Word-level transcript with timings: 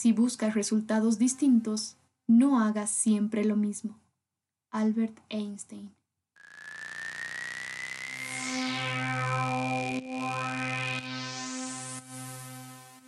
Si 0.00 0.12
buscas 0.12 0.54
resultados 0.54 1.18
distintos, 1.18 1.98
no 2.26 2.58
hagas 2.58 2.88
siempre 2.88 3.44
lo 3.44 3.54
mismo. 3.54 4.00
Albert 4.70 5.18
Einstein. 5.28 5.94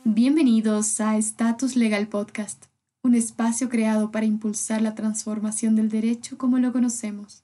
Bienvenidos 0.04 1.00
a 1.00 1.16
Status 1.16 1.76
Legal 1.76 2.08
Podcast, 2.08 2.66
un 3.02 3.14
espacio 3.14 3.70
creado 3.70 4.10
para 4.10 4.26
impulsar 4.26 4.82
la 4.82 4.94
transformación 4.94 5.74
del 5.74 5.88
derecho 5.88 6.36
como 6.36 6.58
lo 6.58 6.74
conocemos. 6.74 7.42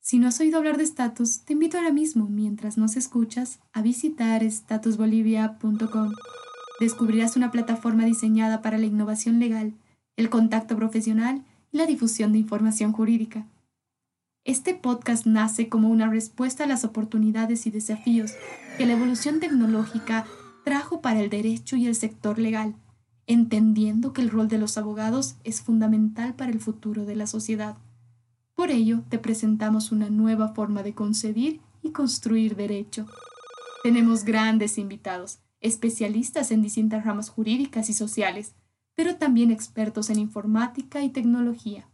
Si 0.00 0.18
no 0.18 0.26
has 0.26 0.40
oído 0.40 0.58
hablar 0.58 0.76
de 0.76 0.82
Status, 0.82 1.42
te 1.42 1.52
invito 1.52 1.78
ahora 1.78 1.92
mismo, 1.92 2.26
mientras 2.26 2.76
nos 2.76 2.96
escuchas, 2.96 3.60
a 3.72 3.80
visitar 3.80 4.42
statusbolivia.com. 4.42 6.10
Descubrirás 6.80 7.36
una 7.36 7.50
plataforma 7.50 8.04
diseñada 8.04 8.62
para 8.62 8.78
la 8.78 8.86
innovación 8.86 9.40
legal, 9.40 9.74
el 10.16 10.30
contacto 10.30 10.76
profesional 10.76 11.44
y 11.72 11.78
la 11.78 11.86
difusión 11.86 12.32
de 12.32 12.38
información 12.38 12.92
jurídica. 12.92 13.46
Este 14.44 14.74
podcast 14.74 15.26
nace 15.26 15.68
como 15.68 15.88
una 15.88 16.08
respuesta 16.08 16.64
a 16.64 16.66
las 16.66 16.84
oportunidades 16.84 17.66
y 17.66 17.70
desafíos 17.70 18.32
que 18.78 18.86
la 18.86 18.94
evolución 18.94 19.40
tecnológica 19.40 20.24
trajo 20.64 21.00
para 21.00 21.20
el 21.20 21.30
derecho 21.30 21.76
y 21.76 21.86
el 21.86 21.94
sector 21.94 22.38
legal, 22.38 22.74
entendiendo 23.26 24.12
que 24.12 24.22
el 24.22 24.30
rol 24.30 24.48
de 24.48 24.58
los 24.58 24.78
abogados 24.78 25.36
es 25.44 25.60
fundamental 25.60 26.34
para 26.34 26.50
el 26.52 26.60
futuro 26.60 27.04
de 27.04 27.16
la 27.16 27.26
sociedad. 27.26 27.76
Por 28.54 28.70
ello, 28.70 29.02
te 29.08 29.18
presentamos 29.18 29.92
una 29.92 30.10
nueva 30.10 30.48
forma 30.54 30.82
de 30.82 30.94
concebir 30.94 31.60
y 31.82 31.90
construir 31.90 32.56
derecho. 32.56 33.06
Tenemos 33.82 34.24
grandes 34.24 34.78
invitados, 34.78 35.40
especialistas 35.60 36.50
en 36.50 36.62
distintas 36.62 37.04
ramas 37.04 37.30
jurídicas 37.30 37.88
y 37.90 37.92
sociales, 37.92 38.54
pero 38.94 39.16
también 39.16 39.50
expertos 39.50 40.10
en 40.10 40.18
informática 40.18 41.02
y 41.02 41.10
tecnología. 41.10 41.88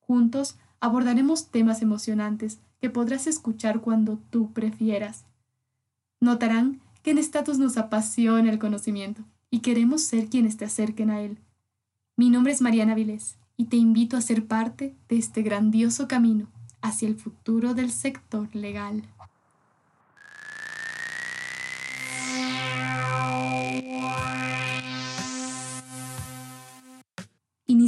Juntos 0.00 0.56
abordaremos 0.80 1.50
temas 1.50 1.82
emocionantes 1.82 2.60
que 2.80 2.90
podrás 2.90 3.26
escuchar 3.26 3.80
cuando 3.80 4.18
tú 4.30 4.52
prefieras. 4.52 5.24
Notarán 6.20 6.80
que 7.02 7.10
en 7.10 7.18
Status 7.18 7.58
nos 7.58 7.76
apasiona 7.76 8.50
el 8.50 8.58
conocimiento 8.58 9.24
y 9.50 9.60
queremos 9.60 10.02
ser 10.02 10.28
quienes 10.28 10.56
te 10.56 10.64
acerquen 10.64 11.10
a 11.10 11.20
él. 11.20 11.38
Mi 12.16 12.30
nombre 12.30 12.52
es 12.52 12.62
Mariana 12.62 12.94
Vilés 12.94 13.36
y 13.56 13.66
te 13.66 13.76
invito 13.76 14.16
a 14.16 14.20
ser 14.20 14.46
parte 14.46 14.94
de 15.08 15.16
este 15.16 15.42
grandioso 15.42 16.08
camino 16.08 16.48
hacia 16.82 17.08
el 17.08 17.16
futuro 17.16 17.74
del 17.74 17.90
sector 17.90 18.48
legal. 18.54 19.02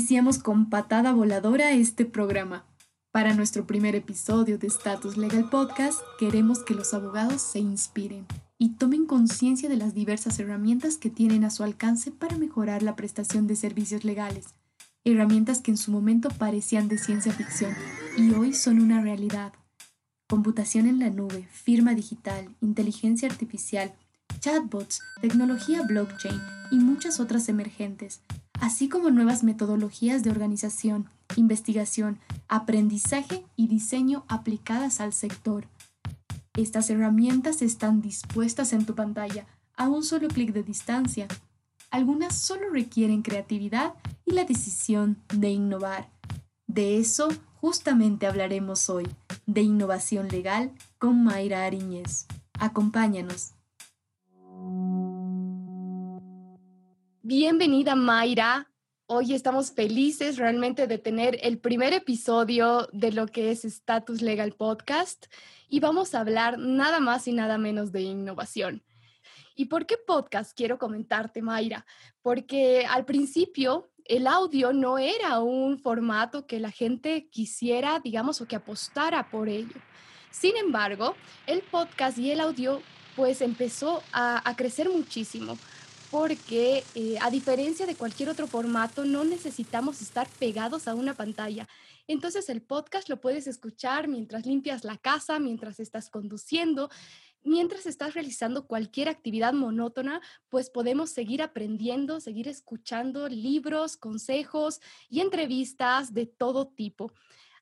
Iniciamos 0.09 0.39
con 0.39 0.71
patada 0.71 1.13
voladora 1.13 1.73
este 1.73 2.07
programa. 2.07 2.65
Para 3.13 3.35
nuestro 3.35 3.67
primer 3.67 3.95
episodio 3.95 4.57
de 4.57 4.67
Status 4.67 5.19
Legal 5.19 5.51
Podcast, 5.51 6.01
queremos 6.19 6.61
que 6.65 6.73
los 6.73 6.95
abogados 6.95 7.43
se 7.43 7.59
inspiren 7.59 8.25
y 8.57 8.71
tomen 8.71 9.05
conciencia 9.05 9.69
de 9.69 9.77
las 9.77 9.93
diversas 9.93 10.39
herramientas 10.39 10.97
que 10.97 11.11
tienen 11.11 11.45
a 11.45 11.51
su 11.51 11.63
alcance 11.63 12.11
para 12.11 12.39
mejorar 12.39 12.83
la 12.83 12.97
prestación 12.97 13.47
de 13.47 13.55
servicios 13.55 14.03
legales, 14.03 14.55
herramientas 15.05 15.61
que 15.61 15.73
en 15.73 15.77
su 15.77 15.91
momento 15.91 16.31
parecían 16.31 16.89
de 16.89 16.97
ciencia 16.97 17.35
ficción 17.35 17.75
y 18.17 18.33
hoy 18.33 18.55
son 18.55 18.81
una 18.81 19.03
realidad. 19.03 19.53
Computación 20.27 20.87
en 20.87 21.01
la 21.01 21.11
nube, 21.11 21.47
firma 21.53 21.93
digital, 21.93 22.49
inteligencia 22.63 23.29
artificial, 23.29 23.93
chatbots, 24.41 25.03
tecnología 25.21 25.83
blockchain 25.83 26.41
y 26.71 26.79
muchas 26.79 27.21
otras 27.21 27.51
emergentes, 27.51 28.23
así 28.61 28.89
como 28.89 29.11
nuevas 29.11 29.45
metodologías 29.45 30.23
de 30.23 30.31
organización, 30.31 31.09
investigación, 31.37 32.19
aprendizaje 32.49 33.45
y 33.57 33.69
diseño 33.69 34.25
aplicadas 34.29 35.01
al 35.01 35.13
sector. 35.13 35.67
Estas 36.55 36.91
herramientas 36.91 37.63
están 37.63 38.01
dispuestas 38.01 38.73
en 38.73 38.85
tu 38.85 38.95
pantalla 38.95 39.47
a 39.77 39.89
un 39.89 40.03
solo 40.03 40.29
clic 40.29 40.53
de 40.53 40.63
distancia. 40.63 41.29
Algunas 41.91 42.37
solo 42.37 42.71
requieren 42.71 43.23
creatividad 43.23 43.95
y 44.25 44.33
la 44.33 44.45
decisión 44.45 45.19
de 45.33 45.51
innovar. 45.51 46.11
De 46.67 46.99
eso 46.99 47.29
justamente 47.61 48.27
hablaremos 48.27 48.91
hoy, 48.91 49.07
de 49.47 49.63
innovación 49.63 50.29
legal 50.29 50.73
con 50.99 51.23
Mayra 51.23 51.65
Ariñez. 51.65 52.27
Acompáñanos. 52.59 53.53
Bienvenida 57.31 57.95
Mayra. 57.95 58.71
Hoy 59.05 59.35
estamos 59.35 59.73
felices 59.73 60.39
realmente 60.39 60.87
de 60.87 60.97
tener 60.97 61.39
el 61.43 61.59
primer 61.59 61.93
episodio 61.93 62.89
de 62.95 63.13
lo 63.13 63.27
que 63.27 63.51
es 63.51 63.67
Status 63.67 64.23
Legal 64.23 64.53
Podcast 64.53 65.27
y 65.69 65.81
vamos 65.81 66.15
a 66.15 66.21
hablar 66.21 66.59
nada 66.59 67.01
más 67.01 67.29
y 67.29 67.35
nada 67.35 67.59
menos 67.59 67.93
de 67.93 68.01
innovación. 68.01 68.83
¿Y 69.55 69.67
por 69.67 69.85
qué 69.85 69.99
podcast? 69.99 70.57
Quiero 70.57 70.79
comentarte, 70.79 71.43
Mayra, 71.43 71.85
porque 72.23 72.87
al 72.89 73.05
principio 73.05 73.91
el 74.07 74.27
audio 74.27 74.73
no 74.73 74.97
era 74.97 75.41
un 75.41 75.79
formato 75.79 76.47
que 76.47 76.61
la 76.61 76.71
gente 76.71 77.29
quisiera, 77.29 78.01
digamos, 78.01 78.41
o 78.41 78.49
que 78.49 78.57
apostara 78.57 79.29
por 79.29 79.51
ello. 79.51 79.77
Sin 80.31 80.57
embargo, 80.57 81.15
el 81.47 81.61
podcast 81.61 82.17
y 82.17 82.31
el 82.31 82.41
audio 82.41 82.81
pues 83.17 83.43
empezó 83.43 84.03
a, 84.13 84.49
a 84.49 84.57
crecer 84.57 84.89
muchísimo 84.89 85.59
porque 86.11 86.85
eh, 86.95 87.19
a 87.21 87.31
diferencia 87.31 87.87
de 87.87 87.95
cualquier 87.95 88.31
otro 88.31 88.47
formato, 88.47 89.05
no 89.05 89.25
necesitamos 89.25 90.01
estar 90.01 90.29
pegados 90.39 90.89
a 90.89 90.95
una 90.95 91.15
pantalla. 91.15 91.69
Entonces 92.07 92.49
el 92.49 92.63
podcast 92.63 93.09
lo 93.09 93.21
puedes 93.21 93.47
escuchar 93.47 94.09
mientras 94.09 94.47
limpias 94.47 94.85
la 94.85 94.97
casa, 94.97 95.39
mientras 95.39 95.79
estás 95.81 96.09
conduciendo, 96.09 96.89
mientras 97.45 97.87
estás 97.87 98.15
realizando 98.15 98.67
cualquier 98.67 99.09
actividad 99.09 99.53
monótona, 99.53 100.23
pues 100.49 100.71
podemos 100.71 101.11
seguir 101.11 101.43
aprendiendo, 101.43 102.21
seguir 102.21 102.49
escuchando 102.49 103.29
libros, 103.29 103.97
consejos 103.97 104.81
y 105.11 105.21
entrevistas 105.21 106.15
de 106.15 106.27
todo 106.27 106.69
tipo. 106.69 107.13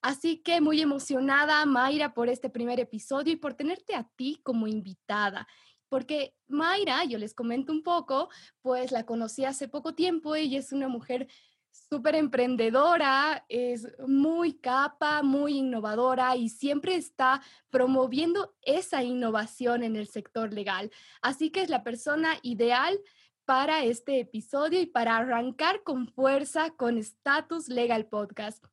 Así 0.02 0.38
que 0.38 0.60
muy 0.60 0.80
emocionada, 0.80 1.64
Mayra, 1.66 2.14
por 2.14 2.28
este 2.28 2.48
primer 2.48 2.78
episodio 2.78 3.32
y 3.32 3.36
por 3.36 3.54
tenerte 3.54 3.96
a 3.96 4.04
ti 4.16 4.38
como 4.44 4.68
invitada. 4.68 5.48
Porque 5.88 6.34
Mayra, 6.48 7.04
yo 7.04 7.18
les 7.18 7.34
comento 7.34 7.72
un 7.72 7.82
poco, 7.82 8.28
pues 8.62 8.92
la 8.92 9.04
conocí 9.04 9.44
hace 9.44 9.68
poco 9.68 9.94
tiempo, 9.94 10.34
ella 10.34 10.58
es 10.58 10.72
una 10.72 10.88
mujer 10.88 11.28
súper 11.88 12.16
emprendedora, 12.16 13.44
es 13.48 13.86
muy 14.06 14.54
capa, 14.54 15.22
muy 15.22 15.58
innovadora 15.58 16.36
y 16.36 16.48
siempre 16.48 16.96
está 16.96 17.42
promoviendo 17.70 18.54
esa 18.62 19.02
innovación 19.02 19.82
en 19.82 19.96
el 19.96 20.08
sector 20.08 20.52
legal. 20.52 20.90
Así 21.22 21.50
que 21.50 21.62
es 21.62 21.68
la 21.68 21.84
persona 21.84 22.38
ideal 22.42 22.98
para 23.44 23.84
este 23.84 24.18
episodio 24.18 24.80
y 24.80 24.86
para 24.86 25.16
arrancar 25.16 25.82
con 25.84 26.08
fuerza 26.08 26.70
con 26.70 26.98
Status 26.98 27.68
Legal 27.68 28.06
Podcast. 28.06 28.64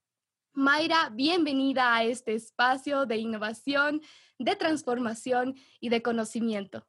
Mayra, 0.54 1.10
bienvenida 1.10 1.96
a 1.96 2.04
este 2.04 2.34
espacio 2.34 3.06
de 3.06 3.18
innovación, 3.18 4.02
de 4.40 4.56
transformación 4.56 5.56
y 5.80 5.90
de 5.90 6.02
conocimiento. 6.02 6.88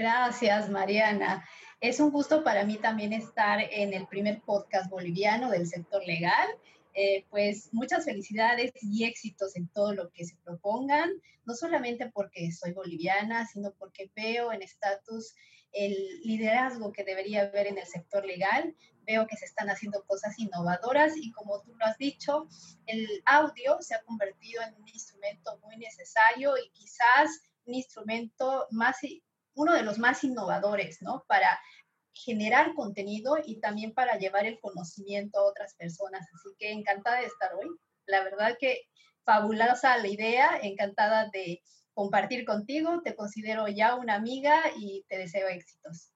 Gracias, 0.00 0.70
Mariana. 0.70 1.46
Es 1.78 2.00
un 2.00 2.10
gusto 2.10 2.42
para 2.42 2.64
mí 2.64 2.78
también 2.78 3.12
estar 3.12 3.60
en 3.60 3.92
el 3.92 4.06
primer 4.06 4.40
podcast 4.40 4.88
boliviano 4.88 5.50
del 5.50 5.66
sector 5.66 6.02
legal. 6.06 6.48
Eh, 6.94 7.26
pues 7.28 7.68
muchas 7.74 8.06
felicidades 8.06 8.72
y 8.80 9.04
éxitos 9.04 9.56
en 9.56 9.68
todo 9.68 9.92
lo 9.92 10.10
que 10.10 10.24
se 10.24 10.36
propongan, 10.36 11.10
no 11.44 11.52
solamente 11.54 12.10
porque 12.14 12.50
soy 12.50 12.72
boliviana, 12.72 13.46
sino 13.46 13.72
porque 13.72 14.10
veo 14.16 14.54
en 14.54 14.62
estatus 14.62 15.34
el 15.70 15.94
liderazgo 16.22 16.92
que 16.92 17.04
debería 17.04 17.42
haber 17.42 17.66
en 17.66 17.76
el 17.76 17.86
sector 17.86 18.24
legal. 18.24 18.74
Veo 19.02 19.26
que 19.26 19.36
se 19.36 19.44
están 19.44 19.68
haciendo 19.68 20.02
cosas 20.06 20.38
innovadoras 20.38 21.14
y 21.14 21.30
como 21.32 21.60
tú 21.60 21.74
lo 21.74 21.84
has 21.84 21.98
dicho, 21.98 22.48
el 22.86 23.06
audio 23.26 23.76
se 23.80 23.96
ha 23.96 24.02
convertido 24.04 24.62
en 24.62 24.80
un 24.80 24.88
instrumento 24.88 25.58
muy 25.62 25.76
necesario 25.76 26.54
y 26.56 26.70
quizás 26.70 27.42
un 27.66 27.74
instrumento 27.74 28.66
más 28.70 28.96
uno 29.60 29.74
de 29.74 29.82
los 29.82 29.98
más 29.98 30.24
innovadores, 30.24 31.02
¿no? 31.02 31.24
Para 31.28 31.60
generar 32.12 32.74
contenido 32.74 33.36
y 33.44 33.60
también 33.60 33.92
para 33.92 34.18
llevar 34.18 34.46
el 34.46 34.58
conocimiento 34.60 35.38
a 35.38 35.44
otras 35.44 35.74
personas. 35.74 36.26
Así 36.34 36.54
que 36.58 36.72
encantada 36.72 37.20
de 37.20 37.26
estar 37.26 37.50
hoy. 37.54 37.68
La 38.06 38.24
verdad 38.24 38.56
que 38.58 38.82
fabulosa 39.24 39.98
la 39.98 40.08
idea, 40.08 40.58
encantada 40.62 41.28
de 41.30 41.62
compartir 41.92 42.44
contigo. 42.44 43.02
Te 43.02 43.14
considero 43.14 43.68
ya 43.68 43.96
una 43.96 44.14
amiga 44.14 44.62
y 44.78 45.04
te 45.08 45.18
deseo 45.18 45.48
éxitos. 45.48 46.12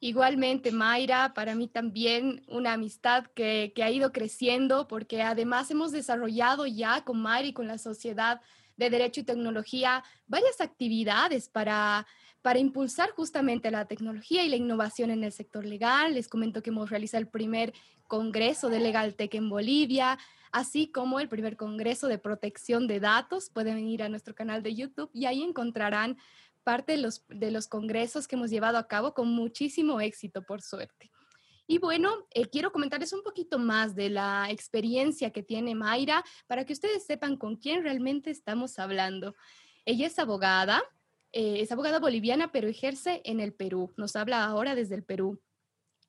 Igualmente, 0.00 0.70
Mayra, 0.70 1.34
para 1.34 1.56
mí 1.56 1.66
también 1.66 2.44
una 2.46 2.74
amistad 2.74 3.26
que, 3.34 3.72
que 3.74 3.82
ha 3.82 3.90
ido 3.90 4.12
creciendo 4.12 4.86
porque 4.86 5.22
además 5.22 5.72
hemos 5.72 5.90
desarrollado 5.90 6.66
ya 6.66 7.04
con 7.04 7.20
Mayra 7.20 7.48
y 7.48 7.52
con 7.52 7.66
la 7.66 7.78
sociedad 7.78 8.40
de 8.76 8.90
Derecho 8.90 9.22
y 9.22 9.24
Tecnología 9.24 10.04
varias 10.28 10.60
actividades 10.60 11.48
para, 11.48 12.06
para 12.42 12.58
impulsar 12.58 13.10
justamente 13.10 13.70
la 13.70 13.86
tecnología 13.86 14.44
y 14.44 14.48
la 14.48 14.56
innovación 14.56 15.10
en 15.10 15.24
el 15.24 15.32
sector 15.32 15.64
legal. 15.64 16.14
Les 16.14 16.28
comento 16.28 16.62
que 16.62 16.70
hemos 16.70 16.90
realizado 16.90 17.22
el 17.22 17.28
primer 17.28 17.72
Congreso 18.06 18.68
de 18.68 18.80
LegalTech 18.80 19.34
en 19.34 19.50
Bolivia, 19.50 20.18
así 20.50 20.90
como 20.90 21.20
el 21.20 21.28
primer 21.28 21.56
Congreso 21.56 22.08
de 22.08 22.18
Protección 22.18 22.86
de 22.86 23.00
Datos. 23.00 23.50
Pueden 23.50 23.78
ir 23.86 24.02
a 24.02 24.08
nuestro 24.08 24.34
canal 24.34 24.62
de 24.62 24.74
YouTube 24.74 25.10
y 25.12 25.26
ahí 25.26 25.42
encontrarán 25.42 26.16
parte 26.64 26.92
de 26.92 26.98
los, 26.98 27.24
de 27.28 27.50
los 27.50 27.66
congresos 27.66 28.28
que 28.28 28.36
hemos 28.36 28.50
llevado 28.50 28.78
a 28.78 28.88
cabo 28.88 29.14
con 29.14 29.28
muchísimo 29.28 30.00
éxito, 30.00 30.42
por 30.42 30.62
suerte. 30.62 31.10
Y 31.66 31.78
bueno, 31.78 32.26
eh, 32.30 32.46
quiero 32.46 32.72
comentarles 32.72 33.12
un 33.12 33.22
poquito 33.22 33.58
más 33.58 33.94
de 33.94 34.08
la 34.08 34.48
experiencia 34.50 35.30
que 35.30 35.42
tiene 35.42 35.74
Mayra 35.74 36.24
para 36.46 36.64
que 36.64 36.72
ustedes 36.72 37.04
sepan 37.04 37.36
con 37.36 37.56
quién 37.56 37.82
realmente 37.82 38.30
estamos 38.30 38.78
hablando. 38.78 39.34
Ella 39.84 40.06
es 40.06 40.18
abogada, 40.18 40.82
eh, 41.32 41.60
es 41.60 41.72
abogada 41.72 41.98
boliviana, 41.98 42.52
pero 42.52 42.68
ejerce 42.68 43.20
en 43.24 43.40
el 43.40 43.52
Perú. 43.52 43.92
Nos 43.96 44.16
habla 44.16 44.44
ahora 44.44 44.74
desde 44.74 44.94
el 44.94 45.04
Perú. 45.04 45.40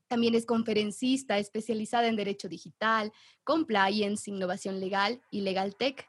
También 0.08 0.34
es 0.34 0.46
conferencista 0.46 1.38
especializada 1.38 2.08
en 2.08 2.16
Derecho 2.16 2.50
Digital, 2.50 3.12
Compliance, 3.44 4.30
Innovación 4.30 4.80
Legal 4.80 5.22
y 5.30 5.42
Legal 5.42 5.76
Tech. 5.76 6.08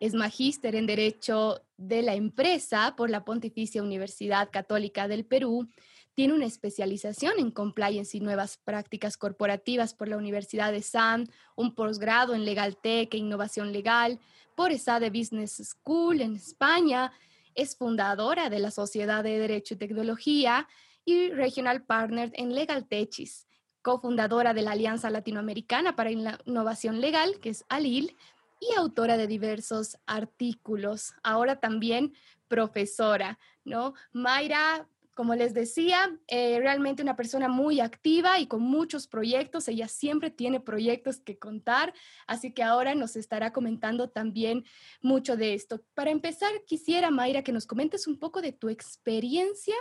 Es 0.00 0.14
magíster 0.14 0.74
en 0.74 0.86
Derecho 0.86 1.60
de 1.76 2.02
la 2.02 2.14
Empresa 2.14 2.94
por 2.96 3.10
la 3.10 3.24
Pontificia 3.24 3.82
Universidad 3.82 4.50
Católica 4.50 5.06
del 5.06 5.26
Perú. 5.26 5.68
Tiene 6.14 6.34
una 6.34 6.46
especialización 6.46 7.34
en 7.38 7.50
Compliance 7.50 8.16
y 8.16 8.20
Nuevas 8.20 8.56
Prácticas 8.56 9.16
Corporativas 9.16 9.94
por 9.94 10.08
la 10.08 10.16
Universidad 10.16 10.72
de 10.72 10.82
SAM, 10.82 11.26
un 11.54 11.74
posgrado 11.74 12.34
en 12.34 12.44
Legal 12.44 12.78
Tech 12.82 13.14
e 13.14 13.18
Innovación 13.18 13.72
Legal 13.72 14.18
por 14.56 14.72
ESADE 14.72 15.10
Business 15.10 15.62
School 15.62 16.20
en 16.20 16.34
España. 16.34 17.12
Es 17.60 17.76
fundadora 17.76 18.48
de 18.48 18.58
la 18.58 18.70
Sociedad 18.70 19.22
de 19.22 19.38
Derecho 19.38 19.74
y 19.74 19.76
Tecnología 19.76 20.66
y 21.04 21.28
Regional 21.28 21.82
Partner 21.82 22.32
en 22.32 22.54
Legal 22.54 22.86
Techis, 22.86 23.46
cofundadora 23.82 24.54
de 24.54 24.62
la 24.62 24.70
Alianza 24.70 25.10
Latinoamericana 25.10 25.94
para 25.94 26.10
Innovación 26.10 27.02
Legal, 27.02 27.38
que 27.38 27.50
es 27.50 27.66
ALIL, 27.68 28.16
y 28.60 28.74
autora 28.78 29.18
de 29.18 29.26
diversos 29.26 29.98
artículos. 30.06 31.12
Ahora 31.22 31.60
también 31.60 32.14
profesora, 32.48 33.38
¿no? 33.62 33.92
Mayra, 34.10 34.88
como 35.14 35.34
les 35.34 35.54
decía, 35.54 36.18
eh, 36.28 36.58
realmente 36.60 37.02
una 37.02 37.16
persona 37.16 37.48
muy 37.48 37.80
activa 37.80 38.38
y 38.38 38.46
con 38.46 38.62
muchos 38.62 39.06
proyectos. 39.06 39.68
Ella 39.68 39.88
siempre 39.88 40.30
tiene 40.30 40.60
proyectos 40.60 41.20
que 41.20 41.38
contar, 41.38 41.92
así 42.26 42.52
que 42.52 42.62
ahora 42.62 42.94
nos 42.94 43.16
estará 43.16 43.52
comentando 43.52 44.10
también 44.10 44.64
mucho 45.02 45.36
de 45.36 45.54
esto. 45.54 45.84
Para 45.94 46.10
empezar, 46.10 46.50
quisiera, 46.66 47.10
Mayra, 47.10 47.42
que 47.42 47.52
nos 47.52 47.66
comentes 47.66 48.06
un 48.06 48.18
poco 48.18 48.40
de 48.40 48.52
tu 48.52 48.68
experiencia 48.68 49.74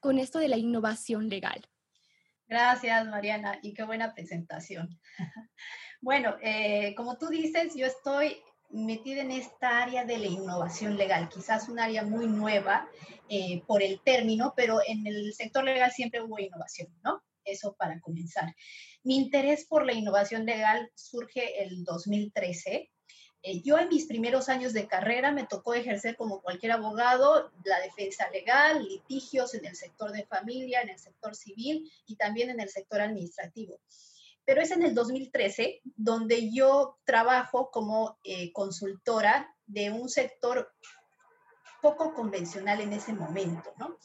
con 0.00 0.18
esto 0.18 0.38
de 0.38 0.48
la 0.48 0.56
innovación 0.56 1.28
legal. 1.28 1.68
Gracias, 2.48 3.06
Mariana, 3.06 3.60
y 3.62 3.74
qué 3.74 3.84
buena 3.84 4.12
presentación. 4.12 4.98
bueno, 6.00 6.36
eh, 6.42 6.94
como 6.96 7.16
tú 7.16 7.28
dices, 7.28 7.76
yo 7.76 7.86
estoy 7.86 8.42
metida 8.70 9.22
en 9.22 9.30
esta 9.32 9.82
área 9.82 10.04
de 10.04 10.18
la 10.18 10.26
innovación 10.26 10.96
legal, 10.96 11.28
quizás 11.28 11.68
un 11.68 11.78
área 11.78 12.02
muy 12.02 12.26
nueva 12.26 12.88
eh, 13.28 13.62
por 13.66 13.82
el 13.82 14.00
término, 14.00 14.54
pero 14.56 14.80
en 14.86 15.06
el 15.06 15.34
sector 15.34 15.64
legal 15.64 15.90
siempre 15.90 16.22
hubo 16.22 16.38
innovación, 16.38 16.88
¿no? 17.02 17.22
Eso 17.44 17.74
para 17.74 18.00
comenzar. 18.00 18.54
Mi 19.02 19.16
interés 19.16 19.64
por 19.66 19.86
la 19.86 19.92
innovación 19.92 20.44
legal 20.44 20.90
surge 20.94 21.62
el 21.62 21.84
2013 21.84 22.90
eh, 23.42 23.62
yo 23.62 23.78
en 23.78 23.88
mis 23.88 24.06
primeros 24.06 24.50
años 24.50 24.74
de 24.74 24.86
carrera 24.86 25.32
me 25.32 25.46
tocó 25.46 25.72
ejercer 25.72 26.14
como 26.16 26.42
cualquier 26.42 26.72
abogado 26.72 27.50
la 27.64 27.80
defensa 27.80 28.28
legal, 28.30 28.84
litigios 28.84 29.54
en 29.54 29.64
el 29.64 29.76
sector 29.76 30.12
de 30.12 30.26
familia, 30.26 30.82
en 30.82 30.90
el 30.90 30.98
sector 30.98 31.34
civil 31.34 31.90
y 32.06 32.16
también 32.16 32.50
en 32.50 32.60
el 32.60 32.68
sector 32.68 33.00
administrativo. 33.00 33.80
Pero 34.50 34.62
es 34.62 34.72
en 34.72 34.82
el 34.82 34.96
2013 34.96 35.80
donde 35.84 36.52
yo 36.52 36.98
trabajo 37.04 37.70
como 37.70 38.18
eh, 38.24 38.52
consultora 38.52 39.48
de 39.64 39.92
un 39.92 40.08
sector 40.08 40.72
poco 41.80 42.12
convencional 42.14 42.80
en 42.80 42.92
ese 42.92 43.12
momento, 43.12 43.72
¿no? 43.78 43.96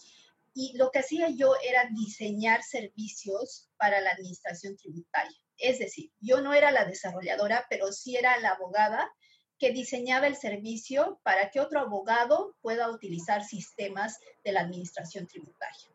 Y 0.54 0.78
lo 0.78 0.92
que 0.92 1.00
hacía 1.00 1.30
yo 1.30 1.56
era 1.68 1.90
diseñar 1.90 2.62
servicios 2.62 3.72
para 3.78 4.02
la 4.02 4.12
administración 4.12 4.78
tributaria. 4.78 5.36
Es 5.58 5.80
decir, 5.80 6.12
yo 6.20 6.42
no 6.42 6.54
era 6.54 6.70
la 6.70 6.86
desarrolladora, 6.86 7.66
pero 7.68 7.92
sí 7.92 8.16
era 8.16 8.38
la 8.38 8.50
abogada 8.50 9.12
que 9.58 9.72
diseñaba 9.72 10.28
el 10.28 10.36
servicio 10.36 11.20
para 11.24 11.50
que 11.50 11.60
otro 11.60 11.80
abogado 11.80 12.56
pueda 12.62 12.92
utilizar 12.92 13.44
sistemas 13.44 14.20
de 14.44 14.52
la 14.52 14.62
administración 14.62 15.26
tributaria. 15.26 15.95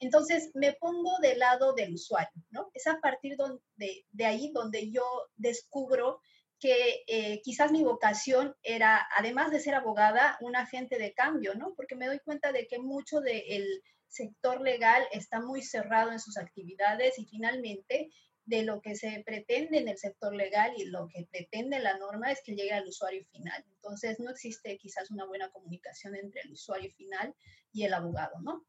Entonces, 0.00 0.50
me 0.54 0.74
pongo 0.74 1.18
del 1.20 1.38
lado 1.38 1.72
del 1.72 1.94
usuario, 1.94 2.42
¿no? 2.50 2.70
Es 2.74 2.86
a 2.86 3.00
partir 3.00 3.36
de, 3.76 4.24
ahí 4.24 4.50
donde 4.52 4.90
yo 4.90 5.04
descubro 5.36 6.20
que 6.60 7.04
eh, 7.06 7.40
quizás 7.42 7.70
mi 7.72 7.82
vocación 7.84 8.54
era, 8.62 9.06
además 9.16 9.50
de 9.50 9.60
ser 9.60 9.74
abogada, 9.74 10.36
un 10.40 10.56
agente 10.56 10.98
de 10.98 11.14
cambio, 11.14 11.54
¿no? 11.54 11.74
Porque 11.74 11.96
me 11.96 12.06
doy 12.06 12.20
cuenta 12.20 12.52
de 12.52 12.66
que 12.66 12.78
mucho 12.78 13.20
del 13.20 13.82
sector 14.08 14.60
legal 14.60 15.04
está 15.12 15.40
muy 15.40 15.62
cerrado 15.62 16.12
en 16.12 16.20
sus 16.20 16.36
actividades 16.36 17.18
y 17.18 17.26
finalmente 17.26 18.10
de 18.48 18.62
lo 18.62 18.80
que 18.80 18.96
se 18.96 19.22
pretende 19.26 19.78
en 19.78 19.88
el 19.88 19.98
sector 19.98 20.34
legal 20.34 20.72
y 20.76 20.86
lo 20.86 21.06
que 21.08 21.28
pretende 21.30 21.80
la 21.80 21.98
norma 21.98 22.32
es 22.32 22.40
que 22.42 22.54
llegue 22.54 22.72
al 22.72 22.88
usuario 22.88 23.24
final. 23.26 23.62
Entonces, 23.74 24.18
no 24.20 24.30
existe 24.30 24.78
quizás 24.78 25.10
una 25.10 25.26
buena 25.26 25.50
comunicación 25.50 26.14
entre 26.14 26.40
el 26.40 26.52
usuario 26.52 26.90
final 26.92 27.34
y 27.72 27.84
el 27.84 27.92
abogado, 27.92 28.40
¿no? 28.40 28.66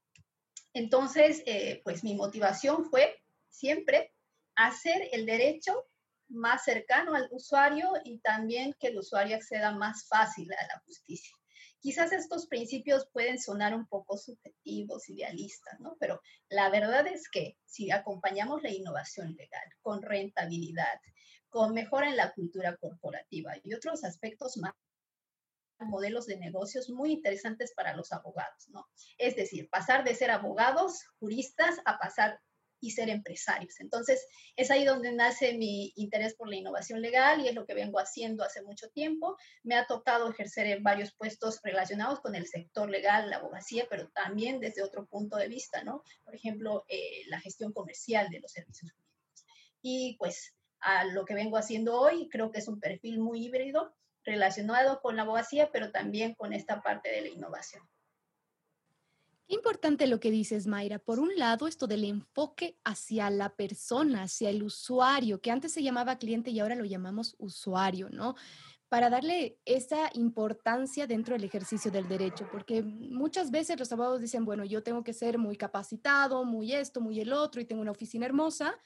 Entonces, 0.74 1.42
eh, 1.46 1.82
pues 1.84 2.04
mi 2.04 2.16
motivación 2.16 2.86
fue 2.86 3.22
siempre 3.50 4.14
hacer 4.56 5.10
el 5.12 5.26
derecho 5.26 5.86
más 6.30 6.64
cercano 6.64 7.16
al 7.16 7.28
usuario 7.32 7.92
y 8.04 8.20
también 8.20 8.76
que 8.80 8.88
el 8.88 9.00
usuario 9.00 9.36
acceda 9.36 9.72
más 9.72 10.08
fácil 10.08 10.52
a 10.54 10.68
la 10.68 10.80
justicia. 10.86 11.36
Quizás 11.80 12.12
estos 12.12 12.46
principios 12.48 13.08
pueden 13.12 13.40
sonar 13.40 13.74
un 13.74 13.88
poco 13.88 14.18
subjetivos, 14.18 15.10
idealistas, 15.10 15.80
¿no? 15.80 15.96
Pero 16.00 16.22
la 16.50 16.70
verdad 16.70 17.08
es 17.08 17.30
que 17.30 17.58
si 17.66 17.90
acompañamos 17.90 18.62
la 18.62 18.70
innovación 18.70 19.34
legal 19.36 19.64
con 19.82 20.02
rentabilidad, 20.02 21.00
con 21.50 21.74
mejora 21.74 22.10
en 22.10 22.18
la 22.18 22.34
cultura 22.34 22.76
corporativa 22.76 23.54
y 23.64 23.74
otros 23.74 24.04
aspectos 24.04 24.58
más, 24.58 24.74
modelos 25.86 26.26
de 26.26 26.38
negocios 26.38 26.90
muy 26.90 27.14
interesantes 27.14 27.74
para 27.74 27.96
los 27.96 28.12
abogados, 28.12 28.68
¿no? 28.70 28.88
Es 29.18 29.36
decir, 29.36 29.70
pasar 29.70 30.04
de 30.04 30.16
ser 30.16 30.32
abogados, 30.32 31.04
juristas, 31.20 31.80
a 31.86 31.98
pasar 31.98 32.40
y 32.82 32.92
ser 32.92 33.10
empresarios. 33.10 33.80
Entonces, 33.80 34.26
es 34.56 34.72
ahí 34.72 34.86
donde 34.86 35.12
nace 35.12 35.54
mi 35.54 35.92
interés 35.96 36.36
por 36.36 36.50
la 36.50 36.56
innovación 36.56 37.02
legal 37.02 37.42
y 37.42 37.48
es 37.48 37.56
lo 37.56 37.66
que 37.66 37.74
vengo 37.74 38.00
haciendo 38.00 38.44
hace 38.44 38.62
mucho 38.62 38.90
tiempo. 38.90 39.38
Me 39.64 39.76
ha 39.76 39.86
tocado 39.86 40.30
ejercer 40.30 40.68
en 40.68 40.84
varios 40.84 41.14
puestos 41.14 41.60
relacionados 41.64 42.22
con 42.22 42.36
el 42.36 42.48
sector 42.48 42.90
legal, 42.90 43.30
la 43.30 43.38
abogacía, 43.38 43.88
pero 43.90 44.10
también 44.10 44.60
desde 44.60 44.84
otro 44.84 45.06
punto 45.08 45.38
de 45.38 45.48
vista, 45.48 45.84
¿no? 45.84 46.04
Por 46.24 46.36
ejemplo, 46.36 46.86
eh, 46.88 47.24
la 47.28 47.40
gestión 47.40 47.74
comercial 47.74 48.30
de 48.30 48.40
los 48.40 48.52
servicios 48.52 48.92
jurídicos. 48.92 49.46
Y 49.82 50.16
pues 50.18 50.56
a 50.82 51.06
lo 51.06 51.26
que 51.26 51.34
vengo 51.34 51.58
haciendo 51.58 52.00
hoy, 52.00 52.30
creo 52.30 52.52
que 52.52 52.60
es 52.60 52.68
un 52.68 52.80
perfil 52.80 53.20
muy 53.20 53.46
híbrido 53.46 53.94
relacionado 54.30 55.02
con 55.02 55.16
la 55.16 55.24
abogacía, 55.24 55.70
pero 55.72 55.92
también 55.92 56.36
con 56.36 56.54
esta 56.54 56.82
parte 56.82 57.10
de 57.10 57.22
la 57.22 57.28
innovación. 57.30 57.84
Importante 59.52 60.06
lo 60.06 60.20
que 60.20 60.30
dices, 60.30 60.68
Mayra. 60.68 61.00
Por 61.00 61.20
un 61.20 61.36
lado, 61.36 61.68
esto 61.68 61.88
del 61.88 62.04
enfoque 62.04 62.78
hacia 62.84 63.32
la 63.32 63.56
persona, 63.56 64.24
hacia 64.24 64.52
el 64.52 64.62
usuario, 64.62 65.42
que 65.42 65.50
antes 65.50 65.74
se 65.74 65.82
llamaba 65.82 66.20
cliente 66.20 66.52
y 66.52 66.60
ahora 66.60 66.76
lo 66.76 66.86
llamamos 66.86 67.36
usuario, 67.40 68.10
¿no? 68.12 68.36
Para 68.90 69.10
darle 69.10 69.58
esa 69.66 70.12
importancia 70.14 71.08
dentro 71.08 71.34
del 71.34 71.46
ejercicio 71.46 71.90
del 71.90 72.08
derecho, 72.08 72.48
porque 72.52 72.84
muchas 72.84 73.50
veces 73.50 73.80
los 73.80 73.92
abogados 73.92 74.22
dicen, 74.22 74.46
bueno, 74.46 74.66
yo 74.66 74.84
tengo 74.84 75.04
que 75.04 75.14
ser 75.14 75.40
muy 75.40 75.58
capacitado, 75.58 76.46
muy 76.46 76.74
esto, 76.74 77.02
muy 77.02 77.20
el 77.20 77.34
otro, 77.34 77.60
y 77.60 77.66
tengo 77.66 77.82
una 77.82 77.92
oficina 77.92 78.28
hermosa, 78.28 78.78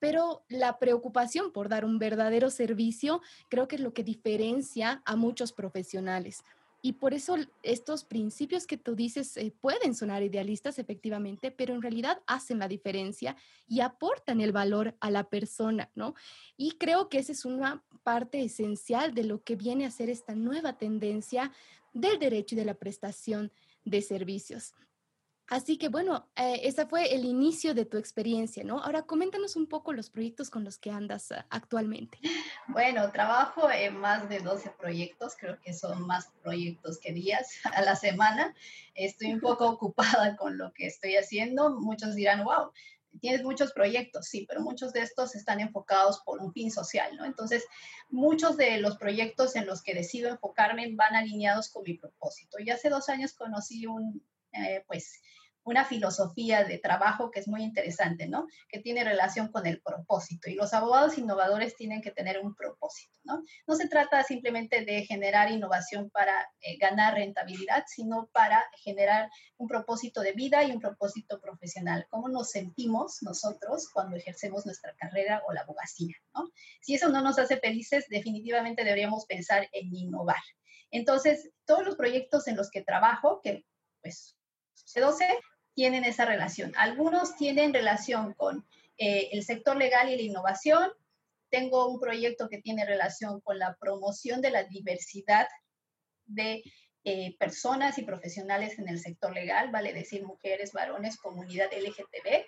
pero 0.00 0.42
la 0.48 0.78
preocupación 0.78 1.52
por 1.52 1.68
dar 1.68 1.84
un 1.84 1.98
verdadero 1.98 2.50
servicio 2.50 3.20
creo 3.48 3.68
que 3.68 3.76
es 3.76 3.82
lo 3.82 3.94
que 3.94 4.02
diferencia 4.02 5.02
a 5.04 5.14
muchos 5.14 5.52
profesionales. 5.52 6.42
Y 6.82 6.94
por 6.94 7.12
eso 7.12 7.36
estos 7.62 8.04
principios 8.04 8.66
que 8.66 8.78
tú 8.78 8.94
dices 8.94 9.36
eh, 9.36 9.52
pueden 9.60 9.94
sonar 9.94 10.22
idealistas 10.22 10.78
efectivamente, 10.78 11.50
pero 11.50 11.74
en 11.74 11.82
realidad 11.82 12.22
hacen 12.26 12.58
la 12.58 12.68
diferencia 12.68 13.36
y 13.68 13.80
aportan 13.80 14.40
el 14.40 14.52
valor 14.52 14.96
a 15.00 15.10
la 15.10 15.28
persona, 15.28 15.90
¿no? 15.94 16.14
Y 16.56 16.72
creo 16.72 17.10
que 17.10 17.18
esa 17.18 17.32
es 17.32 17.44
una 17.44 17.84
parte 18.02 18.42
esencial 18.42 19.12
de 19.14 19.24
lo 19.24 19.42
que 19.42 19.56
viene 19.56 19.84
a 19.84 19.90
ser 19.90 20.08
esta 20.08 20.34
nueva 20.34 20.78
tendencia 20.78 21.52
del 21.92 22.18
derecho 22.18 22.54
y 22.54 22.58
de 22.58 22.64
la 22.64 22.74
prestación 22.74 23.52
de 23.84 24.00
servicios. 24.00 24.74
Así 25.50 25.78
que 25.78 25.88
bueno, 25.88 26.30
eh, 26.36 26.60
ese 26.62 26.86
fue 26.86 27.12
el 27.12 27.24
inicio 27.24 27.74
de 27.74 27.84
tu 27.84 27.98
experiencia, 27.98 28.62
¿no? 28.62 28.78
Ahora 28.78 29.02
coméntanos 29.02 29.56
un 29.56 29.66
poco 29.66 29.92
los 29.92 30.08
proyectos 30.08 30.48
con 30.48 30.62
los 30.62 30.78
que 30.78 30.92
andas 30.92 31.32
uh, 31.32 31.42
actualmente. 31.50 32.18
Bueno, 32.68 33.10
trabajo 33.10 33.68
en 33.68 33.96
más 33.96 34.28
de 34.28 34.38
12 34.38 34.70
proyectos, 34.78 35.34
creo 35.36 35.60
que 35.60 35.74
son 35.74 36.06
más 36.06 36.28
proyectos 36.44 37.00
que 37.00 37.12
días 37.12 37.50
a 37.74 37.82
la 37.82 37.96
semana. 37.96 38.54
Estoy 38.94 39.32
un 39.32 39.40
poco 39.40 39.68
ocupada 39.68 40.36
con 40.36 40.56
lo 40.56 40.72
que 40.72 40.86
estoy 40.86 41.16
haciendo. 41.16 41.70
Muchos 41.80 42.14
dirán, 42.14 42.44
wow, 42.44 42.70
tienes 43.20 43.42
muchos 43.42 43.72
proyectos, 43.72 44.26
sí, 44.28 44.46
pero 44.48 44.60
muchos 44.60 44.92
de 44.92 45.00
estos 45.00 45.34
están 45.34 45.58
enfocados 45.58 46.20
por 46.20 46.40
un 46.40 46.52
fin 46.52 46.70
social, 46.70 47.16
¿no? 47.16 47.24
Entonces, 47.24 47.66
muchos 48.08 48.56
de 48.56 48.78
los 48.78 48.98
proyectos 48.98 49.56
en 49.56 49.66
los 49.66 49.82
que 49.82 49.94
decido 49.94 50.28
enfocarme 50.28 50.94
van 50.94 51.16
alineados 51.16 51.70
con 51.70 51.82
mi 51.82 51.94
propósito. 51.94 52.58
Y 52.60 52.70
hace 52.70 52.88
dos 52.88 53.08
años 53.08 53.32
conocí 53.32 53.86
un, 53.86 54.24
eh, 54.52 54.84
pues, 54.86 55.20
una 55.70 55.84
filosofía 55.84 56.64
de 56.64 56.78
trabajo 56.78 57.30
que 57.30 57.40
es 57.40 57.48
muy 57.48 57.62
interesante, 57.62 58.26
¿no? 58.26 58.46
Que 58.68 58.80
tiene 58.80 59.04
relación 59.04 59.48
con 59.48 59.66
el 59.66 59.80
propósito. 59.80 60.50
Y 60.50 60.54
los 60.54 60.74
abogados 60.74 61.16
innovadores 61.16 61.76
tienen 61.76 62.02
que 62.02 62.10
tener 62.10 62.40
un 62.40 62.54
propósito, 62.54 63.18
¿no? 63.24 63.42
No 63.66 63.76
se 63.76 63.88
trata 63.88 64.22
simplemente 64.24 64.84
de 64.84 65.04
generar 65.04 65.50
innovación 65.50 66.10
para 66.10 66.50
eh, 66.60 66.76
ganar 66.78 67.14
rentabilidad, 67.14 67.84
sino 67.86 68.28
para 68.32 68.64
generar 68.82 69.30
un 69.58 69.68
propósito 69.68 70.20
de 70.20 70.32
vida 70.32 70.64
y 70.64 70.72
un 70.72 70.80
propósito 70.80 71.40
profesional. 71.40 72.06
¿Cómo 72.10 72.28
nos 72.28 72.50
sentimos 72.50 73.22
nosotros 73.22 73.88
cuando 73.92 74.16
ejercemos 74.16 74.66
nuestra 74.66 74.94
carrera 74.96 75.42
o 75.46 75.52
la 75.52 75.62
abogacía, 75.62 76.16
¿no? 76.34 76.50
Si 76.80 76.94
eso 76.94 77.08
no 77.08 77.22
nos 77.22 77.38
hace 77.38 77.58
felices, 77.58 78.06
definitivamente 78.08 78.82
deberíamos 78.84 79.24
pensar 79.26 79.68
en 79.72 79.94
innovar. 79.94 80.42
Entonces, 80.90 81.50
todos 81.64 81.84
los 81.84 81.94
proyectos 81.94 82.48
en 82.48 82.56
los 82.56 82.70
que 82.70 82.82
trabajo, 82.82 83.40
que 83.42 83.64
pues 84.02 84.36
C12 84.74 85.38
tienen 85.74 86.04
esa 86.04 86.24
relación. 86.24 86.72
Algunos 86.76 87.36
tienen 87.36 87.72
relación 87.72 88.34
con 88.34 88.66
eh, 88.98 89.28
el 89.32 89.44
sector 89.44 89.76
legal 89.76 90.08
y 90.08 90.16
la 90.16 90.22
innovación. 90.22 90.90
Tengo 91.50 91.88
un 91.88 92.00
proyecto 92.00 92.48
que 92.48 92.60
tiene 92.60 92.84
relación 92.84 93.40
con 93.40 93.58
la 93.58 93.76
promoción 93.80 94.40
de 94.40 94.50
la 94.50 94.64
diversidad 94.64 95.48
de 96.26 96.62
eh, 97.04 97.34
personas 97.38 97.96
y 97.98 98.02
profesionales 98.02 98.78
en 98.78 98.88
el 98.88 99.00
sector 99.00 99.32
legal, 99.32 99.70
vale 99.70 99.94
decir 99.94 100.22
mujeres, 100.22 100.72
varones, 100.72 101.16
comunidad 101.16 101.70
LGTB. 101.72 102.44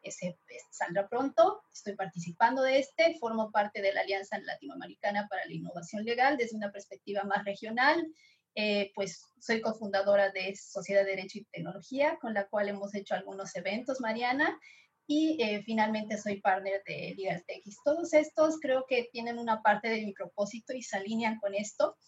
Ese 0.00 0.38
saldrá 0.70 1.08
pronto, 1.08 1.62
estoy 1.72 1.96
participando 1.96 2.62
de 2.62 2.78
este, 2.78 3.18
formo 3.18 3.50
parte 3.50 3.82
de 3.82 3.92
la 3.92 4.02
Alianza 4.02 4.38
Latinoamericana 4.38 5.26
para 5.28 5.44
la 5.44 5.52
Innovación 5.52 6.04
Legal 6.04 6.36
desde 6.36 6.56
una 6.56 6.70
perspectiva 6.70 7.24
más 7.24 7.44
regional. 7.44 8.06
Eh, 8.58 8.90
pues 8.94 9.20
soy 9.38 9.60
cofundadora 9.60 10.30
de 10.30 10.56
Sociedad 10.56 11.04
de 11.04 11.10
Derecho 11.10 11.38
y 11.38 11.44
Tecnología, 11.44 12.16
con 12.22 12.32
la 12.32 12.48
cual 12.48 12.70
hemos 12.70 12.94
hecho 12.94 13.14
algunos 13.14 13.54
eventos, 13.54 14.00
Mariana, 14.00 14.58
y 15.06 15.36
eh, 15.42 15.62
finalmente 15.64 16.16
soy 16.16 16.40
partner 16.40 16.82
de 16.86 17.14
LegalTX. 17.18 17.76
Todos 17.84 18.14
estos 18.14 18.58
creo 18.58 18.86
que 18.88 19.10
tienen 19.12 19.38
una 19.38 19.62
parte 19.62 19.88
de 19.90 20.06
mi 20.06 20.14
propósito 20.14 20.72
y 20.72 20.82
se 20.82 20.96
alinean 20.96 21.38
con 21.38 21.54
esto. 21.54 21.98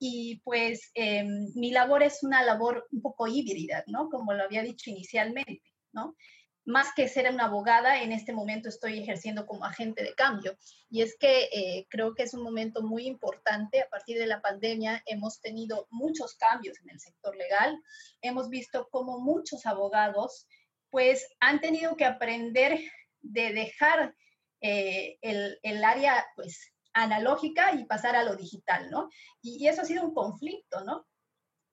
Y 0.00 0.40
pues 0.44 0.90
em, 0.94 1.52
mi 1.54 1.70
labor 1.70 2.02
es 2.02 2.24
una 2.24 2.42
labor 2.42 2.86
un 2.90 3.00
poco 3.00 3.28
híbrida, 3.28 3.84
¿no? 3.86 4.10
Como 4.10 4.34
lo 4.34 4.42
había 4.42 4.62
dicho 4.62 4.90
inicialmente, 4.90 5.62
¿no? 5.92 6.16
Más 6.64 6.94
que 6.94 7.08
ser 7.08 7.30
una 7.30 7.46
abogada, 7.46 8.02
en 8.02 8.12
este 8.12 8.32
momento 8.32 8.68
estoy 8.68 8.98
ejerciendo 8.98 9.46
como 9.46 9.64
agente 9.64 10.02
de 10.02 10.14
cambio. 10.14 10.56
Y 10.88 11.02
es 11.02 11.16
que 11.18 11.48
eh, 11.52 11.86
creo 11.90 12.14
que 12.14 12.22
es 12.22 12.32
un 12.32 12.42
momento 12.42 12.82
muy 12.82 13.06
importante. 13.06 13.82
A 13.82 13.88
partir 13.88 14.18
de 14.18 14.26
la 14.26 14.40
pandemia 14.40 15.02
hemos 15.06 15.40
tenido 15.40 15.86
muchos 15.90 16.34
cambios 16.34 16.80
en 16.80 16.90
el 16.90 17.00
sector 17.00 17.36
legal. 17.36 17.78
Hemos 18.22 18.48
visto 18.48 18.88
cómo 18.90 19.20
muchos 19.20 19.66
abogados 19.66 20.46
pues 20.90 21.26
han 21.40 21.60
tenido 21.60 21.96
que 21.96 22.04
aprender 22.04 22.78
de 23.20 23.52
dejar 23.52 24.14
eh, 24.60 25.18
el, 25.20 25.58
el, 25.62 25.84
área 25.84 26.24
pues 26.36 26.72
analógica 26.92 27.74
y 27.74 27.84
pasar 27.84 28.16
a 28.16 28.22
lo 28.22 28.36
digital, 28.36 28.90
¿no? 28.90 29.10
Y, 29.42 29.62
y 29.62 29.68
eso 29.68 29.82
ha 29.82 29.84
sido 29.84 30.04
un 30.04 30.14
conflicto, 30.14 30.84
¿no? 30.84 31.06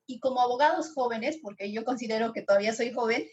Y 0.07 0.19
como 0.19 0.41
abogados 0.41 0.91
jóvenes, 0.93 1.37
porque 1.41 1.71
yo 1.71 1.85
considero 1.85 2.33
que 2.33 2.41
todavía 2.41 2.73
soy 2.73 2.91
joven, 2.91 3.29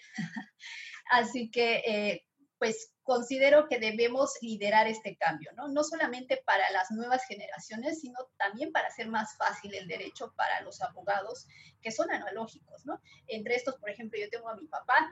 Así 1.11 1.51
que, 1.51 1.77
eh, 1.87 2.25
pues 2.59 2.93
considero 3.03 3.69
que 3.69 3.79
debemos 3.79 4.33
liderar 4.43 4.87
este 4.87 5.17
cambio, 5.17 5.51
¿no? 5.57 5.69
No 5.69 5.85
solamente 5.85 6.43
para 6.45 6.71
las 6.71 6.91
nuevas 6.91 7.25
generaciones, 7.25 8.01
sino 8.01 8.19
también 8.37 8.73
para 8.73 8.89
hacer 8.89 9.09
más 9.09 9.37
fácil 9.37 9.75
el 9.75 9.87
derecho 9.87 10.35
para 10.37 10.61
los 10.63 10.83
abogados 10.83 11.47
que 11.81 11.91
son 11.93 12.11
analógicos, 12.11 12.85
¿no? 12.85 13.01
Entre 13.29 13.55
estos, 13.55 13.77
por 13.77 13.91
ejemplo, 13.91 14.19
yo 14.21 14.29
tengo 14.29 14.49
a 14.49 14.57
mi 14.57 14.67
papá, 14.67 15.11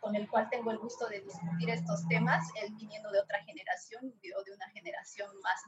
con 0.00 0.16
el 0.16 0.28
cual 0.28 0.48
tengo 0.50 0.70
el 0.70 0.78
gusto 0.78 1.06
de 1.08 1.20
discutir 1.20 1.70
estos 1.70 2.08
temas, 2.08 2.48
él 2.62 2.72
viniendo 2.78 3.10
de 3.10 3.20
otra 3.20 3.44
generación, 3.44 4.12
yo 4.22 4.42
de 4.42 4.52
una 4.52 4.68
generación 4.70 5.30
más 5.42 5.60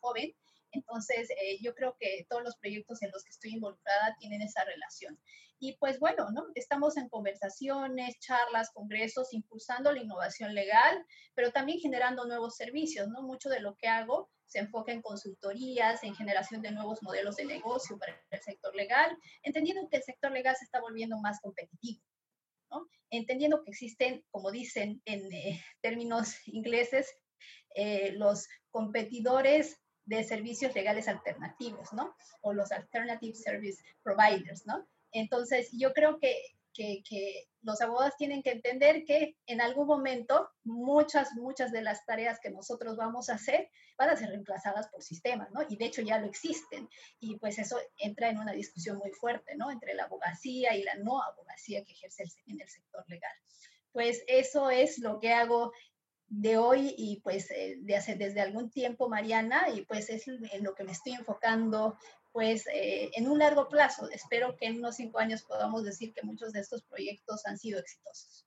joven, 0.00 0.34
entonces, 0.72 1.30
eh, 1.30 1.58
yo 1.60 1.74
creo 1.74 1.96
que 1.98 2.26
todos 2.28 2.42
los 2.42 2.56
proyectos 2.56 3.02
en 3.02 3.10
los 3.12 3.22
que 3.24 3.30
estoy 3.30 3.52
involucrada 3.52 4.16
tienen 4.18 4.42
esa 4.42 4.64
relación. 4.64 5.18
Y 5.64 5.76
pues 5.76 6.00
bueno, 6.00 6.28
¿no? 6.32 6.46
Estamos 6.56 6.96
en 6.96 7.08
conversaciones, 7.08 8.18
charlas, 8.18 8.72
congresos, 8.72 9.32
impulsando 9.32 9.92
la 9.92 10.02
innovación 10.02 10.56
legal, 10.56 11.06
pero 11.34 11.52
también 11.52 11.78
generando 11.78 12.26
nuevos 12.26 12.56
servicios, 12.56 13.06
¿no? 13.06 13.22
Mucho 13.22 13.48
de 13.48 13.60
lo 13.60 13.76
que 13.76 13.86
hago 13.86 14.28
se 14.44 14.58
enfoca 14.58 14.90
en 14.90 15.02
consultorías, 15.02 16.02
en 16.02 16.16
generación 16.16 16.62
de 16.62 16.72
nuevos 16.72 17.00
modelos 17.04 17.36
de 17.36 17.44
negocio 17.44 17.96
para 17.96 18.20
el 18.30 18.40
sector 18.40 18.74
legal, 18.74 19.16
entendiendo 19.44 19.88
que 19.88 19.98
el 19.98 20.02
sector 20.02 20.32
legal 20.32 20.56
se 20.56 20.64
está 20.64 20.80
volviendo 20.80 21.16
más 21.20 21.40
competitivo. 21.40 22.02
¿no? 22.68 22.88
Entendiendo 23.10 23.62
que 23.62 23.70
existen, 23.70 24.24
como 24.32 24.50
dicen 24.50 25.00
en 25.04 25.32
eh, 25.32 25.62
términos 25.80 26.34
ingleses, 26.48 27.14
eh, 27.76 28.10
los 28.16 28.48
competidores 28.72 29.80
de 30.06 30.24
servicios 30.24 30.74
legales 30.74 31.06
alternativos, 31.06 31.92
¿no? 31.92 32.16
O 32.40 32.52
los 32.52 32.72
alternative 32.72 33.36
service 33.36 33.80
providers, 34.02 34.66
¿no? 34.66 34.88
Entonces, 35.12 35.70
yo 35.72 35.92
creo 35.92 36.18
que, 36.18 36.36
que, 36.74 37.48
los 37.60 37.80
abogados 37.80 38.16
tienen 38.16 38.42
que 38.42 38.50
entender 38.50 39.04
que 39.04 39.36
en 39.46 39.60
algún 39.60 39.86
momento 39.86 40.50
muchas, 40.64 41.32
muchas 41.36 41.70
de 41.70 41.80
las 41.80 42.04
tareas 42.04 42.40
que 42.40 42.50
nosotros 42.50 42.96
vamos 42.96 43.28
a 43.28 43.34
hacer 43.34 43.68
van 43.96 44.10
a 44.10 44.16
ser 44.16 44.30
reemplazadas 44.30 44.88
por 44.88 45.00
sistemas, 45.00 45.48
¿no? 45.52 45.60
Y 45.68 45.76
de 45.76 45.84
hecho 45.84 46.02
ya 46.02 46.18
lo 46.18 46.26
existen. 46.26 46.88
Y 47.20 47.38
pues 47.38 47.60
eso 47.60 47.78
entra 47.98 48.30
en 48.30 48.38
una 48.38 48.50
discusión 48.50 48.98
muy 48.98 49.12
fuerte, 49.12 49.54
¿no? 49.54 49.70
Entre 49.70 49.94
la 49.94 50.04
abogacía 50.04 50.74
y 50.74 50.82
la 50.82 50.96
no 50.96 51.22
abogacía 51.22 51.84
que 51.84 51.92
ejerce 51.92 52.24
en 52.46 52.60
el 52.60 52.68
sector 52.68 53.04
legal. 53.08 53.32
Pues 53.92 54.24
eso 54.26 54.68
es 54.68 54.98
lo 54.98 55.20
que 55.20 55.32
hago 55.32 55.72
de 56.32 56.56
hoy 56.56 56.94
y 56.96 57.20
pues 57.20 57.50
eh, 57.50 57.76
de 57.80 57.94
hace 57.94 58.14
desde 58.14 58.40
algún 58.40 58.70
tiempo, 58.70 59.08
Mariana, 59.08 59.68
y 59.68 59.82
pues 59.82 60.08
es 60.08 60.26
en 60.26 60.64
lo 60.64 60.74
que 60.74 60.82
me 60.82 60.92
estoy 60.92 61.12
enfocando 61.12 61.98
pues 62.32 62.66
eh, 62.66 63.10
en 63.14 63.28
un 63.28 63.38
largo 63.38 63.68
plazo. 63.68 64.08
Espero 64.10 64.56
que 64.56 64.66
en 64.66 64.78
unos 64.78 64.96
cinco 64.96 65.18
años 65.18 65.42
podamos 65.42 65.84
decir 65.84 66.12
que 66.12 66.22
muchos 66.22 66.52
de 66.52 66.60
estos 66.60 66.82
proyectos 66.82 67.46
han 67.46 67.58
sido 67.58 67.78
exitosos. 67.78 68.46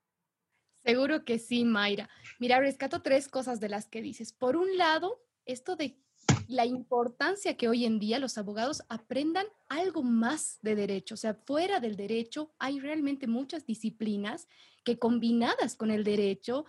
Seguro 0.84 1.26
que 1.26 1.40
sí, 1.40 1.64
Mayra. 1.64 2.10
Mira, 2.40 2.60
rescato 2.60 3.02
tres 3.02 3.28
cosas 3.28 3.60
de 3.60 3.70
las 3.70 3.88
que 3.88 4.02
dices. 4.02 4.34
Por 4.34 4.56
un 4.56 4.78
lado, 4.78 5.20
esto 5.46 5.76
de 5.76 6.00
la 6.48 6.66
importancia 6.66 7.58
que 7.58 7.68
hoy 7.68 7.86
en 7.86 8.00
día 8.00 8.20
los 8.20 8.38
abogados 8.38 8.84
aprendan 8.90 9.48
algo 9.68 10.04
más 10.04 10.60
de 10.62 10.76
derecho. 10.76 11.16
O 11.16 11.18
sea, 11.18 11.34
fuera 11.34 11.80
del 11.80 11.96
derecho 11.96 12.54
hay 12.60 12.80
realmente 12.80 13.28
muchas 13.28 13.66
disciplinas 13.66 14.48
que 14.84 15.00
combinadas 15.00 15.76
con 15.76 15.90
el 15.90 16.04
derecho 16.04 16.66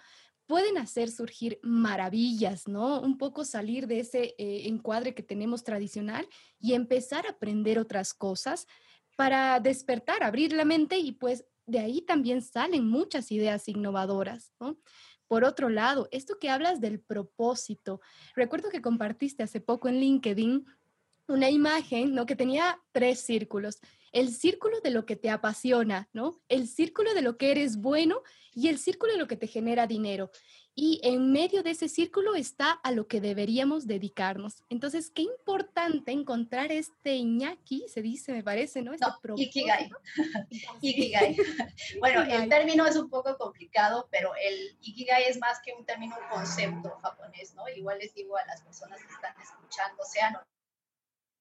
pueden 0.47 0.79
hacer 0.79 1.11
surgir 1.11 1.59
maravillas, 1.62 2.69
¿no? 2.69 3.00
Un 3.00 3.19
poco 3.19 3.45
salir 3.45 3.87
de 3.87 4.00
ese 4.00 4.35
eh, 4.38 4.69
encuadre 4.69 5.15
que 5.15 5.23
tenemos 5.23 5.65
tradicional 5.65 6.26
y 6.61 6.75
empezar 6.75 7.26
a 7.26 7.31
aprender 7.31 7.79
otras 7.79 8.15
cosas 8.15 8.67
para 9.17 9.59
despertar, 9.61 10.23
abrir 10.23 10.53
la 10.53 10.65
mente 10.65 10.99
y 10.99 11.12
pues 11.12 11.45
de 11.67 11.81
ahí 11.81 12.03
también 12.03 12.43
salen 12.43 12.88
muchas 12.88 13.33
ideas 13.33 13.69
innovadoras, 13.69 14.53
¿no? 14.61 14.79
Por 15.26 15.43
otro 15.43 15.69
lado, 15.69 16.09
esto 16.12 16.38
que 16.38 16.50
hablas 16.50 16.81
del 16.81 17.00
propósito, 17.00 18.00
recuerdo 18.37 18.71
que 18.71 18.81
compartiste 18.81 19.43
hace 19.43 19.61
poco 19.61 19.88
en 19.88 19.99
LinkedIn 19.99 20.65
una 21.29 21.50
imagen, 21.50 22.15
¿no? 22.15 22.26
Que 22.26 22.37
tenía 22.37 22.81
tres 22.93 23.21
círculos. 23.21 23.81
El 24.16 24.32
círculo 24.32 24.80
de 24.80 24.90
lo 24.90 25.04
que 25.04 25.14
te 25.14 25.28
apasiona, 25.28 26.08
¿no? 26.14 26.40
El 26.49 26.68
círculo 26.68 27.12
de 27.12 27.20
lo 27.20 27.37
que 27.37 27.50
eres 27.50 27.76
bueno 27.76 28.23
y 28.54 28.68
el 28.68 28.78
círculo 28.78 29.12
de 29.12 29.18
lo 29.18 29.28
que 29.28 29.37
te 29.37 29.46
genera 29.46 29.87
dinero. 29.87 30.30
Y 30.75 31.00
en 31.02 31.32
medio 31.32 31.62
de 31.62 31.73
ese 31.73 31.90
círculo 31.90 32.35
está 32.35 32.70
a 32.70 32.92
lo 32.92 33.08
que 33.08 33.20
deberíamos 33.20 33.87
dedicarnos. 33.87 34.64
Entonces, 34.70 35.11
qué 35.11 35.20
importante 35.20 36.12
encontrar 36.12 36.73
este 36.73 37.14
Iñaki, 37.16 37.85
se 37.88 38.00
dice, 38.00 38.32
me 38.32 38.42
parece, 38.42 38.80
¿no? 38.80 38.94
Este 38.94 39.04
no, 39.25 39.35
Ikigai. 39.37 39.90
Ikigai. 40.80 41.37
bueno, 42.00 42.23
el 42.23 42.49
término 42.49 42.87
es 42.87 42.96
un 42.96 43.11
poco 43.11 43.37
complicado, 43.37 44.08
pero 44.11 44.32
el 44.42 44.78
Ikigai 44.80 45.25
es 45.25 45.38
más 45.38 45.61
que 45.62 45.75
un 45.75 45.85
término, 45.85 46.16
un 46.16 46.38
concepto 46.38 46.88
japonés, 47.02 47.54
¿no? 47.54 47.68
Igual 47.68 47.99
les 47.99 48.14
digo 48.14 48.38
a 48.38 48.46
las 48.46 48.62
personas 48.62 48.99
que 49.02 49.12
están 49.12 49.35
escuchando, 49.42 50.02
sean 50.04 50.37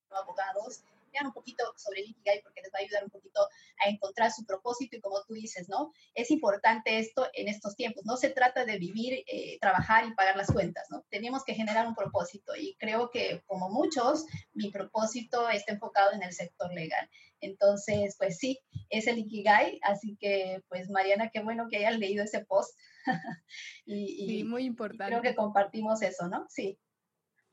abogados, 0.10 0.84
un 1.24 1.34
poquito 1.34 1.64
sobre 1.78 2.02
el 2.02 2.10
Ikigai 2.10 2.42
porque 2.42 2.62
les 2.62 2.72
va 2.74 2.80
a 2.80 2.82
ayudar 2.82 3.04
un 3.04 3.10
poquito 3.10 3.42
a 3.86 3.90
encontrar 3.90 4.32
su 4.32 4.46
propósito 4.46 4.98
y 4.98 5.02
como 5.02 5.24
tú 5.24 5.34
dices, 5.34 5.70
¿no? 5.70 5.94
Es 6.14 6.32
importante 6.32 7.00
esto 7.00 7.28
en 7.34 7.48
estos 7.48 7.76
tiempos. 7.76 8.04
No 8.06 8.18
se 8.18 8.30
trata 8.30 8.66
de 8.66 8.78
vivir, 8.78 9.24
eh, 9.28 9.58
trabajar 9.60 10.06
y 10.08 10.14
pagar 10.14 10.36
las 10.36 10.52
cuentas, 10.52 10.88
¿no? 10.90 11.06
Tenemos 11.10 11.44
que 11.44 11.54
generar 11.54 11.88
un 11.88 11.96
propósito 11.96 12.56
y 12.56 12.76
creo 12.78 13.10
que 13.12 13.44
como 13.46 13.70
muchos, 13.70 14.26
mi 14.54 14.72
propósito 14.72 15.50
está 15.50 15.74
enfocado 15.74 16.12
en 16.14 16.24
el 16.24 16.34
sector 16.34 16.74
legal. 16.74 17.10
Entonces, 17.42 18.16
pues 18.18 18.38
sí, 18.38 18.60
es 18.90 19.08
el 19.08 19.20
Ikigai, 19.20 19.80
así 19.84 20.18
que 20.20 20.64
pues 20.68 20.90
Mariana, 20.90 21.30
qué 21.32 21.42
bueno 21.42 21.68
que 21.70 21.78
hayas 21.78 22.00
leído 22.00 22.24
ese 22.24 22.44
post. 22.46 22.78
y, 23.86 24.28
sí, 24.28 24.44
muy 24.44 24.66
importante. 24.66 25.12
Creo 25.12 25.22
que 25.22 25.36
compartimos 25.36 26.02
eso, 26.02 26.28
¿no? 26.28 26.46
Sí. 26.50 26.80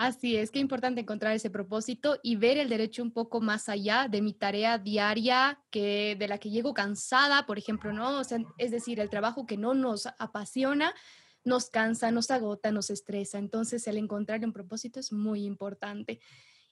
Así 0.02 0.36
es, 0.36 0.50
que 0.50 0.58
importante 0.58 1.02
encontrar 1.02 1.32
ese 1.32 1.48
propósito 1.48 2.18
y 2.24 2.34
ver 2.34 2.58
el 2.58 2.68
derecho 2.68 3.04
un 3.04 3.12
poco 3.12 3.40
más 3.40 3.68
allá 3.68 4.08
de 4.10 4.20
mi 4.20 4.32
tarea 4.32 4.76
diaria 4.76 5.60
que 5.70 6.16
de 6.18 6.26
la 6.26 6.38
que 6.38 6.50
llego 6.50 6.74
cansada, 6.74 7.46
por 7.46 7.56
ejemplo, 7.56 7.92
¿no? 7.92 8.18
O 8.18 8.24
sea, 8.24 8.38
es 8.58 8.72
decir, 8.72 8.98
el 8.98 9.08
trabajo 9.08 9.46
que 9.46 9.56
no 9.56 9.74
nos 9.74 10.08
apasiona 10.18 10.92
nos 11.44 11.70
cansa, 11.70 12.10
nos 12.10 12.32
agota, 12.32 12.72
nos 12.72 12.90
estresa. 12.90 13.38
Entonces, 13.38 13.86
el 13.86 13.96
encontrar 13.96 14.44
un 14.44 14.52
propósito 14.52 14.98
es 14.98 15.12
muy 15.12 15.44
importante. 15.44 16.18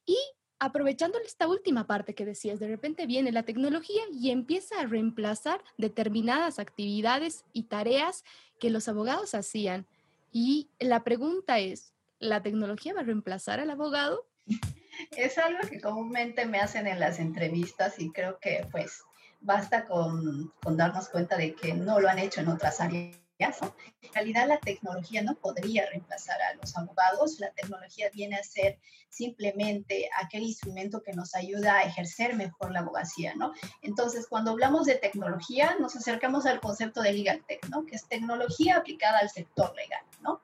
Y 0.05 0.17
aprovechando 0.59 1.17
esta 1.25 1.47
última 1.47 1.87
parte 1.87 2.17
que 2.17 2.25
decías, 2.25 2.59
de 2.59 2.67
repente 2.67 3.07
viene 3.07 3.31
la 3.31 3.45
tecnología 3.45 4.03
y 4.13 4.31
empieza 4.31 4.81
a 4.81 4.87
reemplazar 4.87 5.63
determinadas 5.79 6.59
actividades 6.59 7.45
y 7.53 7.65
tareas 7.65 8.25
que 8.59 8.71
los 8.71 8.89
abogados 8.89 9.37
hacían. 9.37 9.87
Y 10.33 10.71
la 10.81 11.05
pregunta 11.05 11.61
es, 11.61 11.95
¿la 12.21 12.43
tecnología 12.43 12.95
va 12.95 13.01
a 13.01 13.05
reemplazar 13.05 13.59
al 13.59 13.71
abogado? 13.71 14.27
Es 15.17 15.39
algo 15.39 15.67
que 15.67 15.81
comúnmente 15.81 16.45
me 16.45 16.61
hacen 16.61 16.87
en 16.87 17.01
las 17.01 17.21
entrevistas 17.21 17.99
y 17.99 18.13
creo 18.13 18.39
que 18.39 18.67
pues 18.71 19.03
basta 19.41 19.87
con, 19.87 20.53
darnos 20.63 21.09
cuenta 21.09 21.39
de 21.39 21.55
que 21.55 21.73
no 21.73 22.01
lo 22.01 22.09
han 22.09 22.19
hecho 22.19 22.41
en 22.41 22.49
otras 22.49 22.81
áreas. 22.81 23.17
En 23.39 24.13
realidad 24.13 24.47
la 24.47 24.61
tecnología 24.61 25.23
no 25.23 25.37
podría 25.37 25.89
reemplazar 25.89 26.37
a 26.43 26.55
los 26.57 26.77
abogados, 26.77 27.41
la 27.41 27.51
tecnología 27.53 28.11
viene 28.13 28.37
a 28.37 28.43
ser 28.43 28.79
simplemente 29.09 30.11
aquel 30.23 30.43
instrumento 30.43 31.03
que 31.03 31.15
nos 31.15 31.35
ayuda 31.35 31.79
a 31.79 31.85
ejercer 31.85 32.35
mejor 32.35 32.71
la 32.71 32.81
abogacía, 32.81 33.35
¿no? 33.35 33.55
Entonces, 33.81 34.27
cuando 34.29 34.51
hablamos 34.51 34.85
de 34.85 34.97
tecnología, 34.97 35.77
nos 35.81 35.97
acercamos 35.97 36.45
al 36.45 36.61
concepto 36.61 37.01
de 37.01 37.15
legal 37.15 37.43
tech, 37.49 37.67
¿no? 37.71 37.87
Que 37.87 37.97
es 37.97 38.07
tecnología 38.07 38.77
aplicada 38.77 39.21
al 39.21 39.31
sector 39.31 39.75
legal, 39.75 40.05
¿no? 40.21 40.43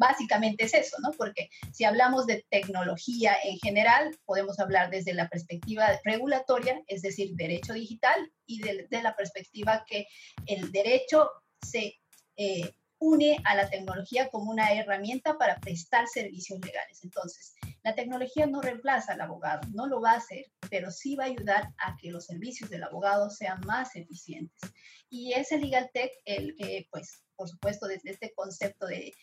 Básicamente 0.00 0.64
es 0.64 0.72
eso, 0.72 0.96
¿no? 1.02 1.10
Porque 1.12 1.50
si 1.72 1.84
hablamos 1.84 2.26
de 2.26 2.44
tecnología 2.48 3.36
en 3.44 3.58
general, 3.58 4.18
podemos 4.24 4.58
hablar 4.58 4.88
desde 4.90 5.12
la 5.12 5.28
perspectiva 5.28 6.00
regulatoria, 6.04 6.82
es 6.86 7.02
decir, 7.02 7.32
derecho 7.34 7.74
digital, 7.74 8.32
y 8.46 8.62
de, 8.62 9.02
la 9.02 9.14
perspectiva 9.14 9.84
que 9.86 10.06
el 10.46 10.72
derecho 10.72 11.30
se 11.62 12.00
eh, 12.36 12.74
une 12.98 13.40
a 13.44 13.54
la 13.54 13.68
tecnología 13.68 14.28
como 14.30 14.50
una 14.50 14.72
herramienta 14.72 15.36
para 15.36 15.60
prestar 15.60 16.08
servicios 16.08 16.58
legales. 16.64 17.04
Entonces, 17.04 17.54
la 17.82 17.94
tecnología 17.94 18.46
no 18.46 18.62
reemplaza 18.62 19.12
al 19.12 19.20
abogado, 19.20 19.68
no 19.74 19.86
lo 19.86 20.00
va 20.00 20.12
a 20.12 20.16
hacer, 20.16 20.46
pero 20.70 20.90
sí 20.90 21.14
va 21.14 21.24
a 21.24 21.28
ayudar 21.28 21.74
a 21.78 21.96
que 21.98 22.10
los 22.10 22.24
servicios 22.24 22.70
del 22.70 22.84
abogado 22.84 23.28
sean 23.28 23.60
más 23.66 23.96
eficientes. 23.96 24.70
Y 25.10 25.34
es 25.34 25.52
el 25.52 25.60
Legal 25.60 25.90
Tech 25.92 26.10
el 26.24 26.54
que, 26.56 26.88
pues, 26.90 27.22
por 27.40 27.48
supuesto, 27.48 27.86
desde 27.88 28.10
este 28.10 28.34
concepto 28.34 28.86
de, 28.86 29.14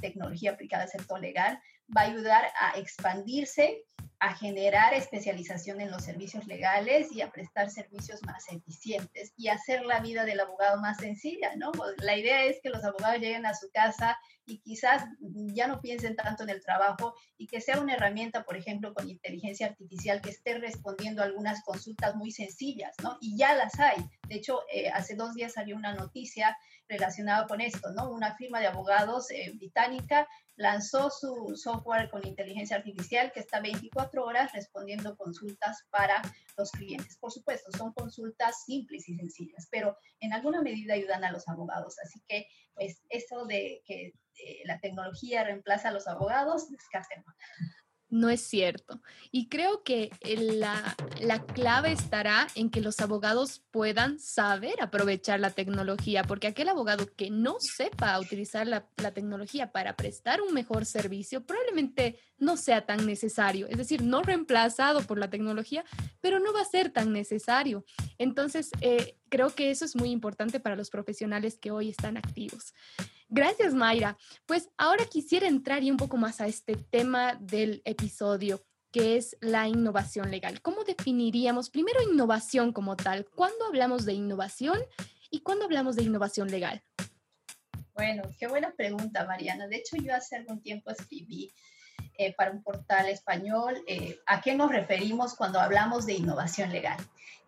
tecnología 0.00 0.52
aplicada 0.52 0.84
al 0.84 0.88
sector 0.88 1.20
legal, 1.20 1.60
va 1.94 2.00
a 2.00 2.04
ayudar 2.04 2.46
a 2.58 2.78
expandirse, 2.78 3.84
a 4.18 4.34
generar 4.34 4.94
especialización 4.94 5.80
en 5.80 5.90
los 5.90 6.04
servicios 6.04 6.46
legales 6.46 7.12
y 7.12 7.20
a 7.20 7.30
prestar 7.30 7.70
servicios 7.70 8.22
más 8.24 8.50
eficientes 8.50 9.32
y 9.36 9.48
hacer 9.48 9.84
la 9.84 10.00
vida 10.00 10.24
del 10.24 10.40
abogado 10.40 10.80
más 10.80 10.96
sencilla, 10.98 11.54
¿no? 11.56 11.70
La 11.98 12.16
idea 12.16 12.44
es 12.44 12.58
que 12.62 12.70
los 12.70 12.82
abogados 12.82 13.20
lleguen 13.20 13.44
a 13.44 13.54
su 13.54 13.70
casa 13.70 14.18
y 14.46 14.58
quizás 14.58 15.04
ya 15.20 15.66
no 15.66 15.80
piensen 15.80 16.16
tanto 16.16 16.44
en 16.44 16.50
el 16.50 16.62
trabajo 16.62 17.14
y 17.36 17.46
que 17.46 17.60
sea 17.60 17.80
una 17.80 17.94
herramienta, 17.94 18.44
por 18.44 18.56
ejemplo, 18.56 18.94
con 18.94 19.10
inteligencia 19.10 19.66
artificial 19.66 20.22
que 20.22 20.30
esté 20.30 20.56
respondiendo 20.58 21.20
a 21.20 21.26
algunas 21.26 21.62
consultas 21.62 22.14
muy 22.14 22.30
sencillas, 22.30 22.94
¿no? 23.02 23.18
Y 23.20 23.36
ya 23.36 23.54
las 23.54 23.78
hay. 23.78 23.96
De 24.28 24.36
hecho, 24.36 24.60
eh, 24.72 24.88
hace 24.88 25.14
dos 25.14 25.34
días 25.34 25.52
salió 25.52 25.76
una 25.76 25.94
noticia 25.94 26.56
relacionada 26.88 27.46
con 27.46 27.60
esto, 27.60 27.92
¿no? 27.92 28.10
Una 28.10 28.36
firma 28.36 28.60
de 28.60 28.68
abogados 28.68 29.30
eh, 29.30 29.52
británica 29.56 30.28
lanzó 30.56 31.10
su 31.10 31.54
software 31.54 32.08
con 32.10 32.26
inteligencia 32.26 32.76
artificial 32.76 33.30
que 33.32 33.40
está 33.40 33.60
24 33.60 34.05
horas 34.14 34.52
respondiendo 34.52 35.16
consultas 35.16 35.84
para 35.90 36.22
los 36.56 36.70
clientes. 36.70 37.16
Por 37.18 37.32
supuesto, 37.32 37.70
son 37.76 37.92
consultas 37.92 38.64
simples 38.64 39.08
y 39.08 39.16
sencillas, 39.16 39.68
pero 39.70 39.96
en 40.20 40.32
alguna 40.32 40.62
medida 40.62 40.94
ayudan 40.94 41.24
a 41.24 41.32
los 41.32 41.48
abogados. 41.48 41.96
Así 42.02 42.22
que, 42.28 42.46
pues, 42.74 43.02
eso 43.08 43.44
de 43.46 43.82
que 43.84 44.14
eh, 44.38 44.62
la 44.64 44.80
tecnología 44.80 45.44
reemplaza 45.44 45.88
a 45.88 45.92
los 45.92 46.06
abogados, 46.06 46.70
descartémoslo 46.70 47.34
no 48.08 48.30
es 48.30 48.40
cierto. 48.40 49.00
Y 49.30 49.48
creo 49.48 49.82
que 49.82 50.10
la, 50.22 50.96
clave 51.54 51.92
estará 51.92 52.46
en 52.54 52.70
que 52.70 52.80
los 52.80 53.00
abogados 53.00 53.62
puedan 53.70 54.18
saber 54.18 54.80
aprovechar 54.80 55.40
la 55.40 55.50
tecnología, 55.50 56.22
porque 56.22 56.46
aquel 56.46 56.68
abogado 56.68 57.06
que 57.16 57.30
no 57.30 57.56
sepa 57.58 58.18
utilizar 58.20 58.66
la, 58.66 58.86
la, 58.96 59.12
tecnología 59.12 59.72
para 59.72 59.96
prestar 59.96 60.40
un 60.40 60.54
mejor 60.54 60.84
servicio 60.86 61.44
probablemente 61.44 62.18
no 62.38 62.56
sea 62.56 62.84
tan 62.84 63.06
necesario, 63.06 63.66
es 63.68 63.78
decir, 63.78 64.02
no 64.02 64.22
reemplazado 64.22 65.02
por 65.02 65.18
la 65.18 65.30
tecnología, 65.30 65.84
pero 66.20 66.38
no 66.38 66.52
va 66.52 66.60
a 66.60 66.66
ser 66.66 66.90
tan 66.90 67.12
necesario. 67.12 67.84
Entonces, 68.18 68.70
eh, 68.80 69.16
creo 69.28 69.50
que 69.54 69.70
eso 69.70 69.84
es 69.84 69.96
muy 69.96 70.10
importante 70.10 70.60
para 70.60 70.76
los 70.76 70.90
profesionales 70.90 71.58
que 71.58 71.70
hoy 71.70 71.88
están 71.90 72.16
activos. 72.16 72.74
Gracias, 73.28 73.74
Mayra. 73.74 74.16
Pues 74.46 74.70
ahora 74.76 75.04
quisiera 75.06 75.48
entrar 75.48 75.82
y 75.82 75.90
un 75.90 75.96
poco 75.96 76.16
más 76.16 76.40
a 76.40 76.46
este 76.46 76.76
tema 76.76 77.34
del 77.40 77.82
episodio, 77.84 78.62
que 78.92 79.16
es 79.16 79.36
la 79.40 79.66
innovación 79.66 80.30
legal. 80.30 80.62
¿Cómo 80.62 80.84
definiríamos 80.84 81.70
primero 81.70 82.00
innovación 82.02 82.72
como 82.72 82.96
tal? 82.96 83.26
¿Cuándo 83.26 83.66
hablamos 83.66 84.04
de 84.04 84.12
innovación 84.12 84.78
y 85.30 85.40
cuándo 85.40 85.64
hablamos 85.64 85.96
de 85.96 86.04
innovación 86.04 86.50
legal? 86.50 86.82
Bueno, 87.94 88.22
qué 88.38 88.46
buena 88.46 88.72
pregunta, 88.72 89.24
Mariana. 89.26 89.66
De 89.66 89.76
hecho, 89.76 89.96
yo 89.96 90.14
hace 90.14 90.36
algún 90.36 90.60
tiempo 90.60 90.90
escribí 90.90 91.52
eh, 92.18 92.34
para 92.34 92.50
un 92.50 92.62
portal 92.62 93.08
español 93.08 93.82
eh, 93.86 94.18
a 94.26 94.40
qué 94.40 94.54
nos 94.54 94.70
referimos 94.70 95.34
cuando 95.34 95.60
hablamos 95.60 96.06
de 96.06 96.14
innovación 96.14 96.70
legal. 96.70 96.98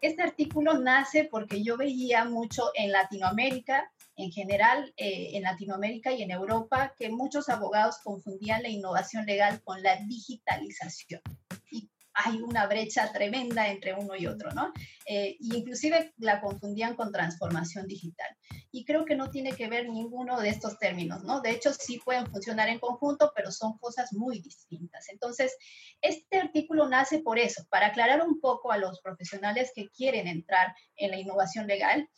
Este 0.00 0.22
artículo 0.22 0.78
nace 0.78 1.24
porque 1.24 1.62
yo 1.62 1.76
veía 1.76 2.24
mucho 2.24 2.70
en 2.74 2.92
Latinoamérica 2.92 3.90
en 4.18 4.32
general 4.32 4.92
eh, 4.96 5.30
en 5.34 5.44
Latinoamérica 5.44 6.12
y 6.12 6.22
en 6.22 6.32
Europa 6.32 6.92
que 6.98 7.08
muchos 7.08 7.48
abogados 7.48 7.98
confundían 8.02 8.62
la 8.62 8.68
innovación 8.68 9.24
legal 9.24 9.62
con 9.62 9.80
la 9.82 9.96
digitalización. 9.96 11.22
Y 11.70 11.88
hay 12.14 12.42
una 12.42 12.66
brecha 12.66 13.12
tremenda 13.12 13.68
entre 13.68 13.94
uno 13.94 14.16
y 14.16 14.26
otro, 14.26 14.50
¿no? 14.50 14.72
Eh, 15.06 15.36
inclusive 15.38 16.12
la 16.16 16.40
confundían 16.40 16.96
con 16.96 17.12
transformación 17.12 17.86
digital. 17.86 18.28
Y 18.72 18.84
creo 18.84 19.04
que 19.04 19.14
no 19.14 19.30
tiene 19.30 19.52
que 19.52 19.68
ver 19.68 19.88
ninguno 19.88 20.40
de 20.40 20.48
estos 20.48 20.78
términos, 20.80 21.22
¿no? 21.22 21.40
De 21.40 21.52
hecho, 21.52 21.72
sí 21.72 22.00
pueden 22.04 22.26
funcionar 22.26 22.68
en 22.70 22.80
conjunto, 22.80 23.30
pero 23.36 23.52
son 23.52 23.78
cosas 23.78 24.12
muy 24.12 24.40
distintas. 24.40 25.08
Entonces, 25.10 25.56
este 26.02 26.38
artículo 26.38 26.88
nace 26.88 27.20
por 27.20 27.38
eso, 27.38 27.64
para 27.70 27.86
aclarar 27.86 28.26
un 28.26 28.40
poco 28.40 28.72
a 28.72 28.78
los 28.78 29.00
profesionales 29.00 29.70
que 29.72 29.88
quieren 29.88 30.26
entrar 30.26 30.74
en 30.96 31.12
la 31.12 31.20
innovación 31.20 31.68
legal 31.68 32.08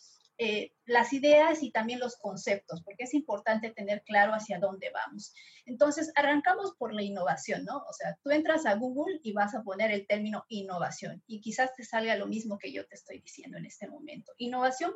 eh, 0.42 0.72
las 0.86 1.12
ideas 1.12 1.62
y 1.62 1.70
también 1.70 2.00
los 2.00 2.16
conceptos, 2.16 2.82
porque 2.82 3.04
es 3.04 3.12
importante 3.12 3.72
tener 3.72 4.02
claro 4.04 4.32
hacia 4.32 4.58
dónde 4.58 4.90
vamos. 4.90 5.34
Entonces, 5.66 6.10
arrancamos 6.14 6.74
por 6.78 6.94
la 6.94 7.02
innovación, 7.02 7.66
¿no? 7.66 7.76
O 7.76 7.92
sea, 7.92 8.16
tú 8.22 8.30
entras 8.30 8.64
a 8.64 8.74
Google 8.76 9.20
y 9.22 9.34
vas 9.34 9.54
a 9.54 9.62
poner 9.62 9.90
el 9.90 10.06
término 10.06 10.46
innovación 10.48 11.22
y 11.26 11.42
quizás 11.42 11.74
te 11.76 11.84
salga 11.84 12.16
lo 12.16 12.26
mismo 12.26 12.56
que 12.56 12.72
yo 12.72 12.86
te 12.86 12.94
estoy 12.94 13.20
diciendo 13.20 13.58
en 13.58 13.66
este 13.66 13.86
momento. 13.86 14.32
Innovación 14.38 14.94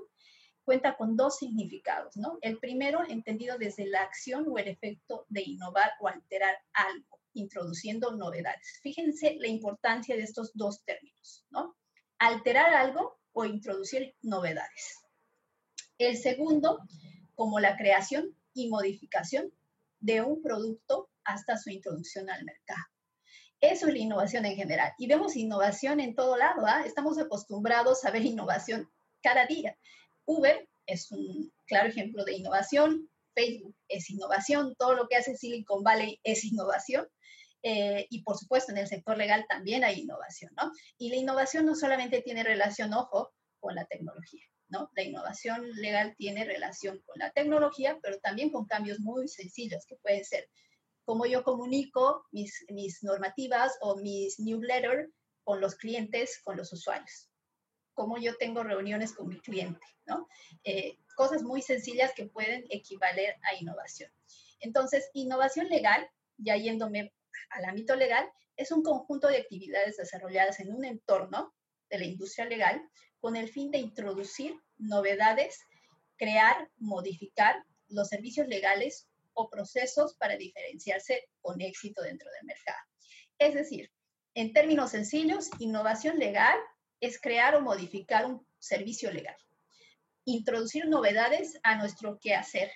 cuenta 0.65 0.97
con 0.97 1.15
dos 1.15 1.37
significados, 1.37 2.17
¿no? 2.17 2.39
El 2.41 2.59
primero, 2.59 3.03
entendido 3.07 3.59
desde 3.59 3.87
la 3.87 4.01
acción 4.01 4.47
o 4.49 4.57
el 4.57 4.69
efecto 4.69 5.27
de 5.29 5.43
innovar 5.43 5.91
o 6.01 6.09
alterar 6.09 6.57
algo, 6.73 7.21
introduciendo 7.35 8.17
novedades. 8.17 8.81
Fíjense 8.83 9.37
la 9.39 9.49
importancia 9.49 10.17
de 10.17 10.23
estos 10.23 10.53
dos 10.55 10.83
términos, 10.87 11.45
¿no? 11.51 11.77
Alterar 12.19 12.73
algo 12.73 13.21
o 13.33 13.45
introducir 13.45 14.15
novedades. 14.23 15.04
El 15.99 16.17
segundo, 16.17 16.81
como 17.35 17.61
la 17.61 17.77
creación 17.77 18.37
y 18.53 18.69
modificación 18.69 19.53
de 20.01 20.23
un 20.23 20.43
producto 20.43 21.09
hasta 21.25 21.57
su 21.57 21.71
introducción 21.71 22.29
al 22.31 22.45
mercado. 22.45 22.85
Eso 23.61 23.87
es 23.87 23.95
la 23.95 23.99
innovación 23.99 24.45
en 24.45 24.57
general. 24.57 24.93
Y 24.99 25.07
vemos 25.07 25.37
innovación 25.37 26.01
en 26.01 26.15
todo 26.15 26.37
lado. 26.37 26.67
¿ah? 26.67 26.83
Estamos 26.85 27.19
acostumbrados 27.19 28.05
a 28.05 28.11
ver 28.11 28.23
innovación 28.23 28.91
cada 29.23 29.47
día. 29.47 29.77
Uber 30.27 30.69
es 30.87 31.11
un 31.11 31.51
claro 31.67 31.89
ejemplo 31.89 32.25
de 32.25 32.35
innovación. 32.35 33.09
Facebook 33.35 33.75
es 33.89 34.11
innovación. 34.11 34.75
Todo 34.77 34.95
lo 34.95 35.09
que 35.09 35.17
hace 35.17 35.37
Silicon 35.37 35.83
Valley 35.83 36.21
es 36.23 36.45
innovación. 36.45 37.09
Eh, 37.63 38.07
y 38.11 38.23
por 38.23 38.37
supuesto, 38.37 38.73
en 38.73 38.79
el 38.79 38.87
sector 38.87 39.17
legal 39.17 39.47
también 39.49 39.85
hay 39.85 40.01
innovación, 40.01 40.53
¿no? 40.55 40.71
Y 40.99 41.09
la 41.09 41.17
innovación 41.17 41.65
no 41.65 41.75
solamente 41.75 42.21
tiene 42.21 42.45
relación, 42.45 42.93
ojo, 42.93 43.33
con 43.59 43.75
la 43.75 43.87
tecnología. 43.87 44.45
¿No? 44.69 44.91
La 44.95 45.03
innovación 45.03 45.71
legal 45.75 46.15
tiene 46.17 46.45
relación 46.45 47.01
con 47.07 47.19
la 47.19 47.31
tecnología, 47.31 47.99
pero 48.03 48.19
también 48.21 48.51
con 48.51 48.67
cambios 48.67 49.01
muy 49.01 49.29
sencillos 49.29 49.85
que 49.87 49.97
pueden 49.97 50.25
ser 50.25 50.49
cómo 51.05 51.27
yo 51.27 51.45
comunico 51.45 52.27
mis, 52.33 52.67
normativas 53.03 53.77
o 53.81 53.97
mis 53.97 54.39
newsletters 54.41 55.11
con 55.43 55.61
los 55.61 55.75
clientes, 55.77 56.41
con 56.43 56.57
los 56.57 56.73
usuarios, 56.73 57.31
cómo 57.93 58.19
yo 58.19 58.37
tengo 58.37 58.63
reuniones 58.63 59.13
con 59.13 59.29
mi 59.29 59.39
cliente, 59.41 59.87
¿no? 60.07 60.27
Eh, 60.65 60.99
cosas 61.15 61.43
muy 61.43 61.61
sencillas 61.63 62.13
que 62.15 62.27
pueden 62.27 62.65
equivaler 62.71 63.37
a 63.43 63.55
innovación. 63.55 64.11
Entonces, 64.61 65.11
innovación 65.13 65.69
legal, 65.69 66.09
ya 66.39 66.57
yéndome 66.57 67.15
al 67.51 67.67
ámbito 67.67 67.95
legal, 67.95 68.27
es 68.57 68.73
un 68.73 68.83
conjunto 68.83 69.29
de 69.29 69.39
actividades 69.39 69.97
desarrolladas 69.97 70.61
en 70.61 70.73
un 70.73 70.85
entorno 70.85 71.55
de 71.91 71.99
la 71.99 72.05
industria 72.05 72.47
legal 72.47 72.83
con 73.25 73.37
el 73.37 73.49
fin 73.49 73.71
de 73.71 73.79
introducir 73.79 74.55
novedades, 74.77 75.59
crear, 76.19 76.71
modificar 76.77 77.65
los 77.89 78.09
servicios 78.09 78.47
legales 78.49 79.09
o 79.33 79.49
procesos 79.49 80.15
para 80.17 80.37
diferenciarse 80.37 81.31
con 81.41 81.59
éxito 81.63 82.03
dentro 82.03 82.31
del 82.31 82.45
mercado. 82.45 82.85
Es 83.39 83.55
decir, 83.55 83.91
en 84.35 84.53
términos 84.53 84.91
sencillos, 84.91 85.49
innovación 85.59 86.19
legal 86.19 86.59
es 87.01 87.19
crear 87.19 87.55
o 87.55 87.63
modificar 87.63 88.27
un 88.27 88.47
servicio 88.59 89.11
legal, 89.11 89.39
introducir 90.27 90.87
novedades 90.87 91.59
a 91.63 91.77
nuestro 91.77 92.19
quehacer 92.21 92.73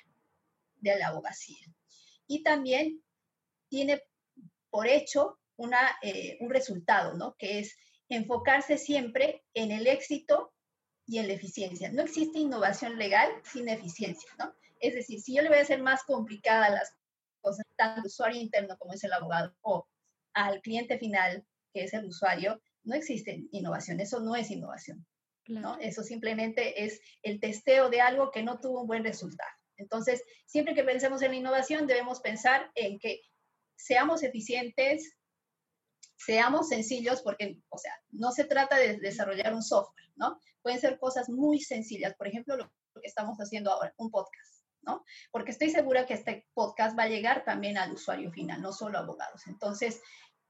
de 0.76 0.98
la 0.98 1.08
abogacía. 1.08 1.66
Y 2.26 2.42
también 2.42 3.04
tiene 3.68 4.00
por 4.70 4.86
hecho 4.86 5.38
una, 5.56 5.98
eh, 6.00 6.38
un 6.40 6.48
resultado, 6.48 7.12
¿no? 7.18 7.36
Que 7.36 7.58
es 7.58 7.76
enfocarse 8.08 8.78
siempre 8.78 9.44
en 9.54 9.70
el 9.70 9.86
éxito 9.86 10.52
y 11.06 11.18
en 11.18 11.28
la 11.28 11.34
eficiencia. 11.34 11.90
No 11.90 12.02
existe 12.02 12.38
innovación 12.38 12.98
legal 12.98 13.30
sin 13.44 13.68
eficiencia, 13.68 14.30
¿no? 14.38 14.54
Es 14.80 14.94
decir, 14.94 15.20
si 15.20 15.34
yo 15.34 15.42
le 15.42 15.48
voy 15.48 15.58
a 15.58 15.62
hacer 15.62 15.82
más 15.82 16.04
complicada 16.04 16.70
las 16.70 16.94
cosas, 17.40 17.64
tanto 17.76 18.00
al 18.00 18.06
usuario 18.06 18.40
interno 18.40 18.76
como 18.78 18.92
es 18.92 19.02
el 19.04 19.12
abogado, 19.12 19.54
o 19.62 19.88
al 20.34 20.60
cliente 20.60 20.98
final, 20.98 21.44
que 21.72 21.84
es 21.84 21.94
el 21.94 22.04
usuario, 22.04 22.60
no 22.84 22.94
existe 22.94 23.44
innovación, 23.50 24.00
eso 24.00 24.20
no 24.20 24.36
es 24.36 24.50
innovación, 24.50 25.06
¿no? 25.48 25.78
Eso 25.78 26.02
simplemente 26.02 26.84
es 26.84 27.00
el 27.22 27.40
testeo 27.40 27.90
de 27.90 28.00
algo 28.00 28.30
que 28.30 28.42
no 28.42 28.60
tuvo 28.60 28.82
un 28.82 28.86
buen 28.86 29.04
resultado. 29.04 29.50
Entonces, 29.76 30.22
siempre 30.46 30.74
que 30.74 30.84
pensemos 30.84 31.22
en 31.22 31.32
la 31.32 31.36
innovación, 31.36 31.86
debemos 31.86 32.20
pensar 32.20 32.70
en 32.74 32.98
que 32.98 33.20
seamos 33.76 34.22
eficientes, 34.22 35.17
seamos 36.18 36.68
sencillos, 36.68 37.22
porque, 37.22 37.60
o 37.68 37.78
sea, 37.78 37.92
no 38.10 38.32
se 38.32 38.44
trata 38.44 38.76
de 38.76 38.98
desarrollar 38.98 39.54
un 39.54 39.62
software, 39.62 40.10
¿no? 40.16 40.40
Pueden 40.62 40.80
ser 40.80 40.98
cosas 40.98 41.28
muy 41.28 41.60
sencillas, 41.60 42.14
por 42.14 42.26
ejemplo, 42.26 42.56
lo 42.56 42.68
que 43.00 43.06
estamos 43.06 43.38
haciendo 43.38 43.70
ahora, 43.70 43.94
un 43.96 44.10
podcast, 44.10 44.64
¿no? 44.82 45.04
Porque 45.30 45.52
estoy 45.52 45.70
segura 45.70 46.06
que 46.06 46.14
este 46.14 46.46
podcast 46.54 46.98
va 46.98 47.04
a 47.04 47.08
llegar 47.08 47.44
también 47.44 47.78
al 47.78 47.92
usuario 47.92 48.32
final, 48.32 48.60
no 48.60 48.72
solo 48.72 48.98
a 48.98 49.02
abogados. 49.02 49.46
Entonces, 49.46 50.00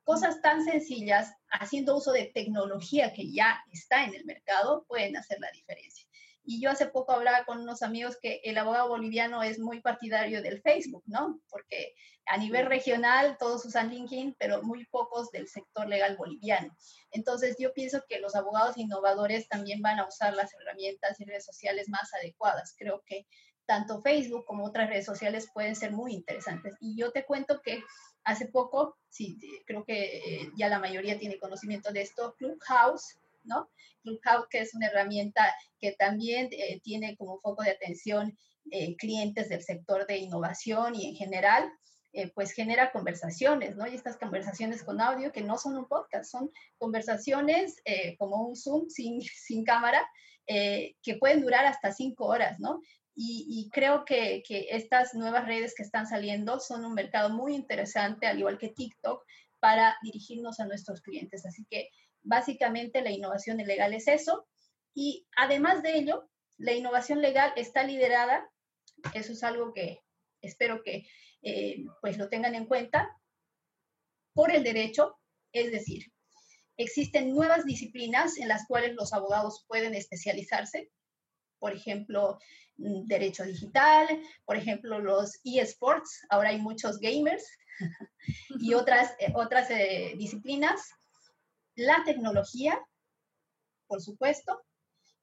cosas 0.04 0.40
tan 0.40 0.64
sencillas, 0.64 1.34
haciendo 1.50 1.96
uso 1.96 2.12
de 2.12 2.30
tecnología 2.34 3.12
que 3.12 3.30
ya 3.30 3.62
está 3.70 4.04
en 4.04 4.14
el 4.14 4.24
mercado, 4.24 4.86
pueden 4.88 5.18
hacer 5.18 5.38
la 5.38 5.50
diferencia. 5.50 6.07
Y 6.50 6.62
yo 6.62 6.70
hace 6.70 6.86
poco 6.86 7.12
hablaba 7.12 7.44
con 7.44 7.60
unos 7.60 7.82
amigos 7.82 8.16
que 8.22 8.40
el 8.42 8.56
abogado 8.56 8.88
boliviano 8.88 9.42
es 9.42 9.58
muy 9.58 9.82
partidario 9.82 10.40
del 10.40 10.62
Facebook, 10.62 11.02
¿no? 11.04 11.38
Porque 11.50 11.94
a 12.24 12.38
nivel 12.38 12.64
regional 12.64 13.36
todos 13.38 13.66
usan 13.66 13.90
LinkedIn, 13.90 14.34
pero 14.38 14.62
muy 14.62 14.86
pocos 14.86 15.30
del 15.30 15.46
sector 15.46 15.86
legal 15.86 16.16
boliviano. 16.16 16.74
Entonces 17.10 17.56
yo 17.58 17.74
pienso 17.74 18.02
que 18.08 18.18
los 18.18 18.34
abogados 18.34 18.78
innovadores 18.78 19.46
también 19.46 19.82
van 19.82 19.98
a 19.98 20.08
usar 20.08 20.32
las 20.32 20.50
herramientas 20.54 21.20
y 21.20 21.26
redes 21.26 21.44
sociales 21.44 21.90
más 21.90 22.14
adecuadas. 22.14 22.74
Creo 22.78 23.02
que 23.04 23.26
tanto 23.66 24.00
Facebook 24.00 24.46
como 24.46 24.64
otras 24.64 24.88
redes 24.88 25.04
sociales 25.04 25.50
pueden 25.52 25.76
ser 25.76 25.92
muy 25.92 26.14
interesantes. 26.14 26.72
Y 26.80 26.96
yo 26.96 27.12
te 27.12 27.26
cuento 27.26 27.60
que 27.60 27.82
hace 28.24 28.46
poco, 28.46 28.96
sí, 29.10 29.38
creo 29.66 29.84
que 29.84 30.16
eh, 30.16 30.50
ya 30.56 30.70
la 30.70 30.78
mayoría 30.78 31.18
tiene 31.18 31.38
conocimiento 31.38 31.92
de 31.92 32.00
esto, 32.00 32.34
Clubhouse 32.38 33.18
¿no? 33.44 33.68
Clubhouse, 34.02 34.46
que 34.50 34.60
es 34.60 34.74
una 34.74 34.86
herramienta 34.86 35.54
que 35.78 35.92
también 35.92 36.48
eh, 36.52 36.80
tiene 36.82 37.16
como 37.16 37.40
foco 37.40 37.62
de 37.62 37.70
atención 37.70 38.36
eh, 38.70 38.96
clientes 38.96 39.48
del 39.48 39.62
sector 39.62 40.06
de 40.06 40.18
innovación 40.18 40.94
y 40.94 41.08
en 41.08 41.14
general, 41.14 41.70
eh, 42.12 42.30
pues 42.34 42.52
genera 42.52 42.90
conversaciones, 42.90 43.76
¿no? 43.76 43.86
Y 43.86 43.94
estas 43.94 44.16
conversaciones 44.16 44.82
con 44.82 45.00
audio 45.00 45.32
que 45.32 45.42
no 45.42 45.58
son 45.58 45.76
un 45.76 45.88
podcast, 45.88 46.30
son 46.30 46.50
conversaciones 46.78 47.76
como 48.18 48.48
un 48.48 48.56
Zoom 48.56 48.88
sin, 48.88 49.20
sin 49.46 49.64
cámara, 49.64 50.06
que 50.46 51.16
pueden 51.20 51.42
durar 51.42 51.66
hasta 51.66 51.92
cinco 51.92 52.24
horas, 52.24 52.58
¿no? 52.58 52.80
Y, 53.14 53.46
y, 53.48 53.68
creo 53.70 54.04
que, 54.04 54.42
que, 54.46 54.68
estas 54.70 55.12
nuevas 55.12 55.44
redes 55.44 55.74
que 55.74 55.82
están 55.82 56.06
saliendo 56.06 56.60
son 56.60 56.84
un 56.84 56.94
mercado 56.94 57.30
muy 57.30 57.54
interesante, 57.54 58.28
al 58.28 58.38
igual 58.38 58.58
que 58.58 58.68
TikTok, 58.68 59.24
para 59.60 59.96
dirigirnos 60.02 60.60
a 60.60 60.66
nuestros 60.66 61.02
clientes. 61.02 61.44
Así 61.44 61.66
que 61.68 61.90
Básicamente 62.22 63.02
la 63.02 63.10
innovación 63.10 63.58
legal 63.58 63.94
es 63.94 64.08
eso. 64.08 64.46
Y 64.94 65.26
además 65.36 65.82
de 65.82 65.96
ello, 65.96 66.28
la 66.56 66.72
innovación 66.72 67.22
legal 67.22 67.52
está 67.56 67.84
liderada, 67.84 68.50
eso 69.14 69.32
es 69.32 69.42
algo 69.44 69.72
que 69.72 70.00
espero 70.42 70.82
que 70.82 71.06
eh, 71.42 71.84
pues 72.00 72.18
lo 72.18 72.28
tengan 72.28 72.54
en 72.54 72.66
cuenta, 72.66 73.08
por 74.34 74.54
el 74.54 74.62
derecho, 74.62 75.16
es 75.52 75.70
decir, 75.70 76.12
existen 76.76 77.30
nuevas 77.30 77.64
disciplinas 77.64 78.38
en 78.38 78.48
las 78.48 78.66
cuales 78.66 78.94
los 78.94 79.12
abogados 79.12 79.64
pueden 79.66 79.94
especializarse, 79.94 80.90
por 81.58 81.72
ejemplo, 81.72 82.38
mm, 82.76 83.06
derecho 83.06 83.44
digital, 83.44 84.06
por 84.44 84.56
ejemplo, 84.56 84.98
los 85.00 85.40
eSports, 85.44 86.26
ahora 86.30 86.50
hay 86.50 86.58
muchos 86.58 86.98
gamers 86.98 87.44
y 88.60 88.74
otras, 88.74 89.14
eh, 89.18 89.32
otras 89.34 89.70
eh, 89.70 90.14
disciplinas 90.16 90.88
la 91.78 92.02
tecnología, 92.04 92.76
por 93.86 94.02
supuesto, 94.02 94.60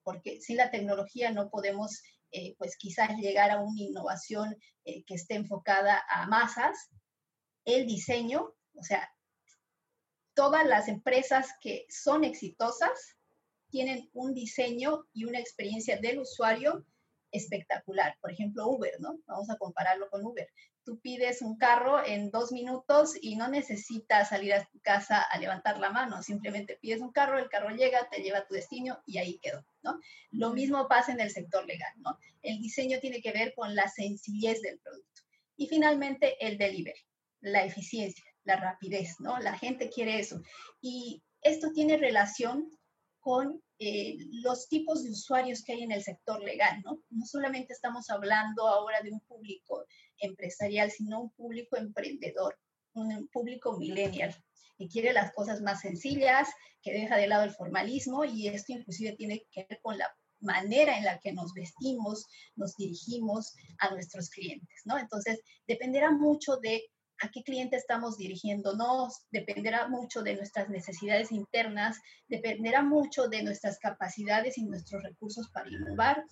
porque 0.04 0.40
sin 0.40 0.56
la 0.56 0.72
tecnología 0.72 1.32
no 1.32 1.50
podemos, 1.50 2.02
eh, 2.32 2.56
pues 2.58 2.78
quizás 2.78 3.18
llegar 3.18 3.52
a 3.52 3.60
una 3.60 3.82
innovación 3.82 4.56
eh, 4.86 5.04
que 5.04 5.16
esté 5.16 5.36
enfocada 5.36 6.02
a 6.10 6.28
masas. 6.28 6.90
El 7.66 7.86
diseño, 7.86 8.54
o 8.74 8.84
sea, 8.84 9.14
todas 10.34 10.66
las 10.66 10.88
empresas 10.88 11.50
que 11.60 11.86
son 11.90 12.24
exitosas 12.24 13.18
tienen 13.70 14.10
un 14.14 14.34
diseño 14.34 15.06
y 15.12 15.26
una 15.26 15.40
experiencia 15.40 15.98
del 15.98 16.20
usuario 16.20 16.86
espectacular. 17.32 18.18
Por 18.22 18.32
ejemplo, 18.32 18.68
Uber, 18.68 18.94
¿no? 19.02 19.20
Vamos 19.26 19.50
a 19.50 19.58
compararlo 19.58 20.10
con 20.10 20.24
Uber 20.24 20.48
tú 20.86 21.00
pides 21.00 21.42
un 21.42 21.58
carro 21.58 22.06
en 22.06 22.30
dos 22.30 22.52
minutos 22.52 23.16
y 23.20 23.36
no 23.36 23.48
necesitas 23.48 24.30
salir 24.30 24.54
a 24.54 24.64
tu 24.66 24.80
casa 24.80 25.22
a 25.22 25.38
levantar 25.40 25.80
la 25.80 25.90
mano, 25.90 26.22
simplemente 26.22 26.78
pides 26.80 27.02
un 27.02 27.12
carro, 27.12 27.40
el 27.40 27.50
carro 27.50 27.76
llega, 27.76 28.08
te 28.10 28.22
lleva 28.22 28.38
a 28.38 28.46
tu 28.46 28.54
destino 28.54 29.02
y 29.06 29.18
ahí 29.18 29.40
quedó, 29.40 29.66
¿no? 29.82 30.00
Lo 30.32 30.54
mismo 30.54 30.88
pasa 30.88 31.12
en 31.12 31.20
el 31.20 31.32
sector 31.32 31.66
legal, 31.66 31.92
¿no? 31.98 32.18
El 32.44 32.62
diseño 32.62 33.00
tiene 33.00 33.22
que 33.22 33.32
ver 33.32 33.54
con 33.56 33.76
la 33.76 33.90
sencillez 33.90 34.62
del 34.62 34.80
producto. 34.80 35.22
Y 35.58 35.68
finalmente 35.68 36.38
el 36.46 36.58
delivery, 36.58 37.00
la 37.42 37.66
eficiencia, 37.66 38.24
la 38.44 38.58
rapidez, 38.58 39.16
¿no? 39.20 39.40
La 39.40 39.58
gente 39.58 39.90
quiere 39.90 40.20
eso. 40.20 40.42
Y 40.82 41.24
esto 41.42 41.72
tiene 41.74 41.98
relación 41.98 42.70
con 43.26 43.60
eh, 43.80 44.18
los 44.44 44.68
tipos 44.70 45.04
de 45.04 45.10
usuarios 45.10 45.64
que 45.64 45.74
hay 45.74 45.82
en 45.82 45.92
el 45.92 46.04
sector 46.04 46.44
legal, 46.44 46.80
¿no? 46.86 47.02
No 47.10 47.26
solamente 47.26 47.74
estamos 47.74 48.12
hablando 48.12 48.68
ahora 48.68 49.02
de 49.02 49.12
un 49.12 49.20
público 49.22 49.84
empresarial, 50.20 50.92
sino 50.92 51.22
un 51.22 51.32
público 51.32 51.76
emprendedor, 51.76 52.56
un 52.94 53.28
público 53.30 53.80
millennial, 53.80 54.36
que 54.78 54.88
quiere 54.88 55.12
las 55.12 55.34
cosas 55.34 55.60
más 55.62 55.82
sencillas, 55.82 56.50
que 56.84 56.94
deja 56.94 57.18
de 57.18 57.26
lado 57.26 57.46
el 57.46 57.56
formalismo 57.56 58.26
y 58.26 58.48
esto 58.48 58.74
inclusive 58.74 59.14
tiene 59.14 59.44
que 59.52 59.66
ver 59.68 59.80
con 59.82 59.98
la 59.98 60.16
manera 60.40 60.96
en 60.96 61.06
la 61.06 61.18
que 61.18 61.34
nos 61.34 61.52
vestimos, 61.56 62.28
nos 62.56 62.76
dirigimos 62.76 63.56
a 63.80 63.90
nuestros 63.90 64.30
clientes, 64.30 64.82
¿no? 64.86 65.00
Entonces, 65.00 65.42
dependerá 65.66 66.12
mucho 66.12 66.58
de 66.58 66.84
a 67.22 67.30
qué 67.30 67.44
cliente 67.44 67.78
estamos 67.78 68.18
dirigiéndonos, 68.18 69.26
dependerá 69.32 69.88
mucho 69.88 70.22
de 70.22 70.36
nuestras 70.36 70.70
necesidades 70.70 71.32
internas, 71.32 71.98
dependerá 72.28 72.84
mucho 72.84 73.28
de 73.28 73.44
nuestras 73.44 73.80
capacidades 73.80 74.58
y 74.58 74.66
nuestros 74.66 75.04
recursos 75.04 75.50
para 75.50 75.70
innovar 75.70 76.24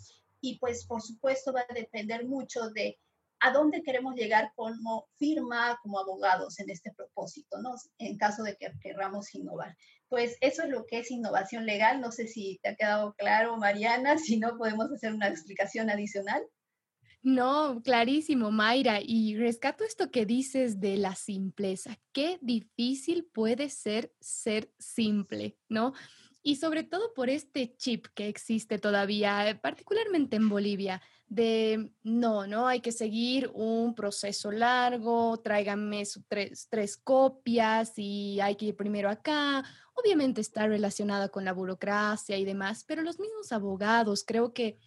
y 0.41 0.60
pues 0.60 0.86
por 0.86 1.02
supuesto 1.02 1.54
va 1.54 1.62
a 1.62 1.74
depender 1.74 2.26
mucho 2.26 2.69
de 2.72 3.00
a 3.39 3.52
dónde 3.52 3.84
queremos 3.84 4.15
llegar 4.15 4.52
como 4.56 5.08
firma, 5.17 5.78
como 5.82 6.00
abogados 6.00 6.60
en 6.60 6.69
este 6.69 6.93
propósito, 6.93 7.62
¿no? 7.62 7.76
En 7.98 8.17
caso 8.17 8.41
de 8.43 8.56
que 8.56 8.72
queramos 8.82 9.34
innovar. 9.36 9.76
Pues 10.08 10.38
eso 10.39 10.63
es 10.63 10.69
lo 10.69 10.86
que 10.86 11.00
es 11.00 11.12
innovación 11.12 11.65
legal. 11.65 12.00
No 12.00 12.12
sé 12.12 12.28
si 12.28 12.60
te 12.62 12.69
ha 12.69 12.76
quedado 12.76 13.13
claro, 13.15 13.58
Mariana, 13.58 14.17
si 14.17 14.38
no 14.38 14.58
podemos 14.58 14.89
hacer 14.91 15.13
una 15.13 15.28
explicación 15.28 15.89
adicional. 15.89 16.41
No, 17.23 17.81
clarísimo, 17.83 18.51
Mayra. 18.51 18.99
Y 19.01 19.38
rescato 19.38 19.83
esto 19.83 20.12
que 20.12 20.25
dices 20.25 20.79
de 20.79 20.97
la 20.97 21.15
simpleza. 21.15 21.97
Qué 22.12 22.38
difícil 22.41 23.25
puede 23.25 23.69
ser 23.69 24.13
ser 24.19 24.71
simple, 24.77 25.57
¿no? 25.69 25.93
y 26.45 26.57
sobre 26.57 26.83
todo 26.83 27.13
por 27.13 27.29
este 27.29 27.73
chip 27.77 28.07
que 28.13 28.27
existe 28.27 28.77
todavía, 28.77 29.49
eh, 29.49 29.55
particularmente 29.55 30.36
en 30.36 30.49
Bolivia, 30.49 31.01
de 31.25 31.89
no, 32.03 32.45
no, 32.45 32.67
hay 32.67 32.81
que 32.81 32.91
seguir 32.91 33.49
un 33.53 33.95
proceso 33.95 34.51
largo, 34.51 35.39
tráiganme 35.39 36.03
tres, 36.27 36.67
tres 36.69 36.97
copias 36.97 37.93
y 37.95 38.39
hay 38.41 38.55
que 38.55 38.65
ir 38.65 38.75
primero 38.75 39.09
acá. 39.09 39.63
Obviamente 39.95 40.41
está 40.41 40.67
relacionada 40.67 41.29
con 41.29 41.45
la 41.45 41.53
burocracia 41.53 42.38
y 42.38 42.43
demás, 42.43 42.83
pero 42.86 43.01
los 43.01 43.19
mismos 43.19 43.51
abogados 43.53 44.25
creo 44.27 44.53
que 44.53 44.77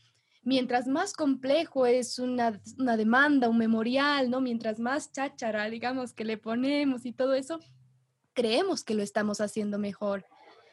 mientras 0.47 0.87
más 0.87 1.13
complejo 1.13 1.87
es 1.87 2.21
una, 2.21 2.63
una, 2.79 2.97
demanda, 2.97 3.49
un 3.49 3.59
memorial, 3.59 4.31
¿no? 4.31 4.41
Mientras 4.41 4.79
más 4.79 5.13
cháchara, 5.13 5.69
digamos, 5.69 6.15
que 6.15 6.25
le 6.25 6.39
ponemos 6.39 7.05
y 7.05 7.13
todo 7.13 7.35
eso, 7.35 7.59
creemos 8.33 8.85
que 8.85 8.95
lo 8.95 9.03
estamos 9.03 9.41
haciendo 9.41 9.79
mejor. 9.79 10.25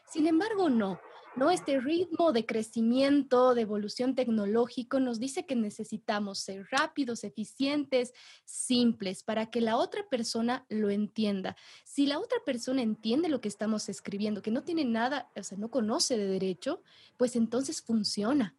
Sin 0.10 0.28
embargo, 0.28 0.70
no. 0.70 1.00
No, 1.36 1.50
este 1.50 1.80
ritmo 1.80 2.32
de 2.32 2.46
crecimiento, 2.46 3.56
de 3.56 3.64
evolución 3.64 4.14
tecnológico 4.14 5.00
nos 5.00 5.20
dice 5.20 5.48
que 5.48 5.56
necesitamos 5.56 6.38
ser 6.38 6.68
rápidos, 6.70 7.24
eficientes, 7.24 8.14
simples, 8.46 9.24
para 9.24 9.48
que 9.48 9.60
la 9.60 9.78
otra 9.78 10.08
persona 10.08 10.68
lo 10.70 10.92
entienda. 10.92 11.56
Si 11.84 12.06
la 12.06 12.20
otra 12.20 12.38
persona 12.46 12.84
entiende 12.84 13.30
lo 13.30 13.42
que 13.42 13.48
estamos 13.48 13.90
escribiendo, 13.90 14.44
que 14.44 14.52
no 14.52 14.62
tiene 14.62 14.86
nada, 14.86 15.32
o 15.36 15.42
sea, 15.42 15.58
no 15.58 15.72
conoce 15.72 16.16
de 16.16 16.28
derecho, 16.28 16.84
pues 17.18 17.36
entonces 17.36 17.82
funciona. 17.82 18.56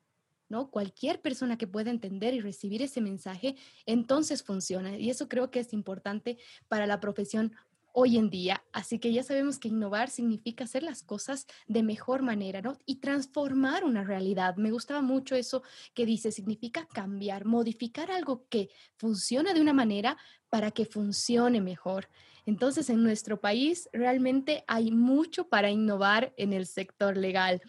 ¿No? 0.49 0.71
Cualquier 0.71 1.21
persona 1.21 1.59
que 1.59 1.67
pueda 1.67 1.91
entender 1.91 2.35
y 2.35 2.41
recibir 2.41 2.83
ese 2.83 3.01
mensaje, 3.01 3.57
entonces 3.87 4.43
funciona. 4.43 4.97
Y 4.99 5.11
eso 5.11 5.29
creo 5.29 5.51
que 5.51 5.61
es 5.61 5.73
importante 5.73 6.39
para 6.69 6.87
la 6.87 7.01
profesión 7.01 7.53
hoy 7.97 8.19
en 8.19 8.29
día. 8.29 8.63
Así 8.73 8.99
que 8.99 9.13
ya 9.13 9.23
sabemos 9.23 9.59
que 9.59 9.69
innovar 9.69 10.11
significa 10.11 10.65
hacer 10.65 10.83
las 10.83 11.05
cosas 11.05 11.47
de 11.69 11.85
mejor 11.85 12.23
manera, 12.23 12.61
¿no? 12.61 12.77
Y 12.87 12.97
transformar 12.97 13.85
una 13.85 14.03
realidad. 14.03 14.57
Me 14.57 14.73
gustaba 14.73 15.01
mucho 15.01 15.37
eso 15.37 15.63
que 15.95 16.05
dice, 16.05 16.33
significa 16.33 16.89
cambiar, 16.93 17.45
modificar 17.45 18.11
algo 18.11 18.47
que 18.49 18.69
funciona 18.97 19.55
de 19.55 19.61
una 19.61 19.73
manera 19.73 20.19
para 20.51 20.73
que 20.73 20.87
funcione 20.87 21.61
mejor. 21.61 22.09
Entonces, 22.47 22.91
en 22.91 23.03
nuestro 23.03 23.41
país 23.41 23.89
realmente 23.93 24.65
hay 24.67 24.91
mucho 24.91 25.49
para 25.49 25.71
innovar 25.71 26.35
en 26.37 26.53
el 26.53 26.67
sector 26.67 27.17
legal. 27.17 27.63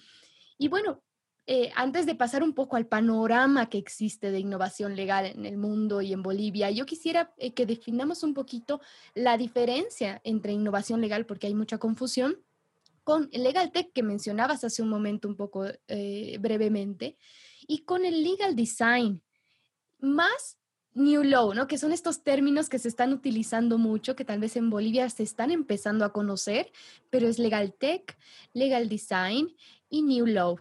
Y 0.58 0.70
bueno, 0.70 1.04
eh, 1.48 1.72
antes 1.76 2.08
de 2.08 2.16
pasar 2.16 2.42
un 2.42 2.54
poco 2.54 2.76
al 2.76 2.88
panorama 2.88 3.70
que 3.70 3.78
existe 3.78 4.32
de 4.32 4.40
innovación 4.40 4.96
legal 4.96 5.28
en 5.28 5.46
el 5.46 5.58
mundo 5.58 6.02
y 6.02 6.12
en 6.12 6.24
Bolivia, 6.24 6.72
yo 6.72 6.88
quisiera 6.88 7.34
eh, 7.38 7.54
que 7.54 7.68
definamos 7.68 8.24
un 8.24 8.34
poquito 8.34 8.82
la 9.14 9.38
diferencia 9.38 10.22
entre 10.24 10.54
innovación 10.54 11.02
legal, 11.02 11.28
porque 11.28 11.46
hay 11.46 11.54
mucha 11.54 11.78
confusión, 11.78 12.38
con 13.04 13.30
el 13.32 13.44
legal 13.44 13.72
tech 13.72 13.94
que 13.94 14.02
mencionabas 14.02 14.64
hace 14.64 14.82
un 14.82 14.90
momento 14.90 15.28
un 15.28 15.36
poco 15.36 15.66
eh, 15.88 16.38
brevemente, 16.40 17.18
y 17.68 17.84
con 17.84 18.06
el 18.06 18.24
legal 18.24 18.56
design, 18.56 19.22
más 20.00 20.58
New 20.96 21.24
Law, 21.24 21.54
¿no? 21.54 21.68
Que 21.68 21.78
son 21.78 21.92
estos 21.92 22.24
términos 22.24 22.70
que 22.70 22.80
se 22.80 22.88
están 22.88 23.14
utilizando 23.14 23.78
mucho, 23.78 24.16
que 24.16 24.26
tal 24.26 24.40
vez 24.40 24.56
en 24.56 24.72
Bolivia 24.72 25.08
se 25.10 25.24
están 25.24 25.52
empezando 25.52 26.06
a 26.06 26.14
conocer, 26.14 26.72
pero 27.12 27.28
es 27.28 27.38
Legal 27.38 27.74
Tech, 27.74 28.18
Legal 28.54 28.90
Design 28.90 29.54
y 29.90 30.02
New 30.02 30.26
Law. 30.26 30.58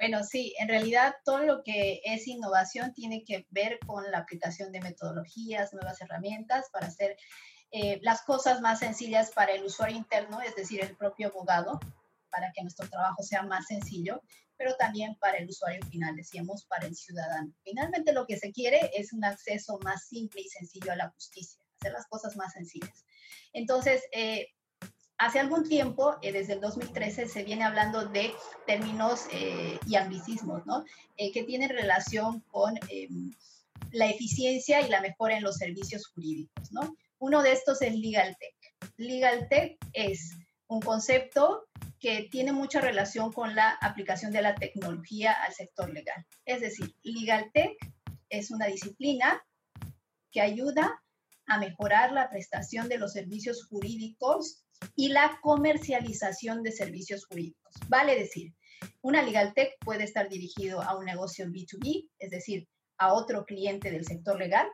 Bueno, 0.00 0.24
sí, 0.24 0.54
en 0.58 0.68
realidad 0.68 1.14
todo 1.26 1.40
lo 1.40 1.62
que 1.62 2.00
es 2.04 2.26
innovación 2.26 2.94
tiene 2.94 3.22
que 3.22 3.46
ver 3.50 3.78
con 3.86 4.10
la 4.10 4.20
aplicación 4.20 4.72
de 4.72 4.80
metodologías, 4.80 5.74
nuevas 5.74 6.00
herramientas 6.00 6.70
para 6.72 6.86
hacer 6.86 7.18
eh, 7.70 8.00
las 8.00 8.22
cosas 8.22 8.62
más 8.62 8.78
sencillas 8.78 9.30
para 9.30 9.52
el 9.52 9.62
usuario 9.62 9.98
interno, 9.98 10.40
es 10.40 10.56
decir, 10.56 10.82
el 10.82 10.96
propio 10.96 11.28
abogado, 11.28 11.78
para 12.30 12.50
que 12.52 12.62
nuestro 12.62 12.88
trabajo 12.88 13.22
sea 13.22 13.42
más 13.42 13.66
sencillo, 13.66 14.22
pero 14.56 14.74
también 14.76 15.16
para 15.16 15.36
el 15.36 15.46
usuario 15.46 15.84
final, 15.90 16.16
decíamos, 16.16 16.64
para 16.64 16.86
el 16.86 16.96
ciudadano. 16.96 17.52
Finalmente 17.62 18.14
lo 18.14 18.26
que 18.26 18.38
se 18.38 18.52
quiere 18.52 18.90
es 18.94 19.12
un 19.12 19.22
acceso 19.22 19.78
más 19.84 20.06
simple 20.06 20.40
y 20.40 20.48
sencillo 20.48 20.92
a 20.92 20.96
la 20.96 21.10
justicia, 21.10 21.60
hacer 21.78 21.92
las 21.92 22.06
cosas 22.06 22.36
más 22.36 22.54
sencillas. 22.54 23.04
Entonces, 23.52 24.02
eh, 24.12 24.46
hace 25.20 25.38
algún 25.38 25.68
tiempo, 25.68 26.16
eh, 26.22 26.32
desde 26.32 26.54
el 26.54 26.60
2013, 26.62 27.28
se 27.28 27.44
viene 27.44 27.62
hablando 27.62 28.06
de 28.06 28.32
términos 28.66 29.26
eh, 29.30 29.78
y 29.86 29.96
anglicismos, 29.96 30.64
¿no? 30.64 30.82
Eh, 31.18 31.30
que 31.30 31.44
tienen 31.44 31.68
relación 31.68 32.40
con 32.50 32.78
em, 32.88 33.30
la 33.92 34.06
eficiencia 34.06 34.80
y 34.80 34.88
la 34.88 35.02
mejora 35.02 35.36
en 35.36 35.42
los 35.42 35.56
servicios 35.56 36.06
jurídicos, 36.06 36.72
¿no? 36.72 36.96
Uno 37.18 37.42
de 37.42 37.52
estos 37.52 37.82
es 37.82 37.94
Legal 37.94 38.34
Tech. 38.40 38.92
Legal 38.96 39.46
Tech 39.50 39.76
es 39.92 40.38
un 40.68 40.80
concepto 40.80 41.66
que 41.98 42.28
tiene 42.30 42.52
mucha 42.52 42.80
relación 42.80 43.30
con 43.30 43.54
la 43.54 43.72
aplicación 43.82 44.32
de 44.32 44.40
la 44.40 44.54
tecnología 44.54 45.32
al 45.32 45.52
sector 45.52 45.92
legal. 45.92 46.24
Es 46.46 46.62
decir, 46.62 46.94
Legal 47.02 47.50
Tech 47.52 47.76
es 48.30 48.50
una 48.50 48.66
disciplina 48.66 49.44
que 50.32 50.40
ayuda 50.40 51.02
a 51.46 51.58
mejorar 51.58 52.12
la 52.12 52.30
prestación 52.30 52.88
de 52.88 52.96
los 52.96 53.12
servicios 53.12 53.66
jurídicos 53.66 54.64
y 54.96 55.08
la 55.08 55.38
comercialización 55.42 56.62
de 56.62 56.72
servicios 56.72 57.26
jurídicos. 57.26 57.74
Vale 57.88 58.16
decir, 58.16 58.54
una 59.02 59.22
legal 59.22 59.52
tech 59.54 59.72
puede 59.84 60.04
estar 60.04 60.28
dirigido 60.28 60.82
a 60.82 60.96
un 60.96 61.04
negocio 61.04 61.46
B2B, 61.46 62.08
es 62.18 62.30
decir, 62.30 62.68
a 62.98 63.12
otro 63.12 63.44
cliente 63.44 63.90
del 63.90 64.06
sector 64.06 64.38
legal, 64.38 64.68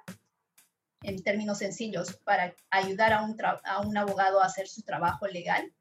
en 1.03 1.23
términos 1.23 1.59
sencillos, 1.59 2.17
para 2.25 2.55
ayudar 2.71 3.13
a 3.13 3.23
un, 3.23 3.37
a 3.65 3.81
un 3.81 3.97
abogado 3.97 4.43
a 4.43 4.47
hacer 4.47 4.67
su 4.69 4.83
trabajo 4.83 5.27
legal, 5.27 5.73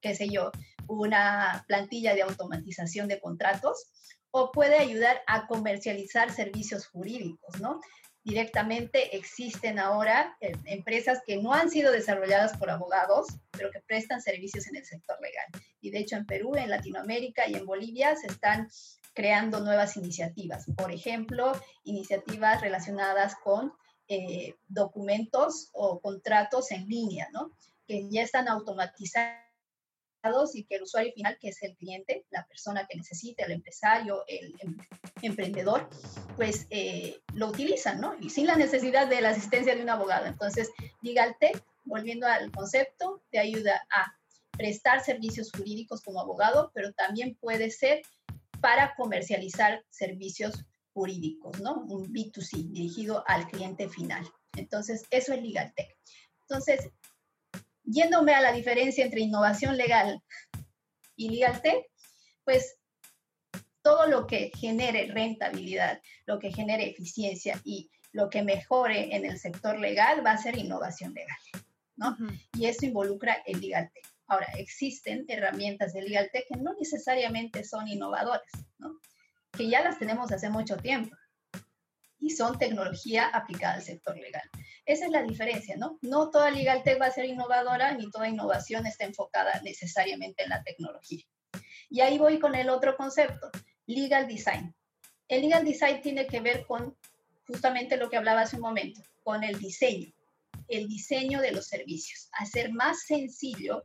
qué 0.00 0.14
sé 0.14 0.28
yo, 0.28 0.50
una 0.88 1.64
plantilla 1.68 2.14
de 2.14 2.22
automatización 2.22 3.08
de 3.08 3.20
contratos, 3.20 3.86
o 4.30 4.50
puede 4.50 4.76
ayudar 4.76 5.22
a 5.26 5.46
comercializar 5.46 6.32
servicios 6.32 6.86
jurídicos, 6.86 7.60
¿no? 7.60 7.80
Directamente 8.24 9.16
existen 9.16 9.78
ahora 9.78 10.36
eh, 10.40 10.52
empresas 10.66 11.20
que 11.26 11.36
no 11.36 11.52
han 11.52 11.70
sido 11.70 11.92
desarrolladas 11.92 12.56
por 12.56 12.70
abogados, 12.70 13.26
pero 13.50 13.70
que 13.70 13.80
prestan 13.80 14.22
servicios 14.22 14.66
en 14.68 14.76
el 14.76 14.84
sector 14.84 15.16
legal. 15.20 15.46
Y 15.80 15.90
de 15.90 15.98
hecho 15.98 16.16
en 16.16 16.26
Perú, 16.26 16.54
en 16.56 16.70
Latinoamérica 16.70 17.48
y 17.48 17.54
en 17.54 17.66
Bolivia 17.66 18.14
se 18.16 18.28
están 18.28 18.68
creando 19.14 19.60
nuevas 19.60 19.96
iniciativas. 19.96 20.66
Por 20.76 20.92
ejemplo, 20.92 21.52
iniciativas 21.84 22.60
relacionadas 22.60 23.34
con 23.36 23.72
eh, 24.08 24.54
documentos 24.68 25.68
o 25.72 26.00
contratos 26.00 26.70
en 26.70 26.86
línea, 26.86 27.28
¿no? 27.32 27.50
que 27.86 28.08
ya 28.10 28.22
están 28.22 28.48
automatizados 28.48 29.41
y 30.54 30.64
que 30.64 30.76
el 30.76 30.82
usuario 30.82 31.12
final, 31.12 31.36
que 31.40 31.48
es 31.48 31.62
el 31.62 31.76
cliente, 31.76 32.24
la 32.30 32.46
persona 32.46 32.86
que 32.88 32.96
necesita, 32.96 33.44
el 33.44 33.52
empresario, 33.52 34.24
el, 34.28 34.54
em, 34.60 34.76
emprendedor, 35.20 35.88
pues 36.36 36.66
eh, 36.70 37.20
lo 37.34 37.48
utilizan, 37.48 38.00
¿no? 38.00 38.14
Y 38.20 38.30
sin 38.30 38.46
la 38.46 38.54
necesidad 38.54 39.08
de 39.08 39.20
la 39.20 39.30
asistencia 39.30 39.74
de 39.74 39.82
un 39.82 39.90
abogado. 39.90 40.26
Entonces, 40.26 40.70
LegalTech, 41.02 41.62
volviendo 41.84 42.26
al 42.26 42.52
concepto, 42.52 43.22
te 43.30 43.40
ayuda 43.40 43.84
a 43.90 44.16
prestar 44.52 45.02
servicios 45.02 45.50
jurídicos 45.50 46.02
como 46.02 46.20
abogado, 46.20 46.70
pero 46.72 46.92
también 46.92 47.34
puede 47.40 47.70
ser 47.70 48.02
para 48.60 48.94
comercializar 48.94 49.84
servicios 49.90 50.64
jurídicos, 50.94 51.60
¿no? 51.60 51.84
Un 51.88 52.12
B2C 52.12 52.70
dirigido 52.70 53.24
al 53.26 53.48
cliente 53.48 53.88
final. 53.88 54.24
Entonces, 54.56 55.04
eso 55.10 55.32
es 55.32 55.42
LegalTech. 55.42 55.96
Entonces, 56.42 56.90
yéndome 57.84 58.34
a 58.34 58.40
la 58.40 58.52
diferencia 58.52 59.04
entre 59.04 59.20
innovación 59.20 59.76
legal 59.76 60.20
y 61.16 61.30
legal 61.30 61.60
tech, 61.62 61.84
pues 62.44 62.76
todo 63.82 64.06
lo 64.06 64.26
que 64.26 64.50
genere 64.54 65.10
rentabilidad, 65.12 66.00
lo 66.26 66.38
que 66.38 66.52
genere 66.52 66.88
eficiencia 66.88 67.60
y 67.64 67.90
lo 68.12 68.30
que 68.30 68.42
mejore 68.42 69.16
en 69.16 69.24
el 69.24 69.38
sector 69.38 69.78
legal 69.78 70.24
va 70.24 70.32
a 70.32 70.38
ser 70.38 70.56
innovación 70.56 71.14
legal, 71.14 71.38
¿no? 71.96 72.16
Y 72.54 72.66
esto 72.66 72.86
involucra 72.86 73.42
el 73.46 73.60
legal 73.60 73.90
tech. 73.92 74.04
Ahora, 74.26 74.46
existen 74.56 75.24
herramientas 75.28 75.92
de 75.92 76.02
legal 76.02 76.30
tech 76.32 76.46
que 76.46 76.58
no 76.60 76.74
necesariamente 76.78 77.64
son 77.64 77.88
innovadoras, 77.88 78.42
¿no? 78.78 78.98
Que 79.50 79.68
ya 79.68 79.82
las 79.82 79.98
tenemos 79.98 80.30
hace 80.30 80.48
mucho 80.48 80.76
tiempo 80.76 81.14
y 82.22 82.30
son 82.30 82.56
tecnología 82.56 83.26
aplicada 83.26 83.74
al 83.74 83.82
sector 83.82 84.16
legal. 84.16 84.48
Esa 84.86 85.06
es 85.06 85.10
la 85.10 85.22
diferencia, 85.22 85.76
¿no? 85.76 85.98
No 86.02 86.30
toda 86.30 86.50
legal 86.50 86.82
tech 86.84 87.00
va 87.00 87.06
a 87.06 87.10
ser 87.10 87.24
innovadora 87.24 87.92
ni 87.94 88.08
toda 88.10 88.28
innovación 88.28 88.86
está 88.86 89.04
enfocada 89.04 89.60
necesariamente 89.62 90.44
en 90.44 90.50
la 90.50 90.62
tecnología. 90.62 91.24
Y 91.90 92.00
ahí 92.00 92.18
voy 92.18 92.38
con 92.38 92.54
el 92.54 92.70
otro 92.70 92.96
concepto, 92.96 93.50
legal 93.86 94.28
design. 94.28 94.74
El 95.28 95.42
legal 95.42 95.64
design 95.64 96.00
tiene 96.00 96.26
que 96.26 96.40
ver 96.40 96.64
con 96.64 96.96
justamente 97.46 97.96
lo 97.96 98.08
que 98.08 98.16
hablaba 98.16 98.42
hace 98.42 98.56
un 98.56 98.62
momento, 98.62 99.02
con 99.24 99.42
el 99.42 99.58
diseño, 99.58 100.12
el 100.68 100.88
diseño 100.88 101.40
de 101.40 101.50
los 101.52 101.66
servicios, 101.66 102.28
hacer 102.32 102.72
más 102.72 103.02
sencillo 103.02 103.84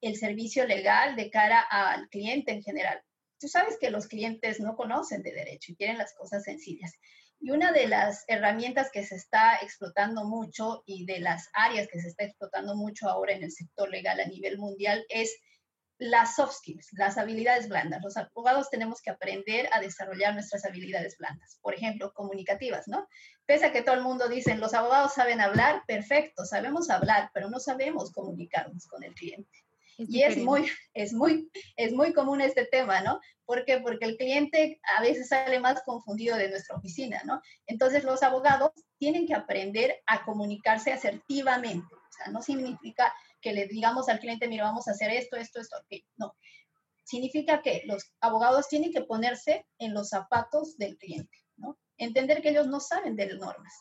el 0.00 0.16
servicio 0.16 0.66
legal 0.66 1.16
de 1.16 1.30
cara 1.30 1.60
al 1.60 2.08
cliente 2.08 2.52
en 2.52 2.62
general. 2.62 3.00
Tú 3.38 3.48
sabes 3.48 3.78
que 3.80 3.90
los 3.90 4.06
clientes 4.06 4.60
no 4.60 4.76
conocen 4.76 5.22
de 5.22 5.32
derecho 5.32 5.72
y 5.72 5.76
quieren 5.76 5.98
las 5.98 6.14
cosas 6.14 6.44
sencillas. 6.44 6.92
Y 7.40 7.50
una 7.50 7.72
de 7.72 7.88
las 7.88 8.24
herramientas 8.28 8.90
que 8.90 9.04
se 9.04 9.16
está 9.16 9.56
explotando 9.56 10.24
mucho 10.24 10.82
y 10.86 11.04
de 11.04 11.20
las 11.20 11.48
áreas 11.52 11.88
que 11.88 12.00
se 12.00 12.08
está 12.08 12.24
explotando 12.24 12.74
mucho 12.74 13.08
ahora 13.08 13.32
en 13.32 13.44
el 13.44 13.52
sector 13.52 13.90
legal 13.90 14.20
a 14.20 14.26
nivel 14.26 14.58
mundial 14.58 15.04
es 15.08 15.36
las 15.98 16.34
soft 16.36 16.54
skills, 16.54 16.88
las 16.92 17.18
habilidades 17.18 17.68
blandas. 17.68 18.02
Los 18.02 18.16
abogados 18.16 18.70
tenemos 18.70 19.00
que 19.00 19.10
aprender 19.10 19.68
a 19.72 19.80
desarrollar 19.80 20.34
nuestras 20.34 20.64
habilidades 20.64 21.16
blandas, 21.18 21.58
por 21.62 21.74
ejemplo, 21.74 22.12
comunicativas, 22.12 22.88
¿no? 22.88 23.06
Pese 23.46 23.66
a 23.66 23.72
que 23.72 23.82
todo 23.82 23.94
el 23.94 24.02
mundo 24.02 24.28
dice, 24.28 24.56
los 24.56 24.74
abogados 24.74 25.14
saben 25.14 25.40
hablar, 25.40 25.82
perfecto, 25.86 26.44
sabemos 26.44 26.90
hablar, 26.90 27.30
pero 27.32 27.48
no 27.48 27.60
sabemos 27.60 28.10
comunicarnos 28.12 28.86
con 28.86 29.04
el 29.04 29.14
cliente. 29.14 29.63
Y 29.98 30.22
es 30.22 30.36
muy, 30.38 30.66
es, 30.94 31.12
muy, 31.12 31.50
es 31.76 31.92
muy 31.92 32.12
común 32.12 32.40
este 32.40 32.66
tema, 32.66 33.00
¿no? 33.00 33.20
¿Por 33.44 33.64
qué? 33.64 33.78
Porque 33.78 34.06
el 34.06 34.16
cliente 34.16 34.80
a 34.96 35.02
veces 35.02 35.28
sale 35.28 35.60
más 35.60 35.82
confundido 35.82 36.36
de 36.36 36.48
nuestra 36.48 36.76
oficina, 36.76 37.22
¿no? 37.24 37.40
Entonces 37.66 38.04
los 38.04 38.22
abogados 38.22 38.72
tienen 38.98 39.26
que 39.26 39.34
aprender 39.34 40.02
a 40.06 40.24
comunicarse 40.24 40.92
asertivamente. 40.92 41.94
O 41.94 42.12
sea, 42.16 42.32
no 42.32 42.42
significa 42.42 43.12
que 43.40 43.52
le 43.52 43.66
digamos 43.66 44.08
al 44.08 44.20
cliente, 44.20 44.48
mira, 44.48 44.64
vamos 44.64 44.88
a 44.88 44.92
hacer 44.92 45.10
esto, 45.10 45.36
esto, 45.36 45.60
esto, 45.60 45.76
ok. 45.76 46.02
No. 46.16 46.34
Significa 47.04 47.60
que 47.60 47.82
los 47.84 48.10
abogados 48.20 48.68
tienen 48.68 48.92
que 48.92 49.02
ponerse 49.02 49.66
en 49.78 49.92
los 49.92 50.08
zapatos 50.08 50.78
del 50.78 50.96
cliente, 50.96 51.36
¿no? 51.56 51.78
Entender 51.98 52.40
que 52.40 52.48
ellos 52.48 52.66
no 52.66 52.80
saben 52.80 53.14
de 53.14 53.36
normas. 53.36 53.74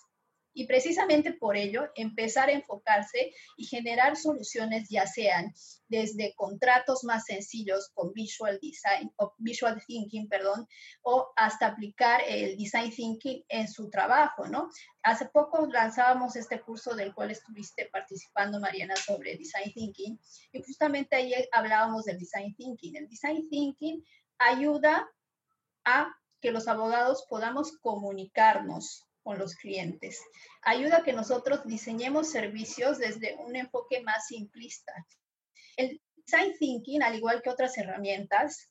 Y 0.54 0.68
precisamente 0.68 1.34
por 1.34 1.58
ello, 1.58 1.90
empezar 1.96 2.50
a 2.50 2.54
enfocarse 2.54 3.34
y 3.58 3.66
generar 3.66 4.16
soluciones, 4.16 4.88
ya 4.90 5.08
sean 5.08 5.54
desde 5.88 6.34
contratos 6.36 7.04
más 7.04 7.26
sencillos 7.26 7.92
con 7.94 8.14
visual 8.14 8.60
design 8.62 9.12
o 9.18 9.34
visual 9.38 9.82
thinking, 9.86 10.28
perdón, 10.28 10.68
o 11.02 11.32
hasta 11.36 11.68
aplicar 11.68 12.22
el 12.28 12.58
design 12.58 12.92
thinking 12.92 13.44
en 13.50 13.68
su 13.68 13.90
trabajo, 13.90 14.48
¿no? 14.48 14.70
Hace 15.04 15.26
poco 15.26 15.68
lanzábamos 15.68 16.36
este 16.36 16.62
curso 16.62 16.96
del 16.96 17.14
cual 17.14 17.32
estuviste 17.32 17.90
participando, 17.92 18.60
Mariana, 18.60 18.96
sobre 18.96 19.38
design 19.38 19.72
thinking, 19.74 20.20
y 20.52 20.62
justamente 20.62 21.16
ahí 21.16 21.34
hablábamos 21.52 22.06
del 22.06 22.20
design 22.20 22.56
thinking. 22.56 22.96
El 22.96 23.10
design 23.10 23.50
thinking 23.50 24.04
ayuda 24.38 25.10
a 25.86 26.16
que 26.42 26.52
los 26.52 26.68
abogados 26.68 27.26
podamos 27.30 27.78
comunicarnos 27.80 29.08
con 29.24 29.40
los 29.40 29.56
clientes. 29.56 30.22
Ayuda 30.62 30.98
a 30.98 31.04
que 31.04 31.14
nosotros 31.14 31.66
diseñemos 31.66 32.30
servicios 32.30 33.00
desde 33.00 33.36
un 33.38 33.56
enfoque 33.56 34.02
más 34.02 34.28
simplista. 34.28 34.94
El 35.78 36.02
design 36.16 36.54
thinking, 36.60 37.02
al 37.02 37.16
igual 37.16 37.42
que 37.42 37.50
otras 37.50 37.78
herramientas, 37.78 38.70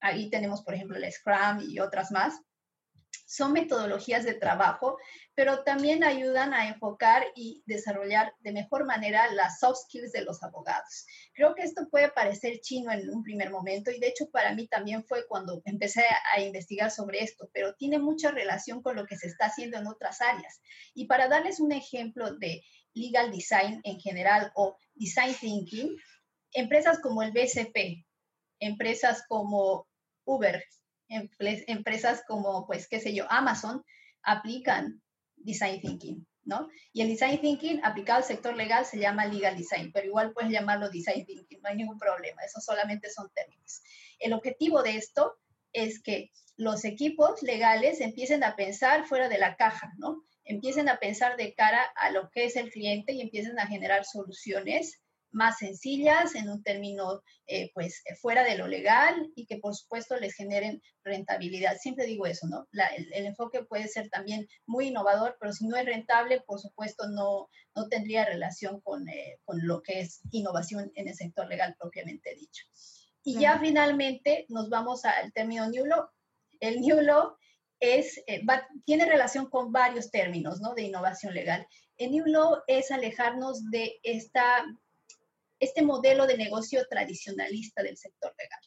ahí 0.00 0.30
tenemos, 0.30 0.62
por 0.62 0.74
ejemplo, 0.74 0.96
el 0.96 1.12
Scrum 1.12 1.62
y 1.68 1.80
otras 1.80 2.12
más, 2.12 2.40
son 3.26 3.52
metodologías 3.52 4.24
de 4.24 4.34
trabajo, 4.34 4.98
pero 5.34 5.64
también 5.64 6.04
ayudan 6.04 6.54
a 6.54 6.68
enfocar 6.68 7.26
y 7.34 7.62
desarrollar 7.66 8.32
de 8.40 8.52
mejor 8.52 8.86
manera 8.86 9.30
las 9.32 9.58
soft 9.58 9.80
skills 9.84 10.12
de 10.12 10.22
los 10.22 10.42
abogados. 10.42 11.06
Creo 11.34 11.54
que 11.54 11.62
esto 11.62 11.88
puede 11.90 12.10
parecer 12.10 12.60
chino 12.60 12.92
en 12.92 13.10
un 13.10 13.22
primer 13.22 13.50
momento 13.50 13.90
y 13.90 13.98
de 13.98 14.08
hecho 14.08 14.30
para 14.30 14.54
mí 14.54 14.68
también 14.68 15.04
fue 15.04 15.26
cuando 15.26 15.60
empecé 15.64 16.04
a 16.34 16.40
investigar 16.40 16.90
sobre 16.90 17.22
esto, 17.22 17.50
pero 17.52 17.74
tiene 17.74 17.98
mucha 17.98 18.30
relación 18.30 18.80
con 18.80 18.96
lo 18.96 19.04
que 19.06 19.16
se 19.16 19.26
está 19.26 19.46
haciendo 19.46 19.76
en 19.76 19.88
otras 19.88 20.20
áreas. 20.20 20.60
Y 20.94 21.06
para 21.06 21.28
darles 21.28 21.58
un 21.58 21.72
ejemplo 21.72 22.34
de 22.36 22.62
legal 22.94 23.30
design 23.30 23.80
en 23.84 24.00
general 24.00 24.52
o 24.54 24.76
design 24.94 25.34
thinking, 25.34 25.96
empresas 26.52 27.00
como 27.00 27.22
el 27.22 27.32
BCP, 27.32 28.06
empresas 28.60 29.24
como 29.28 29.86
Uber, 30.24 30.62
empresas 31.08 32.22
como, 32.26 32.66
pues, 32.66 32.88
qué 32.88 33.00
sé 33.00 33.14
yo, 33.14 33.26
Amazon, 33.30 33.84
aplican 34.22 35.02
design 35.36 35.80
thinking, 35.80 36.26
¿no? 36.44 36.68
Y 36.92 37.02
el 37.02 37.08
design 37.08 37.40
thinking 37.40 37.80
aplicado 37.84 38.18
al 38.18 38.24
sector 38.24 38.56
legal 38.56 38.84
se 38.84 38.98
llama 38.98 39.26
legal 39.26 39.56
design, 39.56 39.92
pero 39.92 40.06
igual 40.06 40.32
puedes 40.32 40.50
llamarlo 40.50 40.90
design 40.90 41.24
thinking, 41.24 41.60
no 41.62 41.68
hay 41.68 41.76
ningún 41.76 41.98
problema, 41.98 42.42
eso 42.42 42.60
solamente 42.60 43.10
son 43.10 43.30
términos. 43.34 43.82
El 44.18 44.32
objetivo 44.32 44.82
de 44.82 44.96
esto 44.96 45.36
es 45.72 46.02
que 46.02 46.30
los 46.56 46.84
equipos 46.84 47.42
legales 47.42 48.00
empiecen 48.00 48.42
a 48.42 48.56
pensar 48.56 49.06
fuera 49.06 49.28
de 49.28 49.38
la 49.38 49.56
caja, 49.56 49.92
¿no? 49.98 50.24
Empiecen 50.44 50.88
a 50.88 50.98
pensar 50.98 51.36
de 51.36 51.54
cara 51.54 51.82
a 51.96 52.10
lo 52.10 52.30
que 52.30 52.46
es 52.46 52.56
el 52.56 52.70
cliente 52.70 53.12
y 53.12 53.20
empiecen 53.20 53.58
a 53.58 53.66
generar 53.66 54.04
soluciones 54.04 55.02
más 55.36 55.58
sencillas, 55.58 56.34
en 56.34 56.48
un 56.48 56.62
término 56.62 57.22
eh, 57.46 57.70
pues 57.74 58.02
eh, 58.06 58.16
fuera 58.16 58.42
de 58.42 58.56
lo 58.56 58.66
legal 58.66 59.30
y 59.36 59.46
que 59.46 59.58
por 59.58 59.74
supuesto 59.74 60.16
les 60.16 60.34
generen 60.34 60.80
rentabilidad. 61.04 61.76
Siempre 61.76 62.06
digo 62.06 62.26
eso, 62.26 62.48
¿no? 62.48 62.66
el, 62.72 63.26
enfoque 63.26 63.62
puede 63.64 63.86
ser 63.86 64.08
también 64.08 64.48
muy 64.64 64.88
innovador, 64.88 65.36
pero 65.38 65.52
si 65.52 65.66
no 65.68 65.76
es 65.76 65.84
rentable, 65.84 66.40
por 66.40 66.58
supuesto 66.58 67.08
no, 67.08 67.48
no 67.74 67.86
tendría 67.88 68.24
relación 68.24 68.80
con, 68.80 69.06
eh, 69.10 69.38
con 69.44 69.66
lo 69.66 69.82
que 69.82 70.00
es 70.00 70.22
innovación 70.30 70.90
en 70.94 71.08
el 71.08 71.14
sector 71.14 71.46
legal 71.46 71.76
propiamente 71.78 72.34
dicho. 72.34 72.64
Y 73.22 73.38
ya 73.38 73.58
finalmente 73.58 74.46
nos 74.48 74.70
vamos 74.70 75.04
al 75.04 75.32
término 75.34 75.68
New 75.68 75.84
Law. 75.84 76.08
El 76.60 76.80
New 76.80 77.02
Law 77.02 77.36
es, 77.78 78.22
tiene 78.86 79.04
relación 79.04 79.50
con 79.50 79.70
varios 79.70 80.10
términos 80.10 80.60
¿no? 80.60 80.74
de 80.74 80.82
innovación 80.82 81.34
legal. 81.34 81.66
El 81.98 82.12
New 82.12 82.24
Law 82.26 82.62
es 82.66 82.90
alejarnos 82.90 83.70
de 83.70 83.98
esta 84.02 84.64
este 85.58 85.82
modelo 85.82 86.26
de 86.26 86.36
negocio 86.36 86.86
tradicionalista 86.88 87.82
del 87.82 87.96
sector 87.96 88.34
legal. 88.38 88.60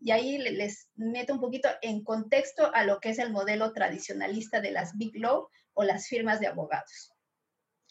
Y 0.00 0.12
ahí 0.12 0.38
les 0.38 0.88
meto 0.94 1.34
un 1.34 1.40
poquito 1.40 1.68
en 1.82 2.04
contexto 2.04 2.72
a 2.72 2.84
lo 2.84 3.00
que 3.00 3.10
es 3.10 3.18
el 3.18 3.32
modelo 3.32 3.72
tradicionalista 3.72 4.60
de 4.60 4.70
las 4.70 4.96
Big 4.96 5.16
Law 5.16 5.48
o 5.74 5.82
las 5.82 6.06
firmas 6.06 6.38
de 6.40 6.46
abogados. 6.46 7.12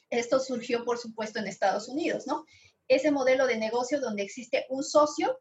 Esto 0.10 0.40
surgió, 0.40 0.86
por 0.86 0.98
supuesto, 0.98 1.40
en 1.40 1.48
Estados 1.48 1.90
Unidos, 1.90 2.26
¿no? 2.28 2.46
Ese 2.88 3.12
modelo 3.12 3.46
de 3.46 3.58
negocio 3.58 4.00
donde 4.00 4.24
existe 4.24 4.66
un 4.70 4.84
socio 4.84 5.38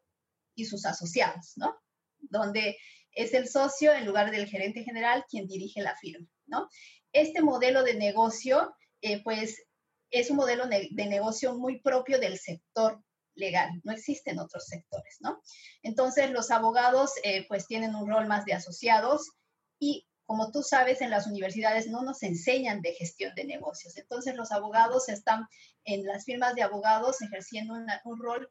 y 0.57 0.64
sus 0.64 0.85
asociados, 0.85 1.53
¿no? 1.57 1.77
Donde 2.19 2.77
es 3.12 3.33
el 3.33 3.49
socio 3.49 3.92
en 3.92 4.05
lugar 4.05 4.33
del 4.33 4.49
gerente 4.49 4.83
general 4.83 5.25
quien 5.29 5.47
dirige 5.47 5.81
la 5.83 5.97
firma, 5.97 6.29
¿no? 6.47 6.69
Este 7.12 7.42
modelo 7.42 7.85
de 7.85 7.95
negocio, 7.95 8.75
eh, 9.03 9.23
pues, 9.23 9.62
es 10.11 10.31
un 10.31 10.37
modelo 10.37 10.66
de 10.66 11.07
negocio 11.07 11.55
muy 11.55 11.81
propio 11.81 12.19
del 12.19 12.38
sector 12.38 13.03
legal, 13.37 13.71
no 13.85 13.92
existen 13.92 14.38
otros 14.38 14.66
sectores, 14.66 15.19
¿no? 15.21 15.40
Entonces, 15.83 16.31
los 16.31 16.51
abogados 16.51 17.12
eh, 17.23 17.47
pues 17.49 17.66
tienen 17.66 17.95
un 17.95 18.11
rol 18.11 18.27
más 18.27 18.45
de 18.45 18.55
asociados 18.55 19.31
y 19.79 20.07
como 20.25 20.51
tú 20.51 20.64
sabes, 20.64 21.03
en 21.03 21.11
las 21.11 21.29
universidades 21.29 21.87
no 21.87 22.03
nos 22.03 22.25
enseñan 22.25 22.83
de 22.83 22.95
gestión 22.95 23.33
de 23.37 23.45
negocios. 23.45 23.97
Entonces, 23.97 24.35
los 24.35 24.51
abogados 24.51 25.09
están 25.09 25.47
en 25.85 26.05
las 26.05 26.25
firmas 26.25 26.57
de 26.57 26.62
abogados 26.62 27.23
ejerciendo 27.23 27.75
un 28.05 28.19
rol 28.19 28.51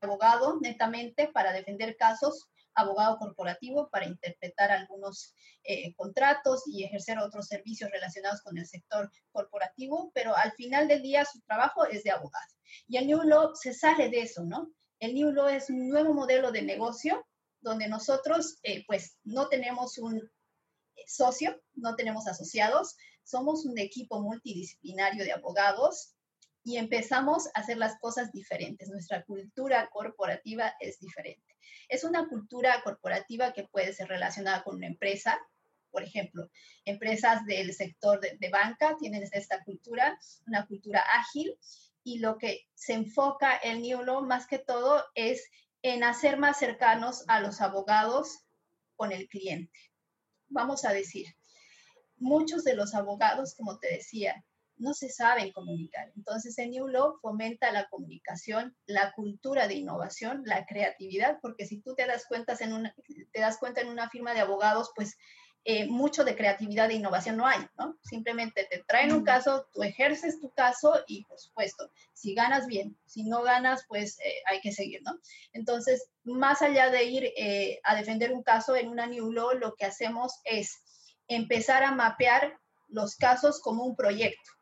abogado 0.00 0.60
netamente 0.60 1.26
para 1.26 1.52
defender 1.52 1.96
casos 1.96 2.48
abogado 2.76 3.18
corporativo 3.18 3.88
para 3.90 4.06
interpretar 4.06 4.70
algunos 4.70 5.34
eh, 5.64 5.94
contratos 5.94 6.62
y 6.66 6.84
ejercer 6.84 7.18
otros 7.18 7.46
servicios 7.46 7.90
relacionados 7.90 8.42
con 8.42 8.56
el 8.58 8.66
sector 8.66 9.10
corporativo, 9.32 10.12
pero 10.14 10.36
al 10.36 10.52
final 10.52 10.86
del 10.86 11.02
día 11.02 11.24
su 11.24 11.40
trabajo 11.40 11.84
es 11.86 12.04
de 12.04 12.10
abogado. 12.12 12.54
Y 12.86 12.98
el 12.98 13.06
New 13.06 13.22
Law 13.22 13.54
se 13.54 13.72
sale 13.72 14.10
de 14.10 14.20
eso, 14.20 14.44
¿no? 14.44 14.70
El 15.00 15.14
New 15.14 15.32
Law 15.32 15.48
es 15.48 15.70
un 15.70 15.88
nuevo 15.88 16.14
modelo 16.14 16.52
de 16.52 16.62
negocio 16.62 17.26
donde 17.60 17.88
nosotros 17.88 18.58
eh, 18.62 18.84
pues 18.86 19.18
no 19.24 19.48
tenemos 19.48 19.98
un 19.98 20.18
eh, 20.18 21.04
socio, 21.06 21.60
no 21.74 21.96
tenemos 21.96 22.26
asociados, 22.26 22.96
somos 23.24 23.64
un 23.64 23.78
equipo 23.78 24.20
multidisciplinario 24.20 25.24
de 25.24 25.32
abogados 25.32 26.15
y 26.66 26.78
empezamos 26.78 27.46
a 27.54 27.60
hacer 27.60 27.78
las 27.78 27.96
cosas 28.00 28.32
diferentes. 28.32 28.88
Nuestra 28.88 29.22
cultura 29.22 29.88
corporativa 29.88 30.74
es 30.80 30.98
diferente. 30.98 31.56
Es 31.88 32.02
una 32.02 32.28
cultura 32.28 32.82
corporativa 32.82 33.52
que 33.52 33.68
puede 33.68 33.92
ser 33.92 34.08
relacionada 34.08 34.64
con 34.64 34.74
una 34.74 34.88
empresa. 34.88 35.38
Por 35.92 36.02
ejemplo, 36.02 36.50
empresas 36.84 37.46
del 37.46 37.72
sector 37.72 38.18
de, 38.20 38.50
banca 38.50 38.96
tienen 38.98 39.22
esta 39.30 39.62
cultura, 39.62 40.18
una 40.48 40.66
cultura 40.66 41.04
ágil, 41.14 41.56
y 42.02 42.18
lo 42.18 42.36
que 42.36 42.66
se 42.74 42.94
enfoca 42.94 43.54
el 43.58 43.80
New 43.80 44.02
Law 44.02 44.26
más 44.26 44.48
que 44.48 44.58
todo 44.58 45.04
es 45.14 45.48
en 45.82 46.02
hacer 46.02 46.36
más 46.36 46.58
cercanos 46.58 47.22
a 47.28 47.38
los 47.38 47.60
abogados 47.60 48.40
con 48.96 49.12
el 49.12 49.28
cliente. 49.28 49.78
Vamos 50.48 50.84
a 50.84 50.92
decir, 50.92 51.28
muchos 52.16 52.64
de 52.64 52.74
los 52.74 52.92
abogados, 52.96 53.54
como 53.54 53.78
te 53.78 53.94
decía, 53.94 54.44
no 54.78 54.94
se 54.94 55.08
saben 55.08 55.52
comunicar. 55.52 56.12
Entonces, 56.16 56.58
el 56.58 56.70
New 56.70 56.88
Law 56.88 57.18
fomenta 57.20 57.72
la 57.72 57.88
comunicación, 57.88 58.76
la 58.86 59.12
cultura 59.12 59.68
de 59.68 59.74
innovación, 59.74 60.42
la 60.44 60.66
creatividad, 60.66 61.38
porque 61.40 61.66
si 61.66 61.80
tú 61.80 61.94
te 61.94 62.06
das, 62.06 62.26
cuenta 62.26 62.56
en 62.60 62.72
una, 62.72 62.94
te 63.32 63.40
das 63.40 63.58
cuenta 63.58 63.80
en 63.80 63.88
una 63.88 64.10
firma 64.10 64.34
de 64.34 64.40
abogados, 64.40 64.90
pues 64.94 65.16
eh, 65.68 65.84
mucho 65.84 66.22
de 66.22 66.36
creatividad 66.36 66.88
e 66.92 66.94
innovación 66.94 67.36
no 67.36 67.44
hay, 67.44 67.58
¿no? 67.76 67.98
Simplemente 68.00 68.68
te 68.70 68.84
traen 68.86 69.12
un 69.12 69.24
caso, 69.24 69.66
tú 69.72 69.82
ejerces 69.82 70.40
tu 70.40 70.50
caso 70.52 70.94
y, 71.08 71.24
por 71.24 71.40
supuesto, 71.40 71.90
si 72.14 72.34
ganas 72.34 72.68
bien, 72.68 72.96
si 73.04 73.24
no 73.24 73.42
ganas, 73.42 73.84
pues 73.88 74.16
eh, 74.20 74.42
hay 74.46 74.60
que 74.60 74.70
seguir, 74.70 75.02
¿no? 75.02 75.18
Entonces, 75.52 76.08
más 76.22 76.62
allá 76.62 76.90
de 76.90 77.02
ir 77.02 77.32
eh, 77.36 77.80
a 77.82 77.96
defender 77.96 78.32
un 78.32 78.44
caso 78.44 78.76
en 78.76 78.86
una 78.88 79.08
New 79.08 79.32
Law, 79.32 79.54
lo 79.58 79.74
que 79.74 79.86
hacemos 79.86 80.38
es 80.44 80.70
empezar 81.26 81.82
a 81.82 81.90
mapear 81.90 82.60
los 82.86 83.16
casos 83.16 83.60
como 83.60 83.84
un 83.84 83.96
proyecto. 83.96 84.52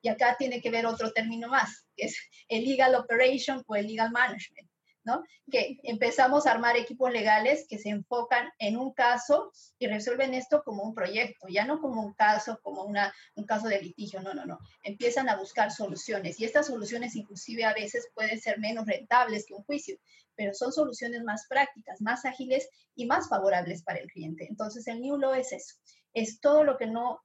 Y 0.00 0.08
acá 0.08 0.36
tiene 0.38 0.60
que 0.60 0.70
ver 0.70 0.86
otro 0.86 1.12
término 1.12 1.48
más, 1.48 1.84
que 1.96 2.06
es 2.06 2.16
el 2.48 2.64
legal 2.64 2.94
operation 2.94 3.62
o 3.66 3.76
el 3.76 3.86
legal 3.86 4.10
management, 4.10 4.68
¿no? 5.04 5.24
Que 5.50 5.78
empezamos 5.82 6.46
a 6.46 6.52
armar 6.52 6.76
equipos 6.76 7.10
legales 7.10 7.66
que 7.68 7.78
se 7.78 7.88
enfocan 7.88 8.50
en 8.58 8.76
un 8.76 8.92
caso 8.92 9.50
y 9.78 9.86
resuelven 9.86 10.34
esto 10.34 10.62
como 10.62 10.82
un 10.82 10.94
proyecto, 10.94 11.48
ya 11.48 11.64
no 11.64 11.80
como 11.80 12.02
un 12.02 12.14
caso, 12.14 12.60
como 12.62 12.84
una, 12.84 13.12
un 13.34 13.44
caso 13.44 13.68
de 13.68 13.80
litigio, 13.80 14.20
no, 14.20 14.34
no, 14.34 14.44
no. 14.44 14.58
Empiezan 14.84 15.28
a 15.28 15.36
buscar 15.36 15.70
soluciones 15.72 16.38
y 16.38 16.44
estas 16.44 16.66
soluciones 16.66 17.16
inclusive 17.16 17.64
a 17.64 17.74
veces 17.74 18.08
pueden 18.14 18.40
ser 18.40 18.58
menos 18.58 18.86
rentables 18.86 19.46
que 19.46 19.54
un 19.54 19.64
juicio, 19.64 19.96
pero 20.36 20.54
son 20.54 20.72
soluciones 20.72 21.24
más 21.24 21.46
prácticas, 21.48 22.00
más 22.00 22.24
ágiles 22.24 22.68
y 22.94 23.06
más 23.06 23.28
favorables 23.28 23.82
para 23.82 23.98
el 23.98 24.06
cliente. 24.06 24.46
Entonces 24.48 24.86
el 24.86 25.00
New 25.00 25.16
Law 25.16 25.34
es 25.34 25.52
eso, 25.52 25.74
es 26.12 26.40
todo 26.40 26.62
lo 26.64 26.76
que 26.76 26.86
no 26.86 27.20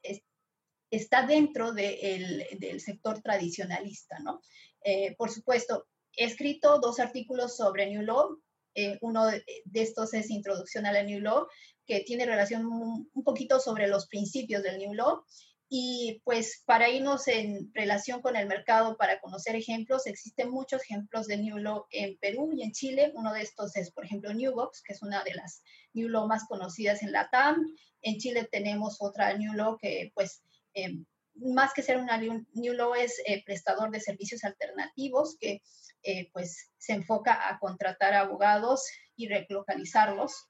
está 0.96 1.26
dentro 1.26 1.74
del 1.74 2.80
sector 2.80 3.22
tradicionalista, 3.22 4.20
¿no? 4.20 4.42
Eh, 4.84 5.16
por 5.18 5.32
supuesto, 5.32 5.88
he 6.16 6.26
escrito 6.26 6.80
dos 6.80 7.00
artículos 7.00 7.56
sobre 7.56 7.88
New 7.90 8.04
Law. 8.04 8.40
Eh, 8.76 8.98
uno 9.02 9.26
de, 9.26 9.44
estos 9.74 10.14
es 10.14 10.30
Introducción 10.30 10.86
a 10.86 10.92
la 10.92 11.04
New 11.04 11.20
Law, 11.20 11.48
que 11.86 12.02
tiene 12.02 12.26
relación 12.26 12.66
un, 12.66 13.24
poquito 13.24 13.60
sobre 13.60 13.88
los 13.88 14.08
principios 14.08 14.62
del 14.62 14.78
New 14.78 14.94
Law. 14.94 15.24
Y 15.68 16.22
pues 16.24 16.62
para 16.68 16.90
irnos 16.90 17.28
en 17.28 17.72
relación 17.74 18.22
con 18.22 18.36
el 18.36 18.46
mercado, 18.46 18.96
para 18.96 19.20
conocer 19.20 19.56
ejemplos, 19.56 20.06
existen 20.06 20.52
muchos 20.52 20.84
ejemplos 20.84 21.26
de 21.26 21.38
New 21.38 21.58
Law 21.58 21.88
en 21.90 22.18
Perú 22.20 22.52
y 22.56 22.62
en 22.62 22.72
Chile. 22.72 23.12
Uno 23.16 23.34
de 23.34 23.42
estos 23.42 23.76
es, 23.78 23.90
por 23.90 24.06
ejemplo, 24.06 24.32
Newbox, 24.32 24.84
que 24.84 24.94
es 24.94 25.02
una 25.02 25.24
de 25.24 25.34
las 25.34 25.64
New 25.94 26.10
Law 26.10 26.28
más 26.28 26.44
conocidas 26.48 27.02
en 27.02 27.12
la 27.12 27.30
TAM. 27.32 27.66
En 28.04 28.20
Chile 28.20 28.48
tenemos 28.52 28.98
otra 29.00 29.36
New 29.36 29.54
Law 29.54 29.78
que 29.78 30.12
pues 30.14 30.44
eh, 30.74 31.04
más 31.36 31.74
que 31.74 31.82
ser 31.82 31.98
una 31.98 32.18
New 32.18 32.74
Law 32.74 32.96
es 32.96 33.22
eh, 33.26 33.44
prestador 33.46 33.92
de 33.92 34.00
servicios 34.00 34.44
alternativos 34.44 35.38
que 35.40 35.62
eh, 36.04 36.30
pues 36.34 36.72
se 36.78 36.94
enfoca 36.94 37.50
a 37.50 37.60
contratar 37.60 38.14
abogados 38.14 38.86
y 39.16 39.28
relocalizarlos. 39.28 40.50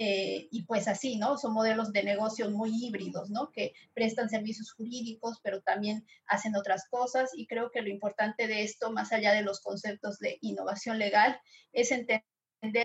Eh, 0.00 0.46
y 0.52 0.62
pues 0.62 0.86
así, 0.86 1.16
¿no? 1.16 1.38
Son 1.38 1.52
modelos 1.52 1.92
de 1.92 2.04
negocios 2.04 2.52
muy 2.52 2.70
híbridos, 2.72 3.30
¿no? 3.30 3.50
Que 3.50 3.72
prestan 3.94 4.30
servicios 4.30 4.72
jurídicos, 4.72 5.40
pero 5.42 5.60
también 5.60 6.06
hacen 6.26 6.54
otras 6.54 6.88
cosas. 6.88 7.32
Y 7.34 7.48
creo 7.48 7.72
que 7.72 7.82
lo 7.82 7.88
importante 7.88 8.46
de 8.46 8.62
esto, 8.62 8.92
más 8.92 9.12
allá 9.12 9.32
de 9.32 9.42
los 9.42 9.60
conceptos 9.60 10.18
de 10.20 10.38
innovación 10.40 11.00
legal, 11.00 11.40
es 11.72 11.90
entender 11.90 12.22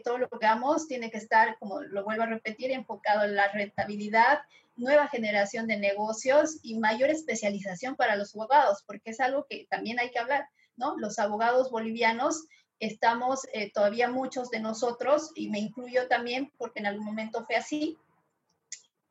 todo 0.04 0.18
lo 0.18 0.28
que 0.28 0.38
hagamos 0.38 0.88
tiene 0.88 1.12
que 1.12 1.20
estar, 1.20 1.56
como 1.60 1.82
lo 1.82 2.04
vuelvo 2.04 2.24
a 2.24 2.28
repetir, 2.28 2.72
enfocado 2.72 3.26
en 3.26 3.36
la 3.36 3.48
rentabilidad, 3.52 4.40
nueva 4.76 5.08
generación 5.08 5.68
de 5.68 5.78
negocios 5.78 6.58
y 6.62 6.80
mayor 6.80 7.10
especialización 7.10 7.96
para 7.96 8.16
los 8.16 8.36
abogados, 8.36 8.84
porque 8.86 9.12
es 9.12 9.20
algo 9.20 9.46
que 9.50 9.68
también 9.70 10.00
hay 10.00 10.12
que 10.12 10.20
hablar, 10.20 10.48
¿no? 10.76 10.98
Los 10.98 11.20
abogados 11.20 11.70
bolivianos 11.70 12.46
estamos 12.80 13.42
eh, 13.54 13.72
todavía 13.72 14.10
muchos 14.10 14.50
de 14.50 14.60
nosotros, 14.60 15.32
y 15.36 15.50
me 15.50 15.60
incluyo 15.60 16.08
también 16.08 16.52
porque 16.58 16.80
en 16.80 16.88
algún 16.88 17.06
momento 17.06 17.46
fue 17.46 17.56
así, 17.56 17.98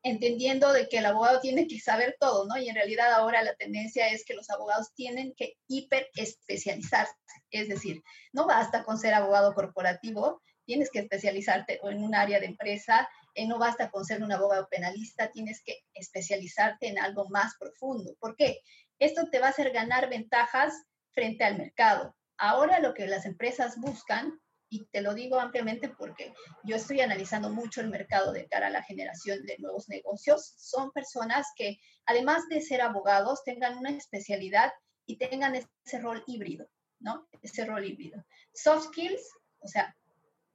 entendiendo 0.03 0.73
de 0.73 0.89
que 0.89 0.97
el 0.97 1.05
abogado 1.05 1.39
tiene 1.39 1.65
que 1.65 1.79
saber 1.79 2.17
todo, 2.19 2.45
¿no? 2.45 2.57
Y 2.57 2.67
en 2.67 2.75
realidad 2.75 3.13
ahora 3.13 3.41
la 3.41 3.55
tendencia 3.55 4.09
es 4.09 4.25
que 4.25 4.33
los 4.33 4.49
abogados 4.49 4.93
tienen 4.93 5.33
que 5.33 5.53
hiper 5.67 6.09
especializarse, 6.15 7.13
es 7.51 7.69
decir, 7.69 8.03
no 8.33 8.45
basta 8.45 8.83
con 8.83 8.99
ser 8.99 9.13
abogado 9.13 9.53
corporativo, 9.53 10.41
tienes 10.65 10.91
que 10.91 10.99
especializarte 10.99 11.79
en 11.83 12.03
un 12.03 12.15
área 12.15 12.39
de 12.39 12.47
empresa, 12.47 13.09
eh, 13.33 13.47
no 13.47 13.57
basta 13.59 13.89
con 13.89 14.05
ser 14.05 14.23
un 14.23 14.31
abogado 14.31 14.67
penalista, 14.69 15.31
tienes 15.31 15.61
que 15.63 15.79
especializarte 15.93 16.87
en 16.87 16.99
algo 16.99 17.29
más 17.29 17.55
profundo. 17.59 18.15
¿Por 18.19 18.35
qué? 18.35 18.59
Esto 18.99 19.29
te 19.29 19.39
va 19.39 19.47
a 19.47 19.49
hacer 19.49 19.71
ganar 19.71 20.09
ventajas 20.09 20.73
frente 21.11 21.43
al 21.43 21.57
mercado. 21.57 22.15
Ahora 22.37 22.79
lo 22.79 22.93
que 22.93 23.07
las 23.07 23.25
empresas 23.25 23.77
buscan, 23.77 24.39
y 24.69 24.85
te 24.85 25.01
lo 25.01 25.13
digo 25.13 25.39
ampliamente 25.39 25.87
porque 25.87 26.33
yo 26.63 26.75
estoy 26.75 27.01
analizando 27.01 27.51
mucho 27.51 27.79
el 27.81 27.89
mercado 27.89 28.31
de 28.31 28.47
cara 28.47 28.67
a 28.67 28.71
la 28.71 28.81
generación 28.81 29.45
de 29.45 29.57
nuevos 29.59 29.87
negocios, 29.87 30.55
son 30.57 30.91
personas 30.91 31.47
que 31.55 31.77
además 32.05 32.47
de 32.49 32.59
ser 32.61 32.81
abogados 32.81 33.43
tengan 33.43 33.77
una 33.77 33.91
especialidad 33.91 34.71
y 35.05 35.17
tengan 35.17 35.53
ese 35.55 35.99
rol 35.99 36.23
híbrido, 36.25 36.67
¿no? 36.99 37.27
Ese 37.41 37.65
rol 37.65 37.85
híbrido. 37.85 38.25
Soft 38.51 38.87
skills, 38.87 39.21
o 39.59 39.67
sea, 39.67 39.95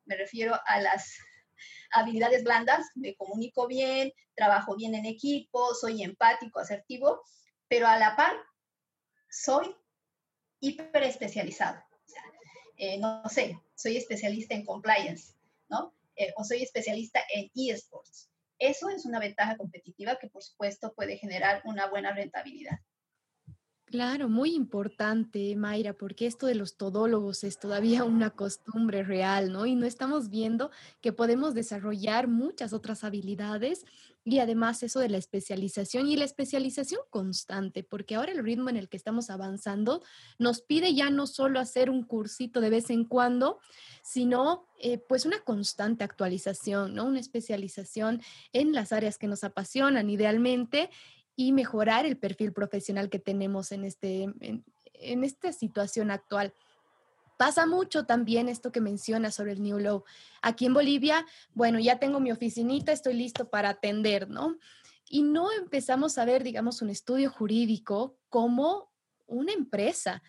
me 0.04 0.16
refiero 0.16 0.58
a 0.66 0.80
las 0.80 1.16
habilidades 1.92 2.44
blandas, 2.44 2.86
me 2.94 3.14
comunico 3.16 3.66
bien, 3.66 4.12
trabajo 4.34 4.76
bien 4.76 4.94
en 4.94 5.06
equipo, 5.06 5.74
soy 5.74 6.02
empático, 6.02 6.60
asertivo, 6.60 7.22
pero 7.68 7.86
a 7.86 7.98
la 7.98 8.16
par 8.16 8.36
soy 9.30 9.74
hiper 10.60 11.02
especializado. 11.02 11.82
Eh, 12.76 12.98
no 12.98 13.22
sé, 13.28 13.58
soy 13.74 13.96
especialista 13.96 14.54
en 14.54 14.64
compliance, 14.64 15.34
¿no? 15.68 15.94
Eh, 16.14 16.32
o 16.36 16.44
soy 16.44 16.62
especialista 16.62 17.20
en 17.32 17.50
eSports. 17.54 18.30
Eso 18.58 18.88
es 18.88 19.04
una 19.04 19.20
ventaja 19.20 19.56
competitiva 19.56 20.18
que, 20.18 20.28
por 20.28 20.42
supuesto, 20.42 20.92
puede 20.94 21.16
generar 21.16 21.62
una 21.64 21.86
buena 21.86 22.12
rentabilidad. 22.12 22.78
Claro, 23.90 24.28
muy 24.28 24.54
importante, 24.54 25.56
Mayra, 25.56 25.94
porque 25.94 26.26
esto 26.26 26.46
de 26.46 26.54
los 26.54 26.76
todólogos 26.76 27.42
es 27.42 27.58
todavía 27.58 28.04
una 28.04 28.28
costumbre 28.28 29.02
real, 29.02 29.50
¿no? 29.50 29.64
Y 29.64 29.76
no 29.76 29.86
estamos 29.86 30.28
viendo 30.28 30.70
que 31.00 31.14
podemos 31.14 31.54
desarrollar 31.54 32.28
muchas 32.28 32.74
otras 32.74 33.02
habilidades 33.02 33.86
y 34.24 34.40
además 34.40 34.82
eso 34.82 35.00
de 35.00 35.08
la 35.08 35.16
especialización 35.16 36.06
y 36.06 36.16
la 36.16 36.26
especialización 36.26 37.00
constante, 37.08 37.82
porque 37.82 38.14
ahora 38.14 38.32
el 38.32 38.44
ritmo 38.44 38.68
en 38.68 38.76
el 38.76 38.90
que 38.90 38.98
estamos 38.98 39.30
avanzando 39.30 40.02
nos 40.38 40.60
pide 40.60 40.94
ya 40.94 41.08
no 41.08 41.26
solo 41.26 41.58
hacer 41.58 41.88
un 41.88 42.02
cursito 42.02 42.60
de 42.60 42.68
vez 42.68 42.90
en 42.90 43.06
cuando, 43.06 43.58
sino 44.02 44.68
eh, 44.80 44.98
pues 44.98 45.24
una 45.24 45.40
constante 45.40 46.04
actualización, 46.04 46.94
¿no? 46.94 47.06
Una 47.06 47.20
especialización 47.20 48.20
en 48.52 48.74
las 48.74 48.92
áreas 48.92 49.16
que 49.16 49.28
nos 49.28 49.44
apasionan 49.44 50.10
idealmente 50.10 50.90
y 51.38 51.52
mejorar 51.52 52.04
el 52.04 52.16
perfil 52.16 52.52
profesional 52.52 53.08
que 53.08 53.20
tenemos 53.20 53.70
en, 53.70 53.84
este, 53.84 54.24
en, 54.40 55.24
esta 55.24 55.52
situación 55.52 56.10
actual. 56.10 56.52
Pasa 57.36 57.64
mucho 57.64 58.06
también 58.06 58.48
esto 58.48 58.72
que 58.72 58.80
menciona 58.80 59.30
sobre 59.30 59.52
el 59.52 59.62
New 59.62 59.78
Law. 59.78 60.02
Aquí 60.42 60.66
en 60.66 60.74
Bolivia, 60.74 61.24
bueno, 61.54 61.78
ya 61.78 62.00
tengo 62.00 62.18
mi 62.18 62.32
oficinita, 62.32 62.90
estoy 62.90 63.14
listo 63.14 63.48
para 63.48 63.68
atender, 63.68 64.28
¿no? 64.28 64.56
Y 65.08 65.22
no 65.22 65.52
empezamos 65.52 66.18
a 66.18 66.24
ver, 66.24 66.42
digamos, 66.42 66.82
un 66.82 66.90
estudio 66.90 67.30
jurídico 67.30 68.16
como 68.30 68.90
una 69.28 69.52
empresa. 69.52 70.24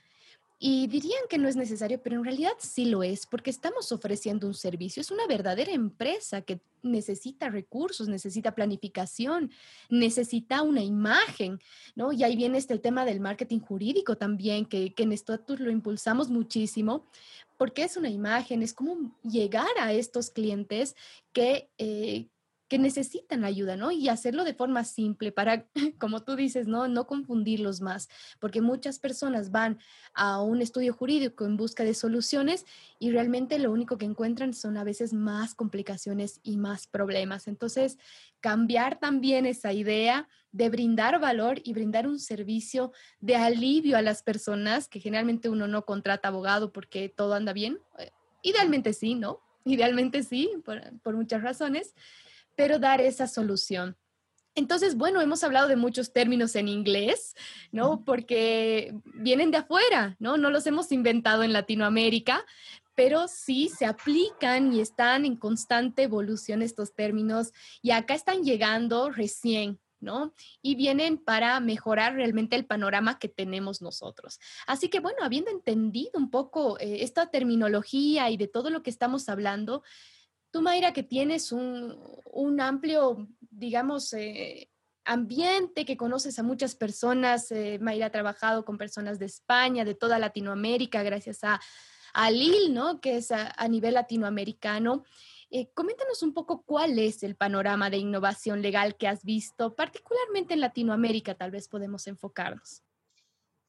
Y 0.62 0.88
dirían 0.88 1.22
que 1.30 1.38
no 1.38 1.47
es 1.47 1.55
necesario, 1.55 2.01
pero 2.03 2.18
en 2.18 2.26
realidad 2.26 2.51
sí 2.60 2.84
lo 2.84 3.01
es, 3.01 3.26
porque 3.26 3.49
estamos 3.49 3.93
ofreciendo 3.93 4.45
un 4.45 4.53
servicio. 4.53 4.99
Es 4.99 5.10
una 5.10 5.26
verdadera 5.26 5.72
empresa 5.72 6.41
que 6.41 6.60
necesita 6.84 7.49
recursos, 7.49 8.10
necesita 8.10 8.53
planificación, 8.53 9.51
necesita 9.89 10.62
una 10.62 10.84
imagen, 10.84 11.62
¿no? 11.95 12.12
Y 12.12 12.24
ahí 12.26 12.36
viene 12.36 12.57
este 12.57 12.74
el 12.74 12.82
tema 12.82 13.05
del 13.05 13.22
marketing 13.22 13.60
jurídico 13.60 14.18
también, 14.18 14.66
que, 14.66 14.93
en 14.97 15.14
Status 15.14 15.62
lo 15.62 15.72
impulsamos 15.72 16.30
muchísimo, 16.30 17.05
porque 17.57 17.84
es 17.84 17.95
una 17.95 18.10
imagen, 18.10 18.62
es 18.62 18.74
como 18.74 19.18
llegar 19.24 19.72
a 19.80 19.93
estos 19.93 20.30
clientes 20.30 20.97
que... 21.32 21.70
Eh, 21.78 22.28
que 22.70 22.78
necesitan 22.78 23.44
ayuda, 23.44 23.76
¿no? 23.76 23.92
Y 23.92 24.10
hacerlo 24.10 24.44
de 24.44 24.54
forma 24.54 24.84
simple 24.84 25.32
para, 25.32 25.66
como 26.00 26.22
tú 26.24 26.36
dices, 26.36 26.68
¿no? 26.68 26.88
No 26.88 27.08
confundirlos 27.08 27.82
más, 27.82 28.10
porque 28.40 28.62
muchas 28.62 29.00
personas 29.00 29.52
van 29.52 29.80
a 30.14 30.42
un 30.42 30.62
estudio 30.62 30.94
jurídico 30.94 31.46
en 31.46 31.58
busca 31.58 31.84
de 31.84 31.96
soluciones 31.96 32.66
y 33.00 33.12
realmente 33.12 33.58
lo 33.58 33.72
único 33.72 33.98
que 33.98 34.06
encuentran 34.06 34.54
son 34.54 34.78
a 34.78 34.84
veces 34.84 35.14
más 35.14 35.56
complicaciones 35.56 36.40
y 36.44 36.58
más 36.58 36.86
problemas. 36.86 37.48
Entonces, 37.48 37.98
cambiar 38.40 39.00
también 39.00 39.48
esa 39.48 39.74
idea 39.74 40.30
de 40.52 40.70
brindar 40.70 41.20
valor 41.20 41.60
y 41.64 41.74
brindar 41.74 42.08
un 42.08 42.20
servicio 42.20 42.92
de 43.20 43.36
alivio 43.36 43.98
a 43.98 44.04
las 44.04 44.22
personas, 44.22 44.88
que 44.88 45.00
generalmente 45.00 45.50
uno 45.50 45.68
no 45.68 45.86
contrata 45.86 46.28
abogado 46.28 46.72
porque 46.72 47.10
todo 47.10 47.34
anda 47.34 47.52
bien. 47.52 47.80
Eh, 47.98 48.12
idealmente 48.44 48.94
sí, 48.94 49.16
¿no? 49.16 49.42
Idealmente 49.66 50.22
sí, 50.24 50.52
por, 50.64 50.82
por 51.02 51.16
muchas 51.16 51.42
razones 51.42 51.96
pero 52.60 52.78
dar 52.78 52.99
esa 52.99 53.26
solución. 53.26 53.95
Entonces, 54.53 54.97
bueno, 54.97 55.22
hemos 55.22 55.45
hablado 55.45 55.70
de 55.70 55.78
muchos 55.78 56.12
términos 56.12 56.57
en 56.57 56.68
inglés, 56.68 57.34
¿no? 57.72 58.03
Porque 58.03 58.93
vienen 59.05 59.49
de 59.49 59.60
afuera, 59.60 60.18
¿no? 60.20 60.36
No 60.36 60.49
los 60.49 60.68
hemos 60.68 60.91
inventado 60.91 61.43
en 61.43 61.53
Latinoamérica, 61.53 62.45
pero 62.95 63.30
sí 63.30 63.70
se 63.70 63.86
aplican 63.86 64.74
y 64.74 64.82
están 64.82 65.24
en 65.24 65.38
constante 65.38 66.03
evolución 66.03 66.62
estos 66.62 66.93
términos 66.93 67.53
y 67.82 67.91
acá 67.91 68.14
están 68.14 68.43
llegando 68.43 69.10
recién, 69.10 69.80
¿no? 70.01 70.34
Y 70.62 70.76
vienen 70.76 71.18
para 71.18 71.62
mejorar 71.62 72.16
realmente 72.16 72.57
el 72.57 72.66
panorama 72.66 73.20
que 73.20 73.30
tenemos 73.30 73.82
nosotros. 73.82 74.41
Así 74.68 74.89
que 74.89 74.99
bueno, 74.99 75.20
habiendo 75.24 75.49
entendido 75.49 76.12
un 76.16 76.30
poco 76.30 76.78
eh, 76.78 77.03
esta 77.03 77.32
terminología 77.32 78.30
y 78.30 78.36
de 78.36 78.49
todo 78.49 78.70
lo 78.70 78.84
que 78.84 78.89
estamos 78.89 79.30
hablando, 79.30 79.82
Tú, 80.52 80.62
Mayra, 80.62 80.93
que 80.93 81.04
tienes 81.04 81.52
un, 81.52 82.60
amplio, 82.60 83.28
digamos, 83.39 84.14
eh, 84.14 84.70
ambiente, 85.06 85.86
que 85.86 85.97
conoces 85.97 86.39
a 86.39 86.43
muchas 86.43 86.76
personas, 86.76 87.52
eh, 87.52 87.78
Mayra 87.80 88.08
ha 88.08 88.12
trabajado 88.12 88.66
con 88.66 88.78
personas 88.78 89.20
de 89.20 89.26
España, 89.26 89.86
de 89.86 89.95
toda 89.95 90.20
Latinoamérica, 90.20 91.04
gracias 91.04 91.43
a, 91.43 91.60
a 92.14 92.32
Lil, 92.32 92.74
¿no? 92.74 93.00
Que 93.00 93.18
es 93.18 93.32
a, 93.32 93.68
nivel 93.68 93.93
latinoamericano. 93.93 95.04
Eh, 95.52 95.72
coméntanos 95.74 96.22
un 96.22 96.34
poco 96.34 96.64
cuál 96.64 97.00
es 97.00 97.24
el 97.24 97.36
panorama 97.36 97.89
de 97.89 97.97
innovación 97.97 98.62
legal 98.62 98.95
que 98.97 99.08
has 99.08 99.24
visto, 99.24 99.76
particularmente 99.76 100.54
en 100.54 100.62
Latinoamérica, 100.62 101.36
tal 101.36 101.52
vez 101.52 101.68
podemos 101.68 102.08
enfocarnos. 102.08 102.84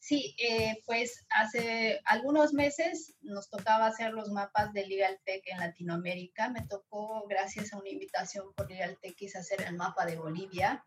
Sí, 0.01 0.35
eh, 0.39 0.83
pues 0.87 1.27
hace 1.29 2.01
algunos 2.07 2.55
meses 2.55 3.17
nos 3.21 3.51
tocaba 3.51 3.87
hacer 3.87 4.13
los 4.15 4.31
mapas 4.31 4.73
de 4.73 4.87
Legal 4.87 5.21
Tech 5.27 5.43
en 5.47 5.59
Latinoamérica. 5.59 6.49
Me 6.49 6.67
tocó, 6.67 7.27
gracias 7.29 7.73
a 7.73 7.79
una 7.79 7.91
invitación 7.91 8.53
por 8.55 8.71
Legal 8.71 8.99
Tech, 9.03 9.15
hacer 9.37 9.61
el 9.63 9.77
mapa 9.77 10.07
de 10.07 10.17
Bolivia 10.17 10.83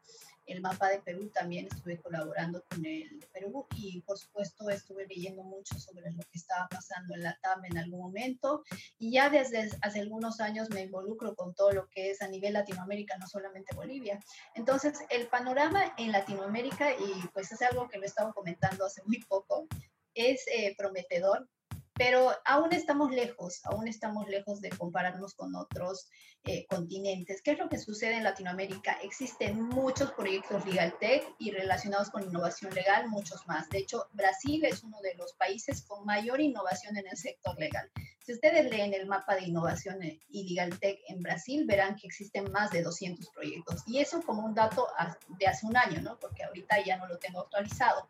el 0.45 0.61
mapa 0.61 0.89
de 0.89 0.99
Perú 0.99 1.29
también 1.33 1.67
estuve 1.67 1.99
colaborando 1.99 2.63
con 2.69 2.85
el 2.85 3.25
Perú 3.31 3.65
y 3.75 4.01
por 4.01 4.17
supuesto 4.17 4.69
estuve 4.69 5.07
leyendo 5.07 5.43
mucho 5.43 5.79
sobre 5.79 6.11
lo 6.11 6.21
que 6.23 6.37
estaba 6.37 6.67
pasando 6.67 7.15
en 7.15 7.23
la 7.23 7.37
TAM 7.41 7.65
en 7.65 7.77
algún 7.77 7.99
momento 7.99 8.63
y 8.97 9.11
ya 9.11 9.29
desde 9.29 9.69
hace 9.81 9.99
algunos 9.99 10.39
años 10.39 10.69
me 10.69 10.81
involucro 10.81 11.35
con 11.35 11.53
todo 11.53 11.71
lo 11.71 11.87
que 11.87 12.11
es 12.11 12.21
a 12.21 12.27
nivel 12.27 12.53
Latinoamérica, 12.53 13.17
no 13.17 13.27
solamente 13.27 13.75
Bolivia. 13.75 14.19
Entonces 14.55 14.99
el 15.09 15.27
panorama 15.27 15.93
en 15.97 16.11
Latinoamérica, 16.11 16.91
y 16.93 17.27
pues 17.33 17.51
es 17.51 17.61
algo 17.61 17.87
que 17.87 17.97
lo 17.97 18.03
he 18.03 18.07
estado 18.07 18.33
comentando 18.33 18.85
hace 18.85 19.01
muy 19.03 19.19
poco, 19.23 19.67
es 20.13 20.45
eh, 20.47 20.75
prometedor 20.77 21.47
pero 21.95 22.31
aún 22.45 22.73
estamos 22.73 23.11
lejos, 23.11 23.61
aún 23.65 23.87
estamos 23.87 24.27
lejos 24.27 24.61
de 24.61 24.69
compararnos 24.69 25.33
con 25.35 25.55
otros 25.55 26.07
eh, 26.43 26.65
continentes. 26.67 27.41
¿Qué 27.41 27.51
es 27.51 27.59
lo 27.59 27.69
que 27.69 27.77
sucede 27.77 28.15
en 28.15 28.23
Latinoamérica? 28.23 28.97
Existen 29.03 29.61
muchos 29.61 30.11
proyectos 30.11 30.65
Legal 30.65 30.93
Tech 30.99 31.23
y 31.39 31.51
relacionados 31.51 32.09
con 32.09 32.23
innovación 32.23 32.73
legal, 32.73 33.07
muchos 33.09 33.45
más. 33.47 33.69
De 33.69 33.79
hecho, 33.79 34.07
Brasil 34.13 34.65
es 34.65 34.83
uno 34.83 34.99
de 35.01 35.15
los 35.15 35.33
países 35.33 35.83
con 35.83 36.05
mayor 36.05 36.41
innovación 36.41 36.97
en 36.97 37.07
el 37.07 37.17
sector 37.17 37.57
legal. 37.59 37.89
Si 38.25 38.31
ustedes 38.31 38.69
leen 38.69 38.93
el 38.93 39.05
mapa 39.05 39.35
de 39.35 39.43
innovación 39.43 39.99
y 40.29 40.49
Legal 40.49 40.79
Tech 40.79 40.97
en 41.09 41.21
Brasil, 41.21 41.65
verán 41.67 41.97
que 41.97 42.07
existen 42.07 42.49
más 42.53 42.71
de 42.71 42.81
200 42.81 43.29
proyectos. 43.29 43.83
Y 43.85 43.99
eso 43.99 44.21
como 44.21 44.45
un 44.45 44.55
dato 44.55 44.87
de 45.27 45.47
hace 45.47 45.65
un 45.65 45.75
año, 45.75 46.01
¿no? 46.01 46.17
Porque 46.19 46.43
ahorita 46.43 46.81
ya 46.85 46.95
no 46.95 47.07
lo 47.07 47.17
tengo 47.17 47.41
actualizado. 47.41 48.07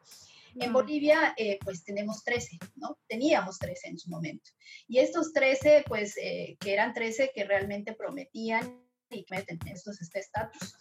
En 0.59 0.71
Bolivia, 0.71 1.33
eh, 1.37 1.57
pues 1.63 1.83
tenemos 1.83 2.23
13, 2.23 2.59
¿no? 2.75 2.97
Teníamos 3.07 3.57
13 3.57 3.89
en 3.89 3.99
su 3.99 4.09
momento. 4.09 4.51
Y 4.87 4.99
estos 4.99 5.33
13, 5.33 5.85
pues, 5.87 6.15
eh, 6.17 6.57
que 6.59 6.73
eran 6.73 6.93
13 6.93 7.31
que 7.33 7.43
realmente 7.43 7.93
prometían 7.93 8.83
y 9.09 9.25
que 9.25 9.45
estos 9.71 10.01
este 10.01 10.19
estatus. 10.19 10.75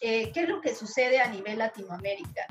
Eh, 0.00 0.30
¿Qué 0.32 0.40
es 0.40 0.48
lo 0.48 0.60
que 0.60 0.74
sucede 0.74 1.20
a 1.20 1.28
nivel 1.28 1.58
Latinoamérica? 1.58 2.46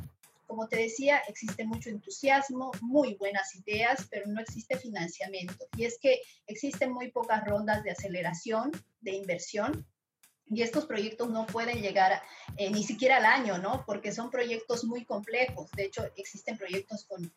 Como 0.47 0.68
te 0.68 0.78
decía, 0.78 1.22
existe 1.28 1.66
mucho 1.66 1.89
entusiasmo, 1.89 2.72
muy 2.82 3.16
buenas 3.16 3.55
ideas, 3.55 4.07
pero 4.09 4.28
no 4.28 4.41
existe 4.41 4.78
financiamiento. 4.78 5.68
Y 5.76 5.86
es 5.86 5.97
que 5.99 6.22
existen 6.47 6.91
muy 6.91 7.11
pocas 7.11 7.43
rondas 7.45 7.84
de 7.84 7.91
aceleración, 7.91 8.72
de 9.01 9.11
inversión, 9.11 9.88
y 10.47 10.61
estos 10.61 10.85
proyectos 10.85 11.29
no 11.29 11.45
pueden 11.47 11.81
llegar 11.81 12.21
eh, 12.57 12.69
ni 12.69 12.83
siquiera 12.83 13.17
al 13.17 13.25
año, 13.25 13.57
¿no? 13.57 13.83
Porque 13.85 14.11
son 14.11 14.29
proyectos 14.29 14.83
muy 14.83 15.03
complejos. 15.03 15.71
De 15.71 15.85
hecho, 15.85 16.03
existen 16.15 16.57
proyectos 16.57 17.05
con 17.05 17.33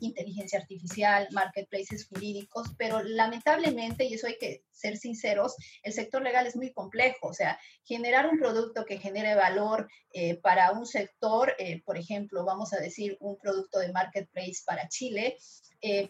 inteligencia 0.00 0.60
artificial, 0.60 1.28
marketplaces 1.32 2.06
jurídicos, 2.06 2.68
pero 2.78 3.02
lamentablemente, 3.02 4.04
y 4.04 4.14
eso 4.14 4.28
hay 4.28 4.38
que 4.38 4.64
ser 4.70 4.96
sinceros, 4.96 5.56
el 5.82 5.92
sector 5.92 6.22
legal 6.22 6.46
es 6.46 6.56
muy 6.56 6.72
complejo. 6.72 7.28
O 7.28 7.34
sea, 7.34 7.58
generar 7.84 8.28
un 8.28 8.38
producto 8.38 8.84
que 8.84 8.98
genere 8.98 9.34
valor 9.34 9.88
eh, 10.12 10.36
para 10.36 10.70
un 10.72 10.86
sector, 10.86 11.54
eh, 11.58 11.82
por 11.84 11.98
ejemplo, 11.98 12.44
vamos 12.44 12.72
a 12.72 12.78
decir 12.78 13.16
un 13.20 13.36
producto 13.38 13.80
de 13.80 13.92
marketplace 13.92 14.62
para 14.64 14.88
Chile, 14.88 15.36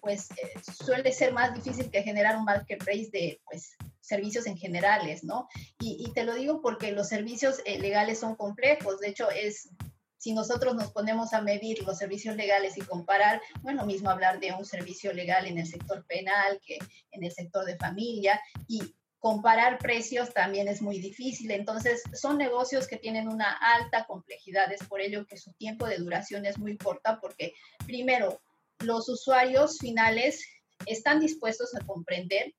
pues 0.03 0.29
suele 0.85 1.13
ser 1.13 1.33
más 1.33 1.55
difícil 1.55 1.91
que 1.91 2.03
generar 2.03 2.37
un 2.37 2.45
marketplace 2.45 3.09
de 3.11 3.41
pues, 3.47 3.75
servicios 4.13 4.47
en 4.47 4.59
generales, 4.59 5.25
¿no? 5.25 5.49
Y, 5.81 6.13
te 6.13 6.25
lo 6.25 6.35
digo 6.35 6.61
porque 6.61 6.93
los 6.93 7.09
servicios 7.09 7.61
eh, 7.65 7.79
legales 7.79 8.19
son 8.19 8.37
complejos, 8.37 9.01
de 9.01 9.09
hecho 9.09 9.31
es 9.31 9.71
si 10.19 10.35
nosotros 10.35 10.75
nos 10.75 10.93
ponemos 10.93 11.33
a 11.33 11.41
medir 11.41 11.83
los 11.83 11.99
servicios 11.99 12.37
legales 12.37 12.77
y 12.77 12.83
comparar, 12.83 13.41
bueno, 13.63 13.87
mismo 13.87 14.11
hablar 14.11 14.39
de 14.39 14.53
un 14.53 14.65
servicio 14.65 15.13
legal 15.13 15.47
en 15.47 15.59
el 15.59 15.67
sector 15.67 16.05
penal 16.07 16.61
que 16.65 16.79
en 17.11 17.25
el 17.25 17.33
sector 17.33 17.65
de 17.65 17.77
familia 17.77 18.39
y 18.69 18.95
comparar 19.19 19.79
precios 19.79 20.33
también 20.33 20.69
es 20.69 20.83
muy 20.83 21.01
difícil. 21.01 21.51
Entonces, 21.51 22.03
son 22.13 22.39
negocios 22.39 22.87
que 22.87 22.99
tienen 22.99 23.29
una 23.29 23.51
alta 23.53 24.05
complejidad, 24.07 24.71
es 24.73 24.85
por 24.87 25.01
ello 25.01 25.27
que 25.27 25.39
su 25.39 25.53
tiempo 25.55 25.87
de 25.87 25.97
duración 25.97 26.45
es 26.45 26.59
muy 26.59 26.77
corta 26.77 27.19
porque, 27.21 27.55
primero, 27.87 28.43
los 28.79 29.09
usuarios 29.09 29.79
finales 29.79 30.45
están 30.87 31.19
dispuestos 31.21 31.75
a 31.75 31.85
comprender 31.85 32.53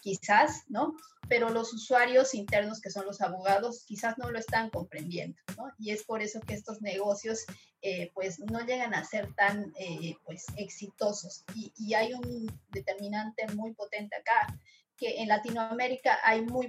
quizás, 0.00 0.64
¿no? 0.68 0.94
Pero 1.28 1.50
los 1.50 1.72
usuarios 1.72 2.34
internos, 2.34 2.80
que 2.80 2.90
son 2.90 3.06
los 3.06 3.20
abogados, 3.20 3.84
quizás 3.86 4.18
no 4.18 4.30
lo 4.30 4.38
están 4.38 4.70
comprendiendo, 4.70 5.38
¿no? 5.56 5.70
Y 5.78 5.90
es 5.90 6.04
por 6.04 6.22
eso 6.22 6.40
que 6.40 6.54
estos 6.54 6.82
negocios, 6.82 7.44
eh, 7.82 8.10
pues, 8.14 8.40
no 8.40 8.60
llegan 8.60 8.94
a 8.94 9.04
ser 9.04 9.32
tan, 9.34 9.72
eh, 9.78 10.14
pues, 10.24 10.46
exitosos. 10.56 11.44
Y, 11.54 11.72
y, 11.78 11.94
hay 11.94 12.14
un 12.14 12.50
determinante 12.70 13.46
muy 13.54 13.72
potente 13.74 14.16
acá, 14.16 14.58
que 14.96 15.20
en 15.20 15.28
Latinoamérica 15.28 16.18
hay 16.24 16.42
muy 16.42 16.68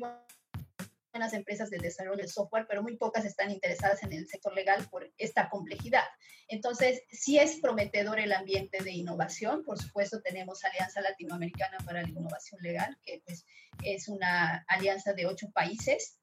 buenas 1.11 1.33
empresas 1.33 1.69
de 1.69 1.77
desarrollo 1.77 2.21
de 2.21 2.27
software, 2.27 2.65
pero 2.67 2.81
muy 2.81 2.95
pocas 2.95 3.25
están 3.25 3.51
interesadas 3.51 4.01
en 4.03 4.13
el 4.13 4.27
sector 4.27 4.53
legal 4.53 4.87
por 4.89 5.11
esta 5.17 5.49
complejidad. 5.49 6.05
Entonces, 6.47 7.03
sí 7.09 7.37
es 7.37 7.59
prometedor 7.59 8.19
el 8.19 8.33
ambiente 8.33 8.83
de 8.83 8.91
innovación. 8.91 9.63
Por 9.63 9.77
supuesto, 9.77 10.21
tenemos 10.21 10.63
Alianza 10.63 11.01
Latinoamericana 11.01 11.77
para 11.85 12.01
la 12.01 12.09
Innovación 12.09 12.61
Legal, 12.61 12.97
que 13.03 13.21
pues, 13.25 13.45
es 13.83 14.07
una 14.07 14.63
alianza 14.67 15.13
de 15.13 15.25
ocho 15.25 15.51
países, 15.51 16.17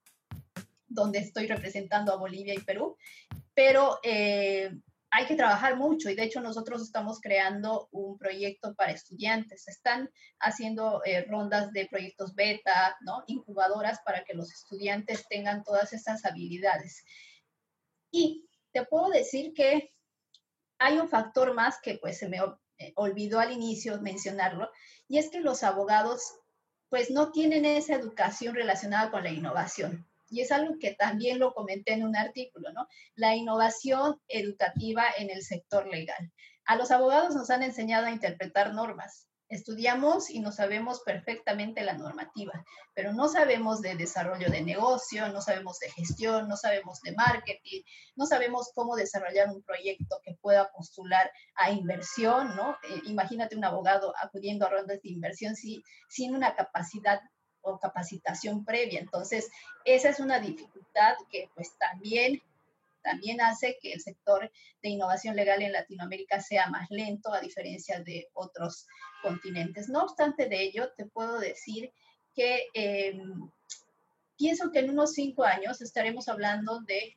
donde 0.87 1.19
estoy 1.19 1.47
representando 1.47 2.13
a 2.13 2.17
Bolivia 2.17 2.55
y 2.55 2.61
Perú. 2.61 2.97
Pero 3.55 3.99
eh, 4.03 4.71
hay 5.11 5.27
que 5.27 5.37
trabajar 5.37 5.77
mucho 5.77 6.11
y 6.11 6.15
de 6.15 6.25
hecho 6.25 6.41
nosotros 6.41 6.83
estamos 6.83 7.21
creando 7.21 7.89
un 7.93 8.19
proyecto 8.19 8.75
para 8.75 8.93
estudiantes. 8.93 9.67
Están 9.69 10.11
haciendo 10.39 11.03
eh, 11.05 11.25
rondas 11.25 11.73
de 11.73 11.87
proyectos 11.87 12.35
beta, 12.35 12.97
¿no? 13.01 13.25
incubadoras 13.27 14.01
para 14.05 14.25
que 14.25 14.35
los 14.35 14.53
estudiantes 14.53 15.27
tengan 15.29 15.63
todas 15.65 15.93
estas 15.93 16.25
habilidades. 16.25 17.05
Y 18.11 18.49
te 18.73 18.85
puedo 18.85 19.09
decir 19.09 19.55
que 19.55 19.95
hay 20.79 20.99
un 20.99 21.09
factor 21.09 21.55
más 21.55 21.81
que 21.81 21.99
pues 21.99 22.19
se 22.19 22.29
me 22.29 22.39
eh, 22.79 22.93
olvidó 22.97 23.41
al 23.41 23.53
inicio 23.53 24.01
mencionarlo 24.01 24.71
y 25.09 25.19
es 25.19 25.31
que 25.31 25.41
los 25.41 25.63
abogados 25.63 26.35
pues 26.89 27.11
no 27.11 27.33
tienen 27.33 27.65
esa 27.65 27.95
educación 27.95 28.55
relacionada 28.55 29.11
con 29.11 29.25
la 29.25 29.31
innovación 29.31 30.08
y 30.31 30.41
es 30.41 30.53
algo 30.53 30.77
que 30.79 30.95
también 30.95 31.39
lo 31.39 31.53
comenté 31.55 31.95
en 31.95 32.05
un 32.05 32.17
artículo, 32.17 32.73
¿no? 32.73 32.87
La 33.15 33.37
innovación 33.37 34.21
educativa 34.29 35.05
en 35.17 35.31
el 35.31 35.43
sector 35.43 35.87
legal. 35.87 36.33
A 36.67 36.77
los 36.77 36.91
abogados 36.91 37.35
nos 37.35 37.51
han 37.51 37.63
enseñado 37.63 38.07
a 38.07 38.11
interpretar 38.11 38.75
normas. 38.75 39.29
Estudiamos 39.49 40.29
y 40.29 40.41
no 40.41 40.53
sabemos 40.53 41.01
perfectamente 41.01 41.83
la 41.83 41.95
normativa, 41.95 42.63
pero 42.93 43.15
no 43.15 43.29
sabemos 43.29 43.81
de 43.81 43.97
desarrollo 43.97 44.51
de 44.51 44.61
negocio, 44.61 45.27
no 45.31 45.41
sabemos 45.41 45.79
de 45.79 45.91
gestión, 45.91 46.47
no 46.49 46.59
sabemos 46.59 47.01
de 47.01 47.13
marketing, 47.13 47.81
no 48.15 48.27
sabemos 48.27 48.71
cómo 48.75 48.95
desarrollar 48.95 49.49
un 49.49 49.63
proyecto 49.63 50.21
que 50.23 50.35
pueda 50.43 50.71
postular 50.71 51.33
a 51.55 51.71
inversión, 51.71 52.55
¿no? 52.57 52.73
Eh, 52.91 53.01
imagínate 53.07 53.57
un 53.57 53.65
abogado 53.65 54.13
acudiendo 54.23 54.67
a 54.67 54.69
rondas 54.69 55.01
de 55.01 55.09
inversión 55.09 55.55
sin 55.57 56.35
una 56.35 56.55
capacidad 56.55 57.19
o 57.69 57.79
capacitación 57.79 58.65
previa. 58.65 59.01
Entonces, 59.01 59.49
esa 59.85 60.11
es 60.11 60.21
una 60.21 60.41
dificultad 60.41 61.15
que 61.31 61.51
pues 61.55 61.77
también, 61.79 62.43
también 63.03 63.41
hace 63.41 63.79
que 63.81 63.93
el 63.93 64.01
sector 64.01 64.51
de 64.83 64.89
innovación 64.89 65.37
legal 65.37 65.63
en 65.63 65.73
Latinoamérica 65.73 66.41
sea 66.41 66.69
más 66.69 66.91
lento 66.91 67.33
a 67.33 67.41
diferencia 67.41 68.01
de 68.01 68.29
otros 68.35 68.87
continentes. 69.23 69.89
No 69.89 70.03
obstante 70.03 70.49
de 70.49 70.63
ello, 70.63 70.93
te 70.97 71.07
puedo 71.07 71.39
decir 71.39 71.93
que 72.35 72.67
em, 72.75 73.51
pienso 74.37 74.71
que 74.71 74.81
en 74.81 74.91
unos 74.91 75.13
cinco 75.13 75.45
años 75.45 75.81
estaremos 75.81 76.29
hablando 76.29 76.81
de 76.81 77.17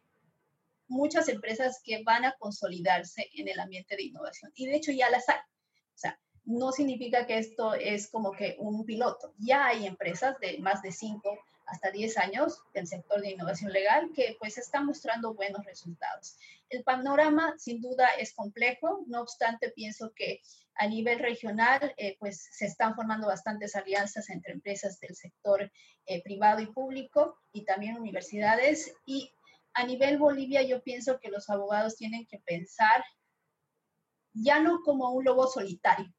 muchas 0.88 1.30
empresas 1.30 1.82
que 1.84 2.04
van 2.04 2.26
a 2.26 2.36
consolidarse 2.38 3.30
en 3.36 3.47
el 3.47 3.60
ambiente 3.60 3.95
de 3.95 4.04
innovación. 4.04 4.52
Y 4.56 4.68
de 4.68 4.76
hecho 4.76 4.91
ya 4.91 5.10
las 5.10 5.28
hay. 5.30 5.39
O 5.39 5.97
sea, 5.97 6.20
no 6.46 6.72
significa 6.72 7.26
que 7.26 7.38
esto 7.38 7.74
es 7.74 8.10
como 8.10 8.32
que 8.32 8.56
un 8.60 8.86
piloto. 8.86 9.34
Ya 9.38 9.68
hay 9.68 9.86
empresas 9.86 10.39
de 10.39 10.58
más 10.60 10.82
de 10.82 10.92
5 10.92 11.38
hasta 11.66 11.92
10 11.92 12.18
años 12.18 12.62
del 12.74 12.88
sector 12.88 13.22
de 13.22 13.32
innovación 13.32 13.72
legal 13.72 14.12
que 14.14 14.36
pues 14.39 14.58
están 14.58 14.86
mostrando 14.86 15.34
buenos 15.34 15.66
resultados. 15.66 16.36
El 16.70 16.84
panorama 16.84 17.54
sin 17.58 17.82
duda 17.82 18.08
es 18.18 18.34
complejo, 18.34 19.04
no 19.08 19.22
obstante 19.22 19.70
pienso 19.70 20.12
que 20.14 20.42
a 20.76 20.88
nivel 20.88 21.20
regional 21.20 21.94
eh, 21.98 22.18
pues 22.20 22.48
se 22.52 22.66
están 22.66 22.96
formando 22.96 23.28
bastantes 23.28 23.76
alianzas 23.76 24.30
entre 24.30 24.54
empresas 24.54 25.00
del 25.00 25.16
sector 25.16 25.72
eh, 26.06 26.24
privado 26.24 26.62
y 26.62 26.68
público 26.68 27.38
y 27.54 27.64
también 27.64 27.98
universidades 27.98 28.94
y 29.06 29.32
a 29.74 29.86
nivel 29.86 30.18
Bolivia 30.18 30.62
yo 30.64 30.82
pienso 30.82 31.20
que 31.20 31.30
los 31.30 31.50
abogados 31.50 31.96
tienen 31.96 32.26
que 32.26 32.39
pensar 32.39 33.04
ya 34.34 34.60
no 34.60 34.82
como 34.84 35.12
un 35.12 35.24
lobo 35.26 35.48
solitario, 35.48 36.14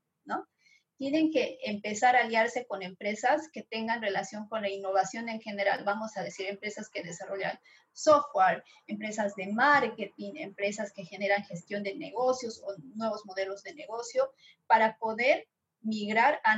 tienen 1.03 1.33
que 1.33 1.59
empezar 1.65 2.15
a 2.15 2.21
aliarse 2.21 2.65
con 2.65 2.81
empresas 2.83 3.49
que 3.53 3.65
tengan 3.65 4.01
relación 4.01 4.49
con 4.49 4.63
la 4.63 4.71
innovación 4.71 5.29
en 5.29 5.41
general. 5.41 5.83
Vamos 5.85 6.17
a 6.17 6.23
decir, 6.23 6.47
empresas 6.47 6.89
que 6.89 7.03
desarrollan 7.03 7.59
software, 7.93 8.63
empresas 8.87 9.35
de 9.35 9.49
marketing, 9.49 10.35
empresas 10.37 10.93
que 10.93 11.05
generan 11.05 11.43
gestión 11.45 11.83
de 11.83 11.97
negocios 11.97 12.63
o 12.65 12.77
nuevos 12.95 13.27
modelos 13.27 13.65
de 13.65 13.75
negocio 13.75 14.31
para 14.69 14.97
poder 14.99 15.49
migrar 15.81 16.41
a 16.45 16.55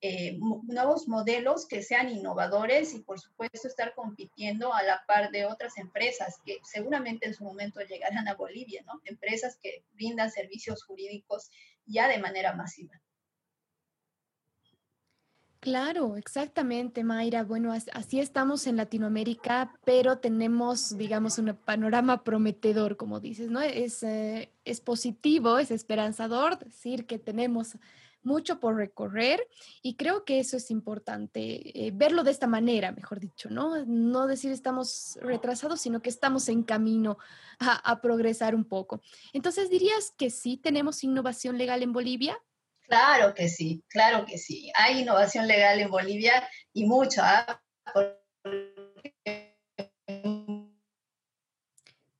eh, 0.00 0.38
nuevos 0.68 1.08
modelos 1.08 1.66
que 1.66 1.82
sean 1.82 2.08
innovadores 2.08 2.94
y 2.94 3.00
por 3.00 3.18
supuesto 3.18 3.66
estar 3.66 3.92
compitiendo 3.96 4.72
a 4.72 4.84
la 4.84 5.02
par 5.08 5.32
de 5.32 5.44
otras 5.46 5.76
empresas 5.76 6.36
que 6.46 6.58
seguramente 6.62 7.26
en 7.26 7.34
su 7.34 7.42
momento 7.42 7.80
llegarán 7.80 8.28
a 8.28 8.36
Bolivia, 8.36 8.84
¿no? 8.86 9.00
Empresas 9.04 9.58
que 9.60 9.82
brindan 9.94 10.30
servicios 10.30 10.84
jurídicos 10.84 11.50
ya 11.88 12.06
de 12.06 12.18
manera 12.18 12.54
masiva. 12.54 13.00
Claro, 15.60 16.16
exactamente, 16.16 17.02
Mayra. 17.02 17.42
Bueno, 17.42 17.72
así 17.72 18.20
estamos 18.20 18.66
en 18.68 18.76
Latinoamérica, 18.76 19.74
pero 19.84 20.18
tenemos, 20.18 20.96
digamos, 20.96 21.36
un 21.38 21.52
panorama 21.64 22.22
prometedor, 22.22 22.96
como 22.96 23.18
dices, 23.18 23.50
¿no? 23.50 23.60
Es, 23.60 24.04
eh, 24.04 24.52
es 24.64 24.80
positivo, 24.80 25.58
es 25.58 25.72
esperanzador 25.72 26.60
decir 26.60 27.06
que 27.06 27.18
tenemos 27.18 27.76
mucho 28.22 28.60
por 28.60 28.76
recorrer 28.76 29.46
y 29.82 29.96
creo 29.96 30.24
que 30.24 30.40
eso 30.40 30.56
es 30.56 30.70
importante, 30.70 31.86
eh, 31.86 31.90
verlo 31.92 32.24
de 32.24 32.30
esta 32.30 32.46
manera, 32.46 32.92
mejor 32.92 33.20
dicho, 33.20 33.48
¿no? 33.50 33.84
No 33.86 34.26
decir 34.26 34.52
estamos 34.52 35.18
retrasados, 35.22 35.80
sino 35.80 36.02
que 36.02 36.10
estamos 36.10 36.48
en 36.48 36.62
camino 36.62 37.18
a, 37.58 37.74
a 37.90 38.00
progresar 38.00 38.54
un 38.54 38.64
poco. 38.64 39.00
Entonces, 39.32 39.70
¿dirías 39.70 40.12
que 40.16 40.30
sí 40.30 40.56
tenemos 40.56 41.04
innovación 41.04 41.58
legal 41.58 41.82
en 41.82 41.92
Bolivia? 41.92 42.38
Claro 42.88 43.34
que 43.34 43.48
sí, 43.50 43.84
claro 43.88 44.24
que 44.24 44.38
sí. 44.38 44.72
Hay 44.74 45.00
innovación 45.00 45.46
legal 45.46 45.78
en 45.78 45.90
Bolivia 45.90 46.48
y 46.72 46.86
mucha. 46.86 47.40
¿ah? 47.40 47.62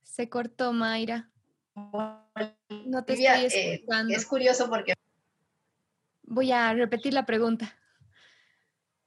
Se 0.02 0.28
cortó, 0.28 0.72
Mayra. 0.74 1.30
No 1.74 3.04
te 3.04 3.14
estoy 3.14 3.26
eh, 3.26 3.76
escuchando. 3.76 4.14
es 4.14 4.26
curioso 4.26 4.68
porque 4.68 4.92
Voy 6.30 6.52
a 6.52 6.74
repetir 6.74 7.14
la 7.14 7.24
pregunta. 7.24 7.74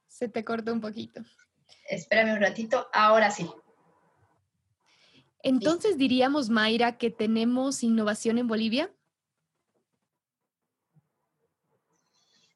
Se 0.08 0.28
te 0.28 0.44
cortó 0.44 0.72
un 0.72 0.80
poquito. 0.80 1.22
Espérame 1.88 2.32
un 2.32 2.40
ratito, 2.40 2.88
ahora 2.92 3.30
sí. 3.30 3.48
Entonces 5.44 5.96
diríamos, 5.96 6.50
Mayra, 6.50 6.98
que 6.98 7.10
tenemos 7.10 7.84
innovación 7.84 8.38
en 8.38 8.48
Bolivia. 8.48 8.92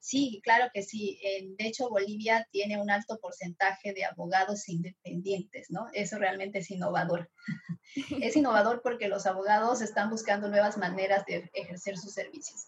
Sí, 0.00 0.40
claro 0.42 0.68
que 0.74 0.82
sí. 0.82 1.18
De 1.58 1.66
hecho, 1.66 1.88
Bolivia 1.88 2.46
tiene 2.50 2.80
un 2.80 2.90
alto 2.90 3.18
porcentaje 3.20 3.92
de 3.92 4.04
abogados 4.04 4.68
independientes, 4.68 5.70
¿no? 5.70 5.86
Eso 5.92 6.18
realmente 6.18 6.58
es 6.58 6.70
innovador. 6.72 7.30
es 8.20 8.36
innovador 8.36 8.82
porque 8.82 9.08
los 9.08 9.26
abogados 9.26 9.80
están 9.80 10.10
buscando 10.10 10.48
nuevas 10.48 10.76
maneras 10.76 11.24
de 11.26 11.50
ejercer 11.54 11.96
sus 11.98 12.14
servicios. 12.14 12.66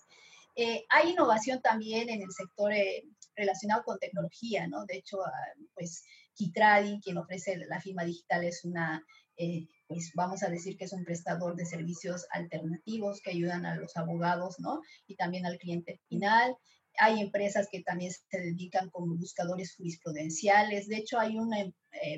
Eh, 0.60 0.84
hay 0.88 1.10
innovación 1.10 1.62
también 1.62 2.08
en 2.08 2.20
el 2.20 2.32
sector 2.32 2.72
eh, 2.72 3.04
relacionado 3.36 3.84
con 3.84 3.96
tecnología, 4.00 4.66
¿no? 4.66 4.84
De 4.86 4.96
hecho, 4.96 5.24
ah, 5.24 5.54
pues 5.72 6.02
Kitradi, 6.34 7.00
quien 7.00 7.16
ofrece 7.16 7.56
la 7.68 7.80
firma 7.80 8.02
digital, 8.02 8.42
es 8.42 8.64
una, 8.64 9.00
eh, 9.36 9.68
pues 9.86 10.10
vamos 10.16 10.42
a 10.42 10.50
decir 10.50 10.76
que 10.76 10.86
es 10.86 10.92
un 10.92 11.04
prestador 11.04 11.54
de 11.54 11.64
servicios 11.64 12.26
alternativos 12.32 13.20
que 13.22 13.30
ayudan 13.30 13.66
a 13.66 13.76
los 13.76 13.96
abogados, 13.96 14.56
¿no? 14.58 14.82
Y 15.06 15.14
también 15.14 15.46
al 15.46 15.58
cliente 15.58 16.00
final. 16.08 16.56
Hay 16.98 17.20
empresas 17.20 17.68
que 17.70 17.82
también 17.82 18.12
se 18.12 18.38
dedican 18.38 18.90
como 18.90 19.16
buscadores 19.16 19.74
jurisprudenciales. 19.76 20.88
De 20.88 20.96
hecho, 20.96 21.18
hay 21.18 21.38
una, 21.38 21.58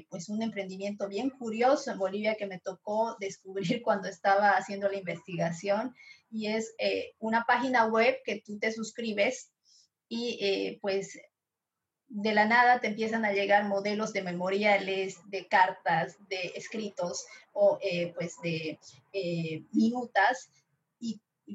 pues 0.09 0.29
un 0.29 0.43
emprendimiento 0.43 1.09
bien 1.09 1.31
curioso 1.31 1.91
en 1.91 1.99
Bolivia 1.99 2.37
que 2.37 2.47
me 2.47 2.61
tocó 2.61 3.17
descubrir 3.21 3.83
cuando 3.85 4.09
estaba 4.09 4.51
haciendo 4.51 4.89
la 4.89 4.99
investigación 4.99 5.95
y 6.31 6.47
es 6.47 6.75
eh, 6.79 7.15
una 7.19 7.45
página 7.45 7.87
web 7.87 8.17
que 8.25 8.41
tú 8.41 8.59
te 8.59 8.73
suscribes 8.73 9.51
y 10.09 10.39
eh, 10.41 10.79
pues 10.81 11.19
de 12.09 12.35
la 12.35 12.45
nada 12.45 12.81
te 12.81 12.89
empiezan 12.89 13.25
a 13.25 13.33
llegar 13.33 13.65
modelos 13.65 14.13
de 14.13 14.23
memoriales, 14.23 15.19
de 15.27 15.47
cartas, 15.47 16.17
de 16.29 16.53
escritos 16.57 17.25
o 17.53 17.79
eh, 17.83 18.13
pues 18.17 18.35
de 18.43 18.79
minutas 19.73 20.51
y 20.53 20.60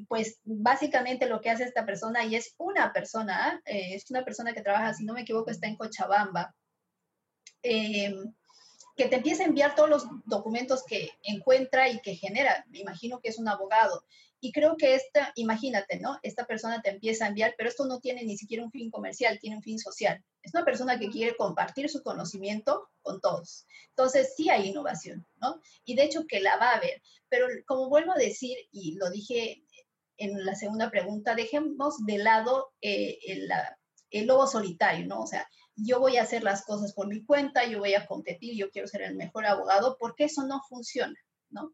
pues 0.08 0.40
básicamente 0.44 1.26
lo 1.26 1.40
que 1.40 1.50
hace 1.50 1.64
esta 1.64 1.86
persona 1.86 2.24
y 2.24 2.36
es 2.36 2.54
una 2.58 2.92
persona, 2.92 3.60
es 3.64 4.10
una 4.10 4.24
persona 4.24 4.52
que 4.52 4.62
trabaja, 4.62 4.94
si 4.94 5.04
no 5.04 5.14
me 5.14 5.22
equivoco, 5.22 5.50
está 5.50 5.66
en 5.66 5.76
Cochabamba, 5.76 6.54
que 8.96 9.08
te 9.08 9.16
empieza 9.16 9.42
a 9.42 9.46
enviar 9.46 9.74
todos 9.74 9.90
los 9.90 10.06
documentos 10.24 10.82
que 10.84 11.10
encuentra 11.22 11.88
y 11.88 12.00
que 12.00 12.14
genera. 12.14 12.64
Me 12.68 12.78
imagino 12.78 13.20
que 13.20 13.28
es 13.28 13.38
un 13.38 13.48
abogado. 13.48 14.04
Y 14.40 14.52
creo 14.52 14.76
que 14.76 14.94
esta, 14.94 15.32
imagínate, 15.34 15.98
¿no? 15.98 16.18
Esta 16.22 16.46
persona 16.46 16.80
te 16.82 16.90
empieza 16.90 17.24
a 17.24 17.28
enviar, 17.28 17.54
pero 17.56 17.68
esto 17.68 17.86
no 17.86 18.00
tiene 18.00 18.22
ni 18.22 18.36
siquiera 18.36 18.62
un 18.62 18.70
fin 18.70 18.90
comercial, 18.90 19.38
tiene 19.38 19.56
un 19.56 19.62
fin 19.62 19.78
social. 19.78 20.22
Es 20.42 20.54
una 20.54 20.64
persona 20.64 20.98
que 20.98 21.08
quiere 21.08 21.36
compartir 21.36 21.88
su 21.88 22.02
conocimiento 22.02 22.88
con 23.02 23.20
todos. 23.20 23.66
Entonces, 23.88 24.34
sí 24.36 24.48
hay 24.50 24.68
innovación, 24.68 25.26
¿no? 25.40 25.60
Y 25.84 25.94
de 25.94 26.04
hecho 26.04 26.26
que 26.26 26.40
la 26.40 26.56
va 26.58 26.70
a 26.70 26.76
haber. 26.76 27.02
Pero 27.28 27.48
como 27.66 27.88
vuelvo 27.88 28.12
a 28.12 28.18
decir, 28.18 28.56
y 28.70 28.94
lo 28.96 29.10
dije 29.10 29.64
en 30.18 30.44
la 30.44 30.54
segunda 30.54 30.90
pregunta, 30.90 31.34
dejemos 31.34 32.04
de 32.04 32.18
lado 32.18 32.72
eh, 32.80 33.18
el, 34.10 34.26
lobo 34.26 34.46
solitario, 34.46 35.06
¿no? 35.06 35.20
O 35.22 35.26
sea, 35.26 35.48
yo 35.74 36.00
voy 36.00 36.16
a 36.16 36.22
hacer 36.22 36.42
las 36.42 36.64
cosas 36.64 36.94
por 36.94 37.06
mi 37.06 37.24
cuenta, 37.24 37.66
yo 37.66 37.80
voy 37.80 37.94
a 37.94 38.06
competir, 38.06 38.56
yo 38.56 38.70
quiero 38.70 38.88
ser 38.88 39.02
el 39.02 39.14
mejor 39.14 39.46
abogado, 39.46 39.96
porque 39.98 40.24
eso 40.24 40.46
no 40.46 40.62
funciona, 40.68 41.18
¿no? 41.50 41.72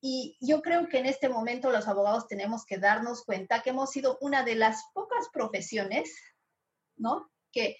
Y 0.00 0.36
yo 0.40 0.62
creo 0.62 0.88
que 0.88 0.98
en 0.98 1.06
este 1.06 1.28
momento 1.28 1.70
los 1.70 1.88
abogados 1.88 2.26
tenemos 2.28 2.64
que 2.64 2.78
darnos 2.78 3.24
cuenta 3.24 3.62
que 3.62 3.70
hemos 3.70 3.90
sido 3.90 4.18
una 4.20 4.44
de 4.44 4.54
las 4.54 4.84
pocas 4.92 5.28
profesiones, 5.32 6.14
¿no? 6.96 7.30
Que 7.52 7.76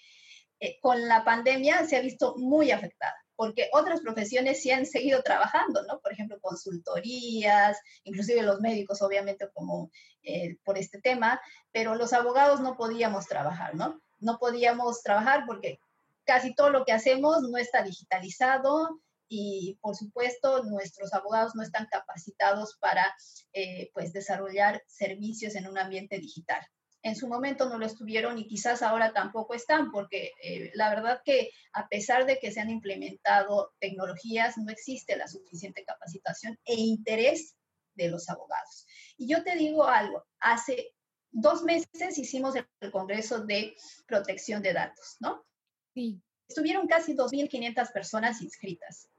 eh, 0.59 0.79
con 0.81 1.07
la 1.07 1.23
pandemia 1.23 1.85
se 1.85 1.97
ha 1.97 2.01
visto 2.01 2.35
muy 2.37 2.71
afectada, 2.71 3.15
porque 3.39 3.69
otras 3.71 4.01
profesiones 4.01 4.61
sí 4.61 4.69
han 4.69 4.85
seguido 4.85 5.23
trabajando, 5.23 5.81
¿no? 5.83 6.01
Por 6.01 6.11
ejemplo, 6.11 6.41
consultorías, 6.41 7.77
inclusive 8.03 8.41
los 8.41 8.59
médicos, 8.59 9.01
obviamente, 9.01 9.47
como 9.53 9.91
eh, 10.23 10.57
por 10.65 10.77
este 10.77 10.99
tema, 10.99 11.39
pero 11.71 11.95
los 11.95 12.11
abogados 12.11 12.59
no 12.59 12.75
podíamos 12.75 13.27
trabajar, 13.27 13.75
¿no? 13.75 14.01
no 14.19 14.37
podíamos 14.39 15.01
trabajar 15.03 15.45
porque 15.45 15.79
casi 16.25 16.53
todo 16.53 16.69
lo 16.69 16.85
que 16.85 16.91
hacemos 16.91 17.41
no 17.41 17.57
está 17.57 17.81
digitalizado 17.81 18.99
y 19.27 19.77
por 19.81 19.95
supuesto 19.95 20.63
nuestros 20.63 21.13
abogados 21.13 21.55
no 21.55 21.63
están 21.63 21.87
capacitados 21.87 22.77
para 22.79 23.15
eh, 23.53 23.89
pues 23.93 24.11
desarrollar 24.11 24.83
servicios 24.87 25.55
en 25.55 25.67
un 25.67 25.77
ambiente 25.77 26.19
digital. 26.19 26.61
En 27.01 27.15
su 27.15 27.27
momento 27.27 27.69
no 27.69 27.77
lo 27.77 27.85
estuvieron 27.85 28.37
y 28.37 28.47
quizás 28.47 28.81
ahora 28.81 29.13
tampoco 29.13 29.53
están 29.53 29.91
porque 29.91 30.33
eh, 30.43 30.71
la 30.73 30.89
verdad 30.89 31.21
que 31.23 31.51
a 31.73 31.87
pesar 31.87 32.25
de 32.25 32.39
que 32.39 32.51
se 32.51 32.59
han 32.59 32.69
implementado 32.69 33.73
tecnologías 33.79 34.57
no 34.57 34.71
existe 34.71 35.15
la 35.15 35.27
suficiente 35.27 35.83
capacitación 35.85 36.59
e 36.65 36.75
interés 36.75 37.55
de 37.95 38.09
los 38.09 38.29
abogados. 38.29 38.85
Y 39.17 39.27
yo 39.27 39.43
te 39.43 39.55
digo 39.55 39.85
algo, 39.85 40.25
hace 40.39 40.93
dos 41.31 41.63
meses 41.63 42.17
hicimos 42.17 42.55
el 42.55 42.91
Congreso 42.91 43.45
de 43.45 43.75
Protección 44.07 44.61
de 44.61 44.73
Datos, 44.73 45.17
¿no? 45.19 45.45
Sí. 45.93 46.21
Estuvieron 46.47 46.87
casi 46.87 47.13
2.500 47.13 47.91
personas 47.91 48.41
inscritas. 48.41 49.09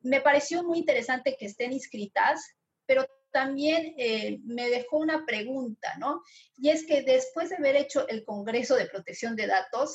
Me 0.00 0.20
pareció 0.20 0.62
muy 0.62 0.78
interesante 0.78 1.36
que 1.38 1.46
estén 1.46 1.72
inscritas, 1.72 2.54
pero 2.84 3.06
también 3.36 3.94
eh, 3.98 4.40
me 4.44 4.70
dejó 4.70 4.96
una 4.96 5.26
pregunta, 5.26 5.92
¿no? 5.98 6.22
Y 6.56 6.70
es 6.70 6.86
que 6.86 7.02
después 7.02 7.50
de 7.50 7.56
haber 7.56 7.76
hecho 7.76 8.08
el 8.08 8.24
Congreso 8.24 8.76
de 8.76 8.86
Protección 8.86 9.36
de 9.36 9.46
Datos, 9.46 9.94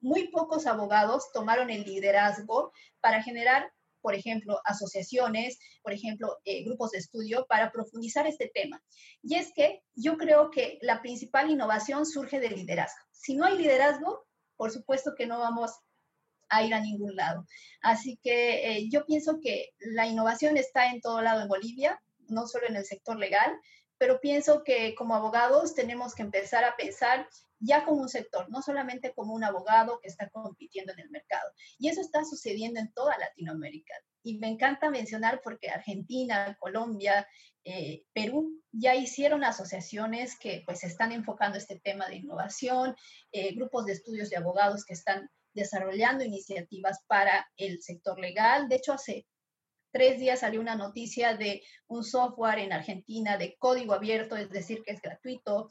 muy 0.00 0.28
pocos 0.28 0.64
abogados 0.68 1.32
tomaron 1.32 1.70
el 1.70 1.82
liderazgo 1.82 2.72
para 3.00 3.20
generar 3.20 3.72
por 4.00 4.14
ejemplo, 4.14 4.60
asociaciones, 4.64 5.58
por 5.82 5.92
ejemplo, 5.92 6.38
eh, 6.44 6.62
grupos 6.62 6.92
de 6.92 6.98
estudio 6.98 7.46
para 7.48 7.72
profundizar 7.72 8.28
este 8.28 8.48
tema. 8.54 8.80
Y 9.24 9.34
es 9.34 9.52
que 9.52 9.82
yo 9.96 10.16
creo 10.16 10.52
que 10.52 10.78
la 10.82 11.02
principal 11.02 11.50
innovación 11.50 12.06
surge 12.06 12.38
del 12.38 12.54
liderazgo. 12.54 13.04
Si 13.10 13.34
no 13.34 13.44
hay 13.44 13.58
liderazgo, 13.58 14.24
por 14.56 14.70
supuesto 14.70 15.16
que 15.16 15.26
no 15.26 15.40
vamos 15.40 15.72
a 16.48 16.62
ir 16.62 16.74
a 16.74 16.80
ningún 16.80 17.16
lado. 17.16 17.44
Así 17.82 18.20
que 18.22 18.70
eh, 18.70 18.88
yo 18.88 19.04
pienso 19.04 19.40
que 19.42 19.70
la 19.80 20.06
innovación 20.06 20.56
está 20.56 20.92
en 20.92 21.00
todo 21.00 21.20
lado 21.20 21.42
en 21.42 21.48
Bolivia, 21.48 22.00
no 22.28 22.46
solo 22.46 22.66
en 22.66 22.76
el 22.76 22.84
sector 22.84 23.16
legal, 23.18 23.58
pero 23.98 24.20
pienso 24.20 24.62
que 24.64 24.94
como 24.94 25.14
abogados 25.14 25.74
tenemos 25.74 26.14
que 26.14 26.22
empezar 26.22 26.64
a 26.64 26.76
pensar 26.76 27.28
ya 27.60 27.84
como 27.84 28.02
un 28.02 28.08
sector, 28.08 28.48
no 28.48 28.62
solamente 28.62 29.12
como 29.12 29.34
un 29.34 29.42
abogado 29.42 29.98
que 30.00 30.08
está 30.08 30.30
compitiendo 30.30 30.92
en 30.92 31.00
el 31.00 31.10
mercado. 31.10 31.50
Y 31.78 31.88
eso 31.88 32.00
está 32.00 32.24
sucediendo 32.24 32.78
en 32.80 32.92
toda 32.92 33.18
Latinoamérica. 33.18 33.94
y 34.22 34.38
me 34.38 34.48
encanta 34.48 34.90
mencionar 34.90 35.40
porque 35.42 35.70
Argentina, 35.70 36.54
Colombia, 36.60 37.26
eh, 37.64 38.04
Perú 38.12 38.62
ya 38.72 38.94
hicieron 38.94 39.42
asociaciones 39.44 40.38
que 40.38 40.62
pues 40.66 40.84
están 40.84 41.12
enfocando 41.12 41.56
este 41.56 41.78
tema 41.80 42.08
de 42.08 42.16
innovación, 42.16 42.94
eh, 43.32 43.54
grupos 43.54 43.86
de 43.86 43.92
estudios 43.92 44.28
de 44.28 44.36
abogados 44.36 44.84
que 44.84 44.94
están 44.94 45.30
desarrollando 45.54 46.24
iniciativas 46.24 47.00
para 47.06 47.48
el 47.56 47.80
sector 47.82 48.18
legal. 48.18 48.68
De 48.68 48.76
hecho, 48.76 48.92
hace 48.92 49.26
tres 49.90 50.18
días 50.18 50.40
salió 50.40 50.60
una 50.60 50.76
noticia 50.76 51.36
de 51.36 51.62
un 51.86 52.04
software 52.04 52.58
en 52.58 52.72
Argentina 52.72 53.36
de 53.36 53.56
código 53.58 53.94
abierto, 53.94 54.36
es 54.36 54.50
decir, 54.50 54.82
que 54.84 54.92
es 54.92 55.00
gratuito, 55.00 55.70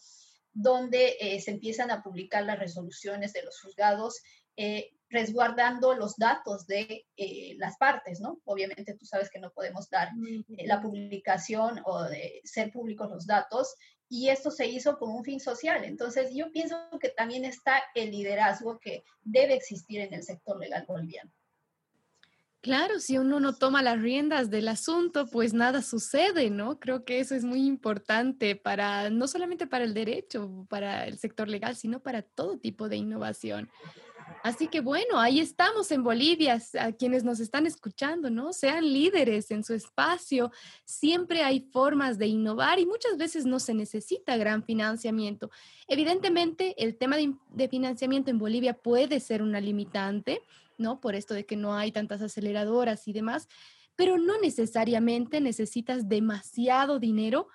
donde 0.53 1.17
eh, 1.19 1.39
se 1.39 1.51
empiezan 1.51 1.91
a 1.91 2.01
publicar 2.01 2.43
las 2.43 2.59
resoluciones 2.59 3.33
de 3.33 3.43
los 3.43 3.61
juzgados 3.61 4.21
eh, 4.55 4.91
resguardando 5.09 5.93
los 5.93 6.15
datos 6.17 6.65
de 6.65 7.05
eh, 7.15 7.55
las 7.57 7.77
partes, 7.77 8.19
¿no? 8.19 8.41
Obviamente 8.43 8.95
tú 8.95 9.05
sabes 9.05 9.29
que 9.29 9.39
no 9.39 9.51
podemos 9.51 9.89
dar 9.89 10.09
la 10.47 10.81
publicación 10.81 11.79
o 11.85 12.03
de 12.03 12.41
ser 12.43 12.71
públicos 12.71 13.09
los 13.09 13.25
datos 13.27 13.75
y 14.09 14.29
esto 14.29 14.51
se 14.51 14.67
hizo 14.67 14.97
con 14.97 15.11
un 15.11 15.23
fin 15.23 15.39
social. 15.39 15.83
Entonces 15.83 16.31
yo 16.33 16.51
pienso 16.51 16.77
que 16.99 17.09
también 17.09 17.45
está 17.45 17.81
el 17.93 18.11
liderazgo 18.11 18.79
que 18.79 19.03
debe 19.21 19.53
existir 19.53 20.01
en 20.01 20.13
el 20.13 20.23
sector 20.23 20.59
legal 20.59 20.85
boliviano. 20.87 21.31
Claro, 22.67 22.99
si 22.99 23.17
uno 23.17 23.39
no 23.39 23.55
toma 23.55 23.81
las 23.81 24.01
riendas 24.01 24.49
del 24.49 24.67
asunto, 24.67 25.25
pues 25.27 25.53
nada 25.53 25.81
sucede, 25.81 26.49
¿no? 26.49 26.81
Creo 26.81 27.05
que 27.05 27.21
eso 27.21 27.33
es 27.33 27.45
muy 27.45 27.65
importante 27.65 28.57
para, 28.57 29.09
no 29.09 29.25
solamente 29.29 29.67
para 29.67 29.85
el 29.85 29.93
derecho, 29.93 30.65
para 30.67 31.07
el 31.07 31.17
sector 31.17 31.47
legal, 31.47 31.77
sino 31.77 32.01
para 32.01 32.23
todo 32.23 32.57
tipo 32.57 32.89
de 32.89 32.97
innovación. 32.97 33.69
Así 34.43 34.67
que 34.67 34.81
bueno, 34.81 35.17
ahí 35.17 35.39
estamos 35.39 35.91
en 35.91 36.03
Bolivia, 36.03 36.61
a 36.77 36.91
quienes 36.91 37.23
nos 37.23 37.39
están 37.39 37.65
escuchando, 37.65 38.29
¿no? 38.29 38.51
Sean 38.51 38.83
líderes 38.83 39.49
en 39.51 39.63
su 39.63 39.73
espacio. 39.73 40.51
Siempre 40.83 41.43
hay 41.43 41.61
formas 41.71 42.17
de 42.17 42.27
innovar 42.27 42.79
y 42.79 42.85
muchas 42.85 43.15
veces 43.15 43.45
no 43.45 43.61
se 43.61 43.73
necesita 43.73 44.35
gran 44.35 44.61
financiamiento. 44.61 45.49
Evidentemente, 45.87 46.75
el 46.83 46.97
tema 46.97 47.15
de, 47.15 47.69
financiamiento 47.69 48.29
en 48.29 48.39
Bolivia 48.39 48.73
puede 48.73 49.21
ser 49.21 49.41
una 49.41 49.61
limitante, 49.61 50.41
¿no? 50.77 50.99
Por 50.99 51.15
esto 51.15 51.33
de 51.33 51.45
que 51.45 51.55
no 51.55 51.75
hay 51.75 51.91
tantas 51.91 52.21
aceleradoras 52.21 53.07
y 53.07 53.13
demás, 53.13 53.47
pero 53.95 54.17
no 54.17 54.39
necesariamente 54.39 55.41
necesitas 55.41 56.07
demasiado 56.07 56.99
dinero 56.99 57.47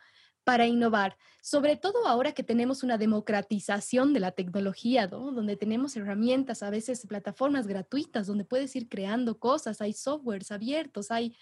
para 0.45 0.66
innovar, 0.66 1.16
sobre 1.41 1.77
todo 1.77 2.07
ahora 2.07 2.33
que 2.33 2.43
tenemos 2.43 2.83
una 2.83 2.99
democratización 2.99 4.12
de 4.12 4.20
la 4.20 4.33
tecnología, 4.33 5.07
donde 5.07 5.57
tenemos 5.57 5.97
herramientas, 5.97 6.62
a 6.62 6.70
veces 6.70 7.07
plataformas 7.07 7.66
gratuitas, 7.66 8.27
donde 8.27 8.45
puedes 8.45 8.75
ir 8.75 8.89
creando 8.89 9.39
cosas, 9.39 9.81
hay 9.81 9.93
softwares 9.93 10.51
abiertos, 10.51 11.11
hay, 11.11 11.37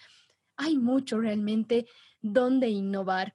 hay 0.57 0.77
mucho 0.77 1.19
realmente 1.19 1.87
donde 2.21 2.69
innovar. 2.69 3.35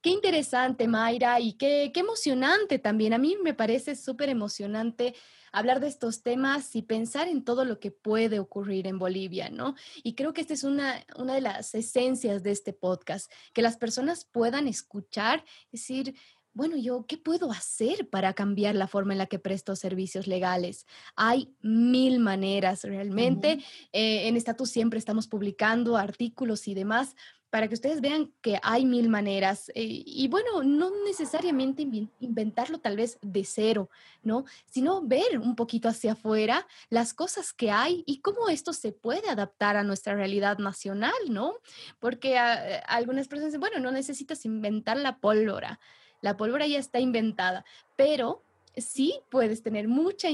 Qué 0.00 0.10
interesante, 0.10 0.86
Mayra, 0.86 1.40
y 1.40 1.54
qué, 1.54 1.90
qué 1.92 2.00
emocionante 2.00 2.78
también. 2.78 3.12
A 3.12 3.18
mí 3.18 3.36
me 3.42 3.54
parece 3.54 3.96
súper 3.96 4.28
emocionante 4.28 5.14
hablar 5.52 5.80
de 5.80 5.88
estos 5.88 6.22
temas 6.22 6.76
y 6.76 6.82
pensar 6.82 7.28
en 7.28 7.42
todo 7.42 7.64
lo 7.64 7.80
que 7.80 7.90
puede 7.90 8.38
ocurrir 8.38 8.86
en 8.86 8.98
Bolivia, 8.98 9.48
¿no? 9.48 9.74
Y 10.02 10.14
creo 10.14 10.32
que 10.34 10.42
esta 10.42 10.52
es 10.52 10.64
una, 10.64 11.04
una 11.16 11.34
de 11.34 11.40
las 11.40 11.74
esencias 11.74 12.42
de 12.42 12.50
este 12.50 12.74
podcast, 12.74 13.32
que 13.54 13.62
las 13.62 13.78
personas 13.78 14.26
puedan 14.26 14.68
escuchar, 14.68 15.44
decir, 15.72 16.14
bueno, 16.56 16.78
yo, 16.78 17.04
¿qué 17.06 17.18
puedo 17.18 17.52
hacer 17.52 18.08
para 18.08 18.32
cambiar 18.32 18.74
la 18.74 18.86
forma 18.86 19.12
en 19.12 19.18
la 19.18 19.26
que 19.26 19.38
presto 19.38 19.76
servicios 19.76 20.26
legales? 20.26 20.86
Hay 21.14 21.54
mil 21.60 22.18
maneras 22.18 22.82
realmente. 22.82 23.58
Eh, 23.92 24.26
en 24.26 24.36
Estatus 24.36 24.70
siempre 24.70 24.98
estamos 24.98 25.28
publicando 25.28 25.98
artículos 25.98 26.66
y 26.66 26.72
demás, 26.72 27.14
para 27.50 27.68
que 27.68 27.74
ustedes 27.74 28.00
vean 28.00 28.32
que 28.40 28.58
hay 28.62 28.84
mil 28.84 29.08
maneras 29.08 29.70
eh, 29.74 30.02
y 30.04 30.28
bueno, 30.28 30.62
no 30.62 30.90
necesariamente 31.04 31.82
inventarlo 32.20 32.78
tal 32.78 32.96
vez 32.96 33.18
de 33.22 33.44
cero, 33.44 33.88
¿no? 34.22 34.44
Sino 34.66 35.02
ver 35.02 35.38
un 35.38 35.54
poquito 35.54 35.88
hacia 35.88 36.12
afuera 36.12 36.66
las 36.90 37.14
cosas 37.14 37.52
que 37.52 37.70
hay 37.70 38.02
y 38.06 38.20
cómo 38.20 38.48
esto 38.48 38.72
se 38.72 38.92
puede 38.92 39.28
adaptar 39.28 39.76
a 39.76 39.84
nuestra 39.84 40.14
realidad 40.14 40.58
nacional, 40.58 41.14
¿no? 41.28 41.54
Porque 42.00 42.36
ah, 42.36 42.82
algunas 42.88 43.28
personas 43.28 43.52
dicen, 43.52 43.60
bueno, 43.60 43.78
no 43.78 43.90
necesitas 43.90 44.44
inventar 44.44 44.96
la 44.96 45.18
pólvora, 45.18 45.78
la 46.22 46.36
pólvora 46.36 46.66
ya 46.66 46.78
está 46.78 46.98
inventada, 46.98 47.64
pero 47.96 48.42
sí 48.76 49.20
puedes 49.30 49.62
tener 49.62 49.88
mucha 49.88 50.28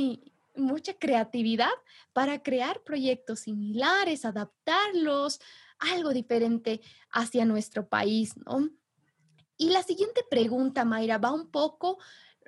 mucha 0.54 0.94
creatividad 0.94 1.70
para 2.12 2.42
crear 2.42 2.82
proyectos 2.82 3.40
similares, 3.40 4.24
adaptarlos, 4.24 5.40
algo 5.92 6.12
diferente 6.12 6.80
hacia 7.10 7.44
nuestro 7.44 7.88
país, 7.88 8.36
¿no? 8.36 8.70
Y 9.56 9.70
la 9.70 9.82
siguiente 9.82 10.24
pregunta, 10.28 10.84
Mayra, 10.84 11.18
va 11.18 11.32
un 11.32 11.50
poco 11.50 11.98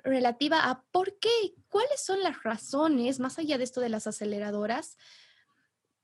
relativa 0.03 0.69
a 0.69 0.83
por 0.91 1.17
qué, 1.19 1.55
cuáles 1.69 2.03
son 2.03 2.21
las 2.21 2.43
razones, 2.43 3.19
más 3.19 3.39
allá 3.39 3.57
de 3.57 3.63
esto 3.63 3.81
de 3.81 3.89
las 3.89 4.07
aceleradoras, 4.07 4.97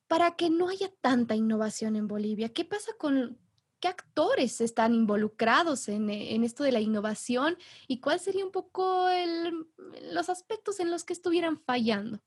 para 0.08 0.36
que 0.36 0.50
no 0.50 0.70
haya 0.70 0.92
tanta 1.02 1.36
innovación 1.36 1.96
en 1.96 2.08
Bolivia. 2.08 2.50
¿Qué 2.50 2.66
pasa 2.66 2.92
con 2.98 3.40
qué 3.80 3.88
actores 3.88 4.60
están 4.62 4.94
involucrados 4.94 5.88
en, 5.88 6.10
esto 6.44 6.64
de 6.64 6.72
la 6.72 6.82
innovación 6.82 7.58
y 7.88 8.00
cuál 8.00 8.20
sería 8.20 8.46
un 8.46 8.52
poco 8.52 9.08
los 10.12 10.30
aspectos 10.30 10.80
en 10.80 10.92
los 10.92 11.04
que 11.04 11.14
estuvieran 11.14 11.60
fallando? 11.60 12.20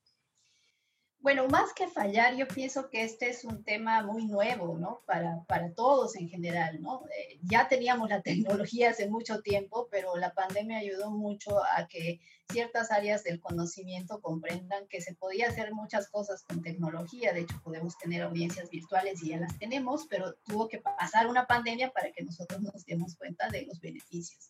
Bueno, 1.24 1.48
más 1.48 1.72
que 1.72 1.88
fallar, 1.88 2.36
yo 2.36 2.46
pienso 2.46 2.90
que 2.90 3.02
este 3.02 3.30
es 3.30 3.46
un 3.46 3.64
tema 3.64 4.02
muy 4.02 4.26
nuevo, 4.26 4.76
¿no? 4.76 5.00
Para, 5.06 5.42
para 5.48 5.72
todos 5.72 6.16
en 6.16 6.28
general, 6.28 6.82
¿no? 6.82 7.00
Eh, 7.06 7.38
ya 7.40 7.66
teníamos 7.66 8.10
la 8.10 8.20
tecnología 8.68 8.90
hace 8.90 9.08
mucho 9.08 9.40
tiempo, 9.40 9.88
pero 9.90 10.16
la 10.18 10.34
pandemia 10.34 10.76
ayudó 10.76 11.10
mucho 11.10 11.64
a 11.64 11.88
que 11.88 12.20
ciertas 12.52 12.90
áreas 12.90 13.24
del 13.24 13.40
conocimiento 13.40 14.20
comprendan 14.20 14.86
que 14.86 15.00
se 15.00 15.14
podía 15.14 15.48
hacer 15.48 15.72
muchas 15.72 16.10
cosas 16.10 16.42
con 16.42 16.60
tecnología. 16.60 17.32
De 17.32 17.40
hecho, 17.40 17.58
podemos 17.64 17.96
tener 17.96 18.20
audiencias 18.20 18.68
virtuales 18.68 19.22
y 19.22 19.30
ya 19.30 19.38
las 19.38 19.58
tenemos, 19.58 20.06
pero 20.10 20.34
tuvo 20.44 20.68
que 20.68 20.80
pasar 20.80 21.26
una 21.26 21.46
pandemia 21.46 21.90
para 21.90 22.12
que 22.12 22.22
nosotros 22.22 22.60
nos 22.60 22.84
demos 22.84 23.16
cuenta 23.16 23.48
de 23.48 23.64
los 23.64 23.80
beneficios. 23.80 24.46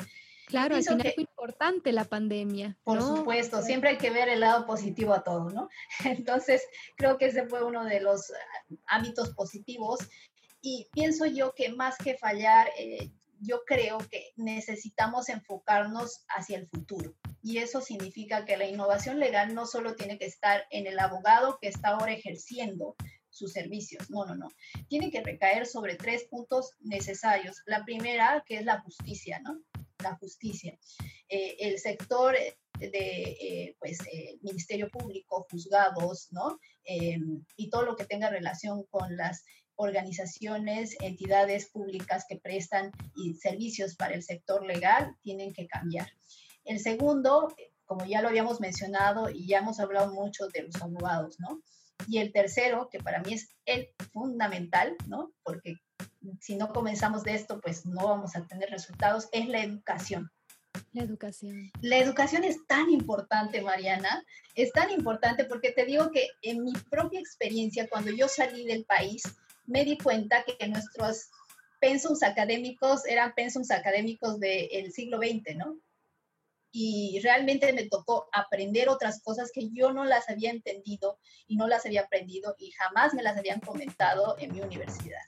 Claro, 0.46 0.76
al 0.76 0.84
final 0.84 1.12
fue 1.14 1.22
importante 1.22 1.92
la 1.92 2.04
pandemia. 2.04 2.76
Por 2.84 3.00
supuesto, 3.00 3.62
siempre 3.62 3.90
hay 3.90 3.98
que 3.98 4.10
ver 4.10 4.28
el 4.28 4.40
lado 4.40 4.66
positivo 4.66 5.14
a 5.14 5.24
todo, 5.24 5.50
¿no? 5.50 5.68
Entonces, 6.04 6.62
creo 6.96 7.18
que 7.18 7.26
ese 7.26 7.46
fue 7.46 7.64
uno 7.64 7.84
de 7.84 8.00
los 8.00 8.30
ah, 8.30 8.74
ámbitos 8.86 9.30
positivos. 9.34 10.00
Y 10.60 10.88
pienso 10.92 11.26
yo 11.26 11.54
que 11.54 11.70
más 11.70 11.96
que 11.98 12.16
fallar, 12.16 12.68
eh, 12.78 13.10
yo 13.40 13.62
creo 13.66 13.98
que 13.98 14.32
necesitamos 14.36 15.28
enfocarnos 15.28 16.24
hacia 16.28 16.58
el 16.58 16.68
futuro. 16.68 17.14
Y 17.42 17.58
eso 17.58 17.80
significa 17.80 18.44
que 18.44 18.56
la 18.56 18.66
innovación 18.66 19.20
legal 19.20 19.54
no 19.54 19.66
solo 19.66 19.94
tiene 19.94 20.18
que 20.18 20.24
estar 20.24 20.64
en 20.70 20.86
el 20.86 20.98
abogado 20.98 21.58
que 21.60 21.68
está 21.68 21.90
ahora 21.90 22.12
ejerciendo 22.12 22.96
sus 23.34 23.52
servicios. 23.52 24.08
No, 24.10 24.24
no, 24.24 24.34
no. 24.34 24.48
Tiene 24.88 25.10
que 25.10 25.22
recaer 25.22 25.66
sobre 25.66 25.96
tres 25.96 26.24
puntos 26.24 26.70
necesarios. 26.80 27.62
La 27.66 27.84
primera, 27.84 28.42
que 28.46 28.56
es 28.56 28.64
la 28.64 28.80
justicia, 28.80 29.40
¿no? 29.40 29.60
la 30.02 30.16
justicia. 30.16 30.78
Eh, 31.28 31.56
el 31.58 31.78
sector 31.78 32.36
de, 32.78 32.88
eh, 32.92 33.76
pues, 33.80 33.98
eh, 34.12 34.38
Ministerio 34.42 34.88
Público, 34.88 35.46
juzgados, 35.50 36.28
¿no? 36.30 36.58
y 37.56 37.70
todo 37.70 37.86
lo 37.86 37.96
que 37.96 38.04
tenga 38.04 38.28
relación 38.28 38.84
con 38.90 39.16
las 39.16 39.42
organizaciones, 39.76 40.96
entidades 41.00 41.70
públicas 41.70 42.26
que 42.28 42.36
prestan 42.36 42.92
servicios 43.40 43.96
para 43.96 44.14
el 44.14 44.22
sector 44.22 44.66
legal 44.66 45.16
tienen 45.22 45.54
que 45.54 45.66
cambiar. 45.66 46.06
El 46.66 46.78
segundo, 46.78 47.54
como 47.86 48.04
ya 48.04 48.20
lo 48.20 48.28
habíamos 48.28 48.60
mencionado 48.60 49.30
y 49.30 49.46
ya 49.46 49.60
hemos 49.60 49.80
hablado 49.80 50.12
mucho 50.12 50.48
de 50.48 50.64
los 50.64 50.76
abogados, 50.82 51.40
¿no? 51.40 51.62
Y 52.06 52.18
el 52.18 52.32
tercero, 52.32 52.88
que 52.90 52.98
para 52.98 53.20
mí 53.20 53.34
es 53.34 53.50
el 53.64 53.88
fundamental, 54.12 54.96
¿no? 55.06 55.32
Porque 55.42 55.76
si 56.40 56.56
no 56.56 56.72
comenzamos 56.72 57.22
de 57.22 57.34
esto, 57.34 57.60
pues 57.60 57.86
no 57.86 58.08
vamos 58.08 58.36
a 58.36 58.46
tener 58.46 58.70
resultados, 58.70 59.28
es 59.32 59.48
la 59.48 59.62
educación. 59.62 60.30
La 60.92 61.02
educación. 61.02 61.70
La 61.80 61.98
educación 61.98 62.44
es 62.44 62.66
tan 62.66 62.90
importante, 62.90 63.62
Mariana, 63.62 64.24
es 64.54 64.72
tan 64.72 64.90
importante 64.90 65.44
porque 65.44 65.72
te 65.72 65.84
digo 65.84 66.10
que 66.10 66.28
en 66.42 66.64
mi 66.64 66.72
propia 66.90 67.20
experiencia, 67.20 67.88
cuando 67.88 68.10
yo 68.10 68.28
salí 68.28 68.64
del 68.64 68.84
país, 68.84 69.22
me 69.66 69.84
di 69.84 69.96
cuenta 69.96 70.44
que 70.44 70.68
nuestros 70.68 71.30
pensums 71.80 72.22
académicos 72.22 73.06
eran 73.06 73.34
pensums 73.34 73.70
académicos 73.70 74.40
del 74.40 74.92
siglo 74.92 75.18
XX, 75.18 75.56
¿no? 75.56 75.78
Y 76.76 77.20
realmente 77.22 77.72
me 77.72 77.88
tocó 77.88 78.28
aprender 78.32 78.88
otras 78.88 79.22
cosas 79.22 79.52
que 79.54 79.70
yo 79.70 79.92
no 79.92 80.04
las 80.04 80.28
había 80.28 80.50
entendido 80.50 81.20
y 81.46 81.54
no 81.54 81.68
las 81.68 81.86
había 81.86 82.02
aprendido 82.02 82.56
y 82.58 82.72
jamás 82.72 83.14
me 83.14 83.22
las 83.22 83.36
habían 83.36 83.60
comentado 83.60 84.34
en 84.40 84.52
mi 84.52 84.60
universidad. 84.60 85.22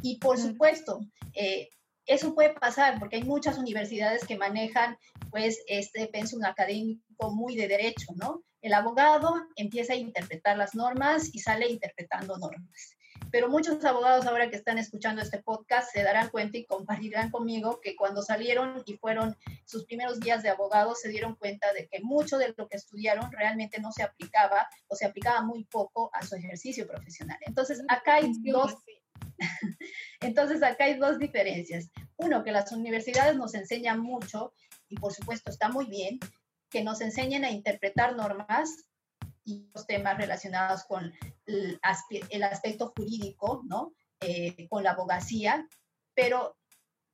Y 0.00 0.18
por 0.18 0.38
supuesto, 0.38 1.00
eh, 1.34 1.68
eso 2.06 2.34
puede 2.34 2.54
pasar 2.54 2.98
porque 2.98 3.16
hay 3.16 3.24
muchas 3.24 3.58
universidades 3.58 4.24
que 4.24 4.38
manejan 4.38 4.96
pues 5.30 5.62
este 5.66 6.06
pensum 6.06 6.42
académico 6.44 7.30
muy 7.30 7.56
de 7.56 7.68
derecho, 7.68 8.14
¿no? 8.14 8.42
El 8.62 8.72
abogado 8.72 9.34
empieza 9.54 9.92
a 9.92 9.96
interpretar 9.96 10.56
las 10.56 10.74
normas 10.74 11.28
y 11.34 11.40
sale 11.40 11.68
interpretando 11.68 12.38
normas. 12.38 12.95
Pero 13.30 13.48
muchos 13.48 13.84
abogados 13.84 14.26
ahora 14.26 14.50
que 14.50 14.56
están 14.56 14.78
escuchando 14.78 15.22
este 15.22 15.42
podcast 15.42 15.92
se 15.92 16.02
darán 16.02 16.28
cuenta 16.28 16.58
y 16.58 16.64
compartirán 16.64 17.30
conmigo 17.30 17.80
que 17.80 17.96
cuando 17.96 18.22
salieron 18.22 18.82
y 18.86 18.96
fueron 18.96 19.36
sus 19.64 19.84
primeros 19.84 20.20
días 20.20 20.42
de 20.42 20.48
abogados 20.48 21.00
se 21.00 21.08
dieron 21.08 21.34
cuenta 21.36 21.72
de 21.72 21.88
que 21.88 22.00
mucho 22.00 22.38
de 22.38 22.54
lo 22.56 22.68
que 22.68 22.76
estudiaron 22.76 23.30
realmente 23.32 23.80
no 23.80 23.92
se 23.92 24.02
aplicaba 24.02 24.68
o 24.88 24.96
se 24.96 25.06
aplicaba 25.06 25.42
muy 25.42 25.64
poco 25.64 26.10
a 26.12 26.24
su 26.24 26.36
ejercicio 26.36 26.86
profesional. 26.86 27.38
Entonces, 27.42 27.82
acá 27.88 28.16
hay 28.16 28.32
dos 28.44 28.74
entonces, 30.20 30.62
acá 30.62 30.84
hay 30.84 30.98
dos 30.98 31.18
diferencias. 31.18 31.90
Uno, 32.16 32.42
que 32.44 32.52
las 32.52 32.72
universidades 32.72 33.36
nos 33.36 33.54
enseñan 33.54 34.00
mucho, 34.00 34.52
y 34.88 34.96
por 34.96 35.12
supuesto 35.12 35.50
está 35.50 35.68
muy 35.68 35.86
bien, 35.86 36.18
que 36.70 36.82
nos 36.82 37.00
enseñen 37.00 37.44
a 37.44 37.50
interpretar 37.50 38.16
normas 38.16 38.70
y 39.46 39.70
los 39.72 39.86
temas 39.86 40.18
relacionados 40.18 40.84
con 40.84 41.14
el, 41.46 41.80
aspecto 42.42 42.92
jurídico, 42.94 43.62
¿no? 43.64 43.94
Eh, 44.20 44.66
con 44.68 44.82
la 44.82 44.90
abogacía, 44.90 45.66
pero 46.14 46.56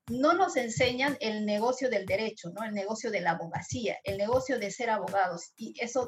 no 0.09 0.33
nos 0.33 0.57
enseñan 0.57 1.17
el 1.21 1.45
negocio 1.45 1.91
del 1.91 2.07
derecho, 2.07 2.51
¿no? 2.51 2.65
El 2.65 2.73
negocio 2.73 3.11
de 3.11 3.21
la 3.21 3.33
abogacía, 3.33 3.99
el 4.03 4.17
negocio 4.17 4.59
de 4.59 4.71
ser 4.71 4.91
abogados. 4.91 5.53
Y 5.57 5.75
eso 5.79 6.07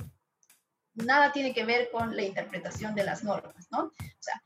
nada 0.95 1.31
tiene 1.31 1.53
que 1.53 1.65
ver 1.65 1.91
con 1.91 2.17
la 2.17 2.23
interpretación 2.23 2.95
de 2.95 3.05
las 3.05 3.23
normas, 3.23 3.67
¿no? 3.71 3.85
O 3.85 4.21
sea, 4.21 4.43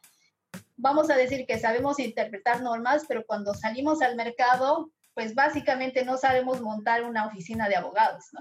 vamos 0.76 1.10
a 1.10 1.16
decir 1.16 1.46
que 1.46 1.58
sabemos 1.58 2.00
interpretar 2.00 2.60
normas, 2.60 3.04
pero 3.06 3.24
cuando 3.24 3.54
salimos 3.54 4.02
al 4.02 4.16
mercado, 4.16 4.90
pues 5.14 5.34
básicamente 5.34 6.04
no 6.04 6.18
sabemos 6.18 6.60
montar 6.60 7.04
una 7.04 7.26
oficina 7.26 7.68
de 7.68 7.76
abogados, 7.76 8.24
¿no? 8.32 8.40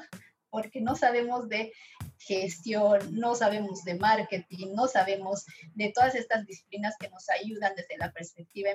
Porque 0.49 0.81
no 0.81 0.95
sabemos 0.95 1.49
de 1.49 1.73
gestión, 2.17 2.99
no 3.11 3.35
sabemos 3.35 3.83
de 3.83 3.95
marketing, 3.95 4.73
no 4.73 4.87
sabemos 4.87 5.45
de 5.75 5.91
todas 5.93 6.15
estas 6.15 6.45
disciplinas 6.45 6.95
que 6.99 7.09
nos 7.09 7.29
ayudan 7.29 7.75
desde 7.75 7.97
la 7.97 8.11
perspectiva 8.11 8.69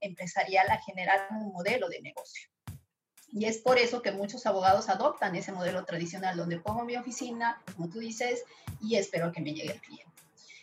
empresarial 0.00 0.70
a 0.70 0.82
generar 0.82 1.28
un 1.30 1.52
modelo 1.52 1.88
de 1.88 2.02
negocio. 2.02 2.48
Y 3.32 3.46
es 3.46 3.58
por 3.58 3.78
eso 3.78 4.00
que 4.00 4.12
muchos 4.12 4.46
abogados 4.46 4.88
adoptan 4.88 5.34
ese 5.34 5.50
modelo 5.50 5.84
tradicional 5.84 6.36
donde 6.36 6.60
pongo 6.60 6.84
mi 6.84 6.96
oficina, 6.96 7.60
como 7.74 7.88
tú 7.88 7.98
dices, 7.98 8.44
y 8.80 8.94
espero 8.94 9.32
que 9.32 9.40
me 9.40 9.52
llegue 9.52 9.72
el 9.72 9.80
cliente. 9.80 10.12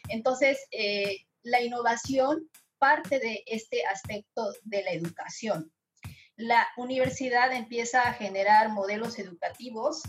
Entonces, 0.08 0.58
eh, 0.72 1.18
la 1.44 1.62
innovación 1.62 2.50
parte 2.78 3.20
de 3.20 3.44
este 3.46 3.86
aspecto 3.86 4.54
de 4.64 4.84
la 4.84 4.92
educación. 4.92 5.72
La 6.36 6.68
universidad 6.78 7.54
empieza 7.54 8.02
a 8.02 8.14
generar 8.14 8.70
modelos 8.70 9.20
educativos 9.20 10.02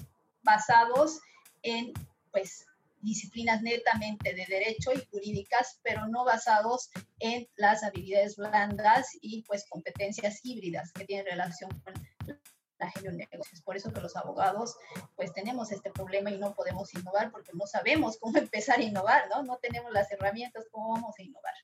basados 0.43 1.21
en 1.63 1.93
pues, 2.31 2.67
disciplinas 3.03 3.63
netamente 3.63 4.33
de 4.33 4.47
derecho 4.47 4.93
y 4.93 5.05
jurídicas, 5.11 5.81
pero 5.83 6.07
no 6.07 6.25
basados 6.25 6.91
en 7.19 7.49
las 7.57 7.83
habilidades 7.83 8.37
blandas 8.37 9.09
y 9.21 9.43
pues 9.43 9.67
competencias 9.69 10.41
híbridas 10.45 10.93
que 10.93 11.05
tienen 11.05 11.27
relación 11.27 11.71
con 11.81 11.95
la 12.79 12.91
gestión 12.91 13.17
de 13.17 13.29
negocios. 13.31 13.61
Por 13.63 13.77
eso 13.77 13.93
que 13.93 14.01
los 14.01 14.17
abogados 14.17 14.77
pues 15.17 15.33
tenemos 15.33 15.73
este 15.73 15.91
problema 15.91 16.31
y 16.31 16.39
no 16.39 16.55
podemos 16.55 16.95
innovar 16.95 17.31
porque 17.31 17.53
no 17.55 17.67
sabemos 17.67 18.19
cómo 18.19 18.39
empezar 18.39 18.79
a 18.79 18.83
innovar, 18.83 19.29
¿no? 19.29 19.43
No 19.43 19.59
tenemos 19.59 19.93
las 19.93 20.11
herramientas, 20.11 20.67
¿cómo 20.71 20.93
vamos 20.93 21.15
a 21.19 21.23
innovar? 21.23 21.55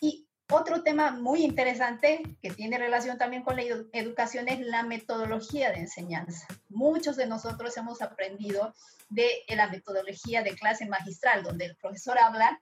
Y 0.00 0.25
otro 0.50 0.82
tema 0.82 1.10
muy 1.10 1.44
interesante 1.44 2.22
que 2.40 2.50
tiene 2.50 2.78
relación 2.78 3.18
también 3.18 3.42
con 3.42 3.56
la 3.56 3.62
educación 3.92 4.48
es 4.48 4.60
la 4.60 4.84
metodología 4.84 5.70
de 5.70 5.80
enseñanza. 5.80 6.46
Muchos 6.68 7.16
de 7.16 7.26
nosotros 7.26 7.76
hemos 7.76 8.00
aprendido 8.00 8.72
de 9.08 9.28
la 9.48 9.68
metodología 9.68 10.42
de 10.42 10.54
clase 10.54 10.86
magistral, 10.86 11.42
donde 11.42 11.66
el 11.66 11.76
profesor 11.76 12.18
habla 12.18 12.60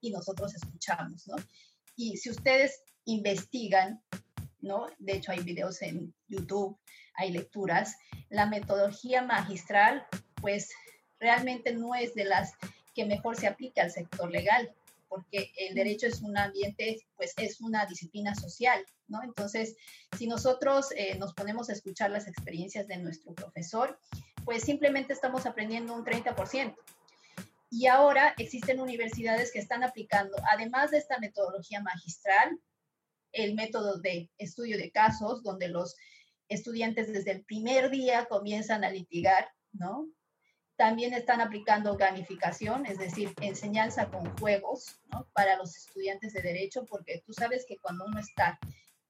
y 0.00 0.10
nosotros 0.10 0.54
escuchamos, 0.54 1.26
¿no? 1.26 1.36
Y 1.96 2.16
si 2.18 2.30
ustedes 2.30 2.82
investigan, 3.04 4.00
¿no? 4.60 4.86
De 4.98 5.14
hecho, 5.14 5.32
hay 5.32 5.40
videos 5.40 5.82
en 5.82 6.14
YouTube, 6.28 6.78
hay 7.14 7.32
lecturas. 7.32 7.96
La 8.28 8.46
metodología 8.46 9.22
magistral, 9.22 10.06
pues 10.40 10.70
realmente 11.18 11.72
no 11.72 11.94
es 11.94 12.14
de 12.14 12.24
las 12.24 12.52
que 12.94 13.04
mejor 13.04 13.36
se 13.36 13.46
aplica 13.46 13.82
al 13.82 13.90
sector 13.90 14.30
legal 14.30 14.72
porque 15.14 15.52
el 15.56 15.76
derecho 15.76 16.08
es 16.08 16.22
un 16.22 16.36
ambiente, 16.36 16.98
pues 17.14 17.34
es 17.36 17.60
una 17.60 17.86
disciplina 17.86 18.34
social, 18.34 18.84
¿no? 19.06 19.22
Entonces, 19.22 19.76
si 20.18 20.26
nosotros 20.26 20.88
eh, 20.96 21.16
nos 21.18 21.34
ponemos 21.34 21.70
a 21.70 21.72
escuchar 21.72 22.10
las 22.10 22.26
experiencias 22.26 22.88
de 22.88 22.96
nuestro 22.96 23.32
profesor, 23.32 23.96
pues 24.44 24.64
simplemente 24.64 25.12
estamos 25.12 25.46
aprendiendo 25.46 25.94
un 25.94 26.04
30%. 26.04 26.74
Y 27.70 27.86
ahora 27.86 28.34
existen 28.38 28.80
universidades 28.80 29.52
que 29.52 29.60
están 29.60 29.84
aplicando, 29.84 30.36
además 30.52 30.90
de 30.90 30.98
esta 30.98 31.20
metodología 31.20 31.80
magistral, 31.80 32.58
el 33.30 33.54
método 33.54 33.98
de 33.98 34.30
estudio 34.36 34.76
de 34.78 34.90
casos, 34.90 35.44
donde 35.44 35.68
los 35.68 35.94
estudiantes 36.48 37.12
desde 37.12 37.30
el 37.30 37.44
primer 37.44 37.90
día 37.90 38.26
comienzan 38.26 38.82
a 38.82 38.90
litigar, 38.90 39.48
¿no? 39.72 40.08
También 40.76 41.14
están 41.14 41.40
aplicando 41.40 41.96
gamificación, 41.96 42.86
es 42.86 42.98
decir, 42.98 43.32
enseñanza 43.40 44.10
con 44.10 44.36
juegos 44.38 45.00
para 45.32 45.56
los 45.56 45.76
estudiantes 45.76 46.32
de 46.32 46.42
derecho, 46.42 46.84
porque 46.86 47.22
tú 47.24 47.32
sabes 47.32 47.64
que 47.68 47.78
cuando 47.78 48.04
uno 48.06 48.18
está, 48.18 48.58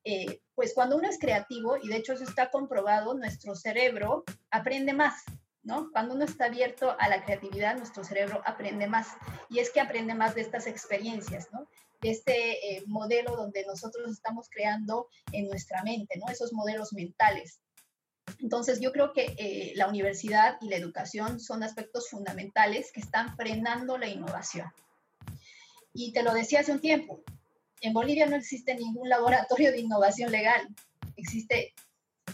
eh, 0.05 0.41
pues 0.55 0.75
cuando 0.75 0.97
uno 0.97 1.09
es 1.09 1.19
creativo, 1.19 1.79
y 1.83 1.89
de 1.89 1.97
hecho 1.97 2.13
eso 2.13 2.25
está 2.25 2.51
comprobado, 2.51 3.15
nuestro 3.15 3.55
cerebro 3.55 4.25
aprende 4.51 4.93
más, 4.93 5.25
¿no? 5.63 5.91
Cuando 5.91 6.15
uno 6.15 6.27
está 6.27 6.45
abierto 6.47 6.95
a 6.99 7.09
la 7.09 7.25
creatividad, 7.25 7.77
nuestro 7.77 8.05
cerebro 8.05 8.43
aprende 8.45 8.87
más. 8.87 9.09
Y 9.49 9.59
es 9.59 9.71
que 9.71 9.81
aprende 9.81 10.15
más 10.15 10.35
de 10.35 10.43
estas 10.43 10.67
experiencias, 10.67 11.49
¿no? 11.53 11.67
De 12.03 12.11
este 12.11 12.77
eh, 12.77 12.85
modelo 12.87 13.35
donde 13.35 13.65
nosotros 13.65 14.11
estamos 14.11 14.49
creando 14.51 15.09
en 15.33 15.49
nuestra 15.49 15.83
mente, 15.83 16.19
¿no? 16.19 16.31
Esos 16.31 16.53
modelos 16.53 16.93
mentales. 16.93 17.64
Entonces, 18.41 18.81
yo 18.81 18.93
creo 18.93 19.13
que 19.13 19.35
eh, 19.39 19.73
la 19.77 19.89
universidad 19.89 20.57
y 20.61 20.69
la 20.69 20.77
educación 20.77 21.41
son 21.41 21.63
aspectos 21.63 22.09
fundamentales 22.09 22.93
que 22.93 23.01
están 23.01 23.35
frenando 23.37 23.99
la 23.99 24.09
innovación. 24.09 24.69
Y 25.93 26.13
te 26.13 26.23
lo 26.23 26.35
decía 26.35 26.61
hace 26.61 26.73
un 26.73 26.81
tiempo, 26.81 27.23
en 27.81 27.93
Bolivia 27.93 28.27
no 28.27 28.37
existe 28.37 28.75
ningún 28.75 29.09
laboratorio 29.09 29.71
de 29.71 29.81
innovación 29.81 30.33
legal. 30.33 30.67
Existe 31.17 31.75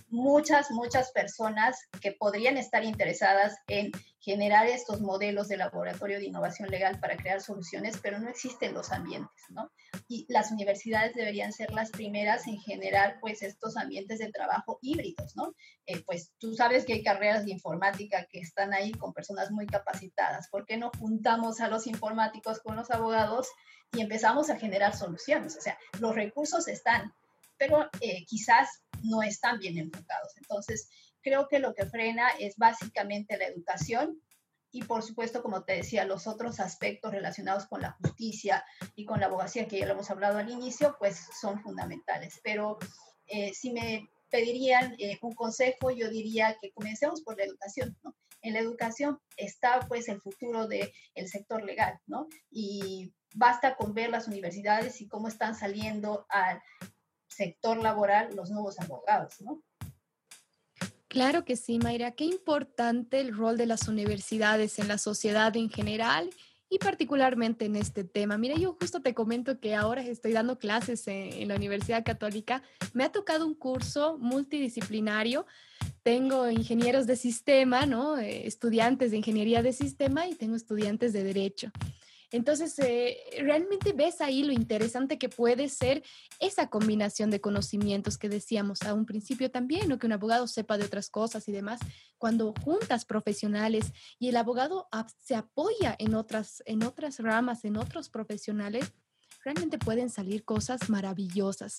muchas, 0.08 0.70
muchas 0.70 1.12
personas 1.12 1.78
que 2.00 2.12
podrían 2.12 2.56
estar 2.56 2.84
interesadas 2.84 3.56
en 3.68 3.92
generar 4.20 4.66
estos 4.66 5.00
modelos 5.00 5.48
de 5.48 5.56
laboratorio 5.56 6.18
de 6.18 6.26
innovación 6.26 6.68
legal 6.68 7.00
para 7.00 7.16
crear 7.16 7.40
soluciones, 7.40 7.98
pero 8.02 8.18
no 8.18 8.28
existen 8.28 8.74
los 8.74 8.92
ambientes, 8.92 9.44
¿no? 9.48 9.70
Y 10.08 10.26
las 10.28 10.50
universidades 10.52 11.14
deberían 11.14 11.52
ser 11.52 11.72
las 11.72 11.90
primeras 11.90 12.46
en 12.46 12.58
generar, 12.58 13.18
pues, 13.20 13.42
estos 13.42 13.78
ambientes 13.78 14.18
de 14.18 14.30
trabajo 14.30 14.78
híbridos, 14.82 15.34
¿no? 15.36 15.54
Eh, 15.86 16.02
pues 16.04 16.32
tú 16.38 16.54
sabes 16.54 16.84
que 16.84 16.92
hay 16.92 17.02
carreras 17.02 17.46
de 17.46 17.52
informática 17.52 18.26
que 18.30 18.40
están 18.40 18.74
ahí 18.74 18.92
con 18.92 19.14
personas 19.14 19.50
muy 19.50 19.66
capacitadas. 19.66 20.48
¿Por 20.50 20.66
qué 20.66 20.76
no 20.76 20.90
juntamos 20.98 21.60
a 21.60 21.68
los 21.68 21.86
informáticos 21.86 22.60
con 22.60 22.76
los 22.76 22.90
abogados 22.90 23.48
y 23.92 24.02
empezamos 24.02 24.50
a 24.50 24.58
generar 24.58 24.94
soluciones? 24.94 25.56
O 25.56 25.60
sea, 25.62 25.78
los 25.98 26.14
recursos 26.14 26.68
están, 26.68 27.14
pero 27.60 27.90
eh, 28.00 28.24
quizás 28.26 28.82
no 29.02 29.22
están 29.22 29.58
bien 29.58 29.76
enfocados. 29.76 30.32
Entonces, 30.38 30.88
creo 31.20 31.46
que 31.46 31.58
lo 31.58 31.74
que 31.74 31.84
frena 31.84 32.30
es 32.38 32.56
básicamente 32.56 33.36
la 33.36 33.44
educación 33.44 34.18
y, 34.72 34.84
por 34.84 35.02
supuesto, 35.02 35.42
como 35.42 35.62
te 35.64 35.74
decía, 35.74 36.06
los 36.06 36.26
otros 36.26 36.58
aspectos 36.58 37.12
relacionados 37.12 37.66
con 37.66 37.82
la 37.82 37.92
justicia 37.92 38.64
y 38.94 39.04
con 39.04 39.20
la 39.20 39.26
abogacía, 39.26 39.68
que 39.68 39.78
ya 39.78 39.84
lo 39.84 39.92
hemos 39.92 40.10
hablado 40.10 40.38
al 40.38 40.48
inicio, 40.48 40.96
pues 40.98 41.26
son 41.38 41.60
fundamentales. 41.60 42.40
Pero 42.42 42.78
eh, 43.26 43.52
si 43.52 43.72
me 43.72 44.08
pedirían 44.30 44.94
eh, 44.98 45.18
un 45.20 45.34
consejo, 45.34 45.90
yo 45.90 46.08
diría 46.08 46.56
que 46.62 46.72
comencemos 46.72 47.20
por 47.20 47.36
la 47.36 47.44
educación. 47.44 47.94
En 48.40 48.54
la 48.54 48.60
educación 48.60 49.18
está 49.36 49.80
pues 49.86 50.08
el 50.08 50.22
futuro 50.22 50.66
del 50.66 50.90
sector 51.26 51.62
legal, 51.62 51.98
¿no? 52.06 52.26
Y 52.50 53.12
basta 53.34 53.76
con 53.76 53.92
ver 53.92 54.08
las 54.08 54.28
universidades 54.28 55.02
y 55.02 55.08
cómo 55.08 55.28
están 55.28 55.54
saliendo 55.54 56.24
al 56.30 56.62
sector 57.30 57.78
laboral 57.78 58.34
los 58.34 58.50
nuevos 58.50 58.78
abogados, 58.80 59.40
¿no? 59.40 59.62
Claro 61.08 61.44
que 61.44 61.56
sí, 61.56 61.78
Mayra. 61.78 62.12
Qué 62.12 62.24
importante 62.24 63.18
el 63.18 63.36
rol 63.36 63.56
de 63.56 63.66
las 63.66 63.88
universidades 63.88 64.78
en 64.78 64.86
la 64.86 64.96
sociedad 64.96 65.56
en 65.56 65.68
general 65.68 66.30
y 66.68 66.78
particularmente 66.78 67.64
en 67.64 67.74
este 67.74 68.04
tema. 68.04 68.38
Mira, 68.38 68.54
yo 68.54 68.76
justo 68.80 69.02
te 69.02 69.12
comento 69.12 69.58
que 69.58 69.74
ahora 69.74 70.02
estoy 70.02 70.32
dando 70.32 70.60
clases 70.60 71.08
en, 71.08 71.48
la 71.48 71.56
Universidad 71.56 72.04
Católica. 72.04 72.62
Me 72.92 73.02
ha 73.02 73.10
tocado 73.10 73.44
un 73.44 73.54
curso 73.54 74.18
multidisciplinario. 74.18 75.46
Tengo 76.04 76.48
ingenieros 76.48 77.08
de 77.08 77.16
sistema, 77.16 77.86
¿no? 77.86 78.16
Eh, 78.16 78.46
estudiantes 78.46 79.10
de 79.10 79.16
ingeniería 79.16 79.64
de 79.64 79.72
sistema 79.72 80.28
y 80.28 80.36
tengo 80.36 80.54
estudiantes 80.54 81.12
de 81.12 81.24
derecho. 81.24 81.72
Entonces, 82.32 82.78
eh, 82.78 83.18
realmente 83.40 83.92
ves 83.92 84.20
ahí 84.20 84.42
lo 84.44 84.52
interesante 84.52 85.18
que 85.18 85.28
puede 85.28 85.68
ser 85.68 86.02
esa 86.38 86.68
combinación 86.68 87.30
de 87.30 87.40
conocimientos 87.40 88.18
que 88.18 88.28
decíamos 88.28 88.82
a 88.82 88.94
un 88.94 89.06
principio 89.06 89.50
también, 89.50 89.90
o 89.90 89.98
que 89.98 90.06
un 90.06 90.12
abogado 90.12 90.46
sepa 90.46 90.78
de 90.78 90.84
otras 90.84 91.10
cosas 91.10 91.48
y 91.48 91.52
demás. 91.52 91.80
Cuando 92.18 92.54
juntas 92.62 93.04
profesionales 93.04 93.92
y 94.18 94.28
el 94.28 94.36
abogado 94.36 94.88
se 95.18 95.34
apoya 95.34 95.96
en 95.98 96.14
otras, 96.14 96.62
en 96.66 96.84
otras 96.84 97.18
ramas, 97.18 97.64
en 97.64 97.76
otros 97.76 98.08
profesionales, 98.08 98.92
realmente 99.44 99.78
pueden 99.78 100.10
salir 100.10 100.44
cosas 100.44 100.88
maravillosas. 100.88 101.78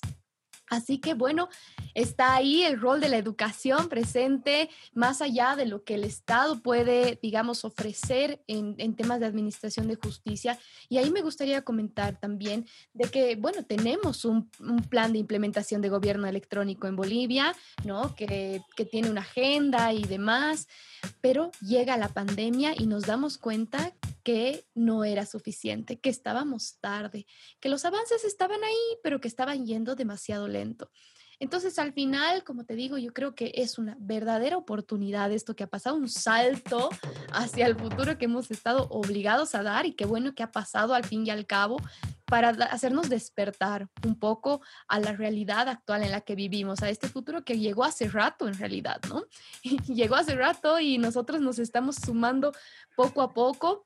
Así 0.72 0.96
que 0.96 1.12
bueno, 1.12 1.50
está 1.92 2.34
ahí 2.34 2.62
el 2.62 2.80
rol 2.80 2.98
de 2.98 3.10
la 3.10 3.18
educación 3.18 3.90
presente 3.90 4.70
más 4.94 5.20
allá 5.20 5.54
de 5.54 5.66
lo 5.66 5.84
que 5.84 5.96
el 5.96 6.04
Estado 6.04 6.62
puede, 6.62 7.18
digamos, 7.20 7.66
ofrecer 7.66 8.42
en, 8.46 8.96
temas 8.96 9.20
de 9.20 9.26
administración 9.26 9.86
de 9.86 9.96
justicia. 9.96 10.58
Y 10.88 10.96
ahí 10.96 11.10
me 11.10 11.20
gustaría 11.20 11.60
comentar 11.60 12.18
también 12.18 12.66
de 12.94 13.10
que, 13.10 13.36
bueno, 13.36 13.66
tenemos 13.66 14.24
un, 14.24 14.50
plan 14.88 15.12
de 15.12 15.18
implementación 15.18 15.82
de 15.82 15.90
gobierno 15.90 16.26
electrónico 16.26 16.86
en 16.86 16.96
Bolivia, 16.96 17.54
¿no? 17.84 18.14
Que, 18.14 18.62
que 18.74 18.86
tiene 18.86 19.10
una 19.10 19.20
agenda 19.20 19.92
y 19.92 20.04
demás, 20.04 20.68
pero 21.20 21.50
llega 21.60 21.98
la 21.98 22.08
pandemia 22.08 22.72
y 22.74 22.86
nos 22.86 23.02
damos 23.02 23.36
cuenta 23.36 23.92
que 24.22 24.66
no 24.74 25.04
era 25.04 25.26
suficiente, 25.26 25.98
que 25.98 26.10
estábamos 26.10 26.78
tarde, 26.80 27.26
que 27.60 27.68
los 27.68 27.84
avances 27.84 28.24
estaban 28.24 28.62
ahí, 28.62 28.98
pero 29.02 29.20
que 29.20 29.28
estaban 29.28 29.66
yendo 29.66 29.94
demasiado 29.94 30.48
lento. 30.48 30.90
Entonces, 31.42 31.76
al 31.80 31.92
final, 31.92 32.44
como 32.44 32.64
te 32.64 32.76
digo, 32.76 32.98
yo 32.98 33.12
creo 33.12 33.34
que 33.34 33.50
es 33.56 33.76
una 33.76 33.96
verdadera 33.98 34.56
oportunidad 34.56 35.32
esto 35.32 35.56
que 35.56 35.64
ha 35.64 35.66
pasado, 35.66 35.96
un 35.96 36.08
salto 36.08 36.88
hacia 37.32 37.66
el 37.66 37.74
futuro 37.74 38.16
que 38.16 38.26
hemos 38.26 38.52
estado 38.52 38.86
obligados 38.90 39.56
a 39.56 39.64
dar 39.64 39.84
y 39.84 39.94
qué 39.94 40.04
bueno 40.04 40.36
que 40.36 40.44
ha 40.44 40.52
pasado 40.52 40.94
al 40.94 41.02
fin 41.02 41.26
y 41.26 41.30
al 41.30 41.44
cabo 41.44 41.78
para 42.26 42.50
hacernos 42.50 43.08
despertar 43.08 43.88
un 44.06 44.16
poco 44.20 44.62
a 44.86 45.00
la 45.00 45.14
realidad 45.14 45.68
actual 45.68 46.04
en 46.04 46.12
la 46.12 46.20
que 46.20 46.36
vivimos, 46.36 46.80
a 46.80 46.90
este 46.90 47.08
futuro 47.08 47.44
que 47.44 47.58
llegó 47.58 47.82
hace 47.82 48.08
rato 48.08 48.46
en 48.46 48.54
realidad, 48.54 49.00
¿no? 49.08 49.24
llegó 49.92 50.14
hace 50.14 50.36
rato 50.36 50.78
y 50.78 50.96
nosotros 50.98 51.40
nos 51.40 51.58
estamos 51.58 51.96
sumando 51.96 52.52
poco 52.94 53.20
a 53.20 53.34
poco 53.34 53.84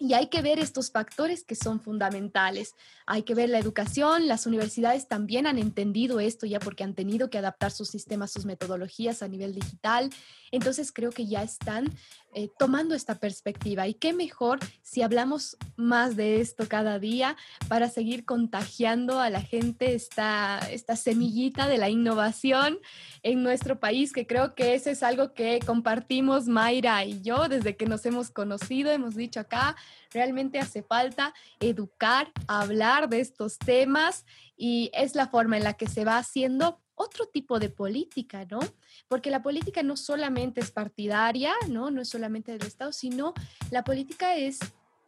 y 0.00 0.14
hay 0.14 0.28
que 0.28 0.40
ver 0.40 0.58
estos 0.58 0.90
factores 0.90 1.44
que 1.44 1.54
son 1.54 1.78
fundamentales. 1.78 2.74
Hay 3.04 3.22
que 3.22 3.34
ver 3.34 3.50
la 3.50 3.58
educación. 3.58 4.28
Las 4.28 4.46
universidades 4.46 5.08
también 5.08 5.46
han 5.46 5.58
entendido 5.58 6.20
esto 6.20 6.46
ya 6.46 6.58
porque 6.58 6.82
han 6.82 6.94
tenido 6.94 7.28
que 7.28 7.36
adaptar 7.36 7.70
sus 7.70 7.90
sistemas, 7.90 8.32
sus 8.32 8.46
metodologías 8.46 9.22
a 9.22 9.28
nivel 9.28 9.54
digital. 9.54 10.08
Entonces 10.52 10.92
creo 10.92 11.10
que 11.10 11.26
ya 11.26 11.42
están 11.42 11.92
eh, 12.32 12.48
tomando 12.58 12.94
esta 12.94 13.16
perspectiva. 13.16 13.88
Y 13.88 13.94
qué 13.94 14.12
mejor 14.12 14.60
si 14.82 15.02
hablamos 15.02 15.56
más 15.76 16.14
de 16.14 16.40
esto 16.40 16.68
cada 16.68 17.00
día 17.00 17.36
para 17.66 17.88
seguir 17.88 18.24
contagiando 18.24 19.20
a 19.20 19.30
la 19.30 19.40
gente 19.40 19.94
esta, 19.94 20.60
esta 20.70 20.94
semillita 20.94 21.66
de 21.66 21.78
la 21.78 21.88
innovación 21.88 22.78
en 23.22 23.42
nuestro 23.42 23.80
país, 23.80 24.12
que 24.12 24.28
creo 24.28 24.54
que 24.54 24.74
eso 24.74 24.90
es 24.90 25.02
algo 25.02 25.34
que 25.34 25.58
compartimos 25.64 26.46
Mayra 26.46 27.04
y 27.04 27.20
yo 27.20 27.48
desde 27.48 27.76
que 27.76 27.86
nos 27.86 28.06
hemos 28.06 28.30
conocido, 28.30 28.92
hemos 28.92 29.16
dicho 29.16 29.40
acá, 29.40 29.74
realmente 30.12 30.60
hace 30.60 30.82
falta 30.82 31.34
educar, 31.58 32.30
hablar 32.46 33.08
de 33.08 33.20
estos 33.20 33.58
temas 33.58 34.24
y 34.56 34.90
es 34.94 35.14
la 35.14 35.26
forma 35.26 35.56
en 35.56 35.64
la 35.64 35.74
que 35.74 35.88
se 35.88 36.04
va 36.04 36.18
haciendo 36.18 36.80
otro 37.00 37.26
tipo 37.26 37.58
de 37.58 37.70
política, 37.70 38.44
¿no? 38.50 38.60
Porque 39.08 39.30
la 39.30 39.42
política 39.42 39.82
no 39.82 39.96
solamente 39.96 40.60
es 40.60 40.70
partidaria, 40.70 41.54
¿no? 41.68 41.90
No 41.90 42.02
es 42.02 42.08
solamente 42.08 42.52
del 42.52 42.66
Estado, 42.66 42.92
sino 42.92 43.32
la 43.70 43.82
política 43.84 44.36
es 44.36 44.58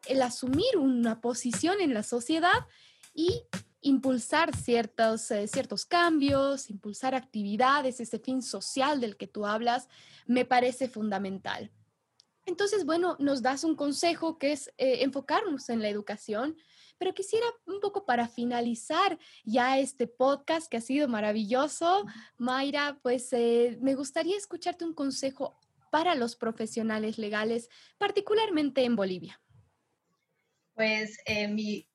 el 0.06 0.22
asumir 0.22 0.76
una 0.76 1.20
posición 1.20 1.80
en 1.80 1.94
la 1.94 2.02
sociedad 2.02 2.66
y 3.14 3.42
impulsar 3.82 4.56
ciertos, 4.56 5.30
eh, 5.30 5.46
ciertos 5.48 5.84
cambios, 5.84 6.70
impulsar 6.70 7.14
actividades, 7.14 8.00
ese 8.00 8.18
fin 8.18 8.40
social 8.42 9.00
del 9.00 9.16
que 9.16 9.26
tú 9.26 9.44
hablas, 9.44 9.88
me 10.26 10.44
parece 10.44 10.88
fundamental. 10.88 11.70
Entonces, 12.46 12.84
bueno, 12.84 13.16
nos 13.18 13.42
das 13.42 13.64
un 13.64 13.76
consejo 13.76 14.38
que 14.38 14.52
es 14.52 14.68
eh, 14.78 15.02
enfocarnos 15.02 15.68
en 15.68 15.80
la 15.80 15.88
educación, 15.88 16.56
pero 17.02 17.14
quisiera 17.14 17.46
un 17.66 17.80
poco 17.80 18.06
para 18.06 18.28
finalizar 18.28 19.18
ya 19.42 19.80
este 19.80 20.06
podcast 20.06 20.68
que 20.70 20.76
ha 20.76 20.80
sido 20.80 21.08
maravilloso, 21.08 22.04
Mayra, 22.38 23.00
pues 23.02 23.32
eh, 23.32 23.76
me 23.80 23.96
gustaría 23.96 24.36
escucharte 24.36 24.84
un 24.84 24.94
consejo 24.94 25.58
para 25.90 26.14
los 26.14 26.36
profesionales 26.36 27.18
legales, 27.18 27.68
particularmente 27.98 28.84
en 28.84 28.94
Bolivia. 28.94 29.42
Pues 30.74 31.18
eh, 31.26 31.48
mi 31.48 31.88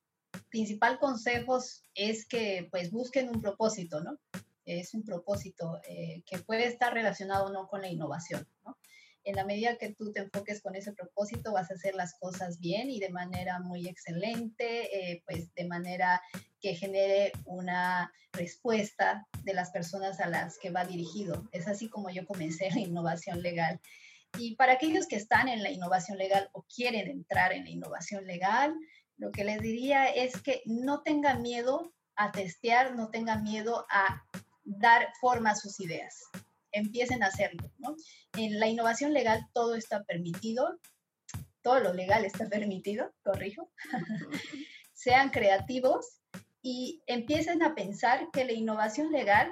principal 0.50 0.98
consejo 0.98 1.58
es 1.94 2.26
que 2.26 2.68
pues 2.70 2.90
busquen 2.90 3.30
un 3.30 3.40
propósito, 3.40 4.02
¿no? 4.02 4.18
Es 4.66 4.92
un 4.92 5.04
propósito 5.04 5.80
eh, 5.88 6.22
que 6.26 6.36
puede 6.40 6.66
estar 6.66 6.92
relacionado 6.92 7.46
o 7.46 7.50
no 7.50 7.66
con 7.66 7.80
la 7.80 7.88
innovación, 7.88 8.46
¿no? 8.62 8.76
En 9.28 9.36
la 9.36 9.44
medida 9.44 9.76
que 9.76 9.90
tú 9.90 10.10
te 10.10 10.20
enfoques 10.20 10.62
con 10.62 10.74
ese 10.74 10.92
propósito, 10.92 11.52
vas 11.52 11.70
a 11.70 11.74
hacer 11.74 11.94
las 11.94 12.14
cosas 12.14 12.60
bien 12.60 12.88
y 12.88 12.98
de 12.98 13.10
manera 13.10 13.60
muy 13.60 13.86
excelente, 13.86 15.10
eh, 15.12 15.22
pues 15.26 15.54
de 15.54 15.66
manera 15.66 16.22
que 16.62 16.74
genere 16.74 17.32
una 17.44 18.10
respuesta 18.32 19.26
de 19.44 19.52
las 19.52 19.70
personas 19.70 20.18
a 20.20 20.28
las 20.28 20.58
que 20.58 20.70
va 20.70 20.86
dirigido. 20.86 21.46
Es 21.52 21.68
así 21.68 21.90
como 21.90 22.08
yo 22.08 22.26
comencé 22.26 22.70
la 22.70 22.80
innovación 22.80 23.42
legal. 23.42 23.78
Y 24.38 24.56
para 24.56 24.72
aquellos 24.72 25.06
que 25.06 25.16
están 25.16 25.48
en 25.48 25.62
la 25.62 25.70
innovación 25.70 26.16
legal 26.16 26.48
o 26.52 26.62
quieren 26.62 27.08
entrar 27.08 27.52
en 27.52 27.64
la 27.64 27.70
innovación 27.70 28.26
legal, 28.26 28.74
lo 29.18 29.30
que 29.30 29.44
les 29.44 29.60
diría 29.60 30.06
es 30.06 30.40
que 30.40 30.62
no 30.64 31.02
tengan 31.02 31.42
miedo 31.42 31.92
a 32.16 32.32
testear, 32.32 32.96
no 32.96 33.10
tengan 33.10 33.42
miedo 33.42 33.86
a 33.90 34.24
dar 34.64 35.08
forma 35.20 35.50
a 35.50 35.56
sus 35.56 35.80
ideas 35.80 36.30
empiecen 36.72 37.22
a 37.22 37.26
hacerlo. 37.26 37.70
¿no? 37.78 37.96
En 38.36 38.58
la 38.60 38.68
innovación 38.68 39.12
legal 39.12 39.46
todo 39.52 39.74
está 39.74 40.04
permitido, 40.04 40.78
todo 41.62 41.80
lo 41.80 41.92
legal 41.92 42.24
está 42.24 42.48
permitido, 42.48 43.12
corrijo. 43.22 43.70
Sean 44.92 45.30
creativos 45.30 46.20
y 46.62 47.02
empiecen 47.06 47.62
a 47.62 47.74
pensar 47.74 48.28
que 48.32 48.44
la 48.44 48.52
innovación 48.52 49.12
legal 49.12 49.50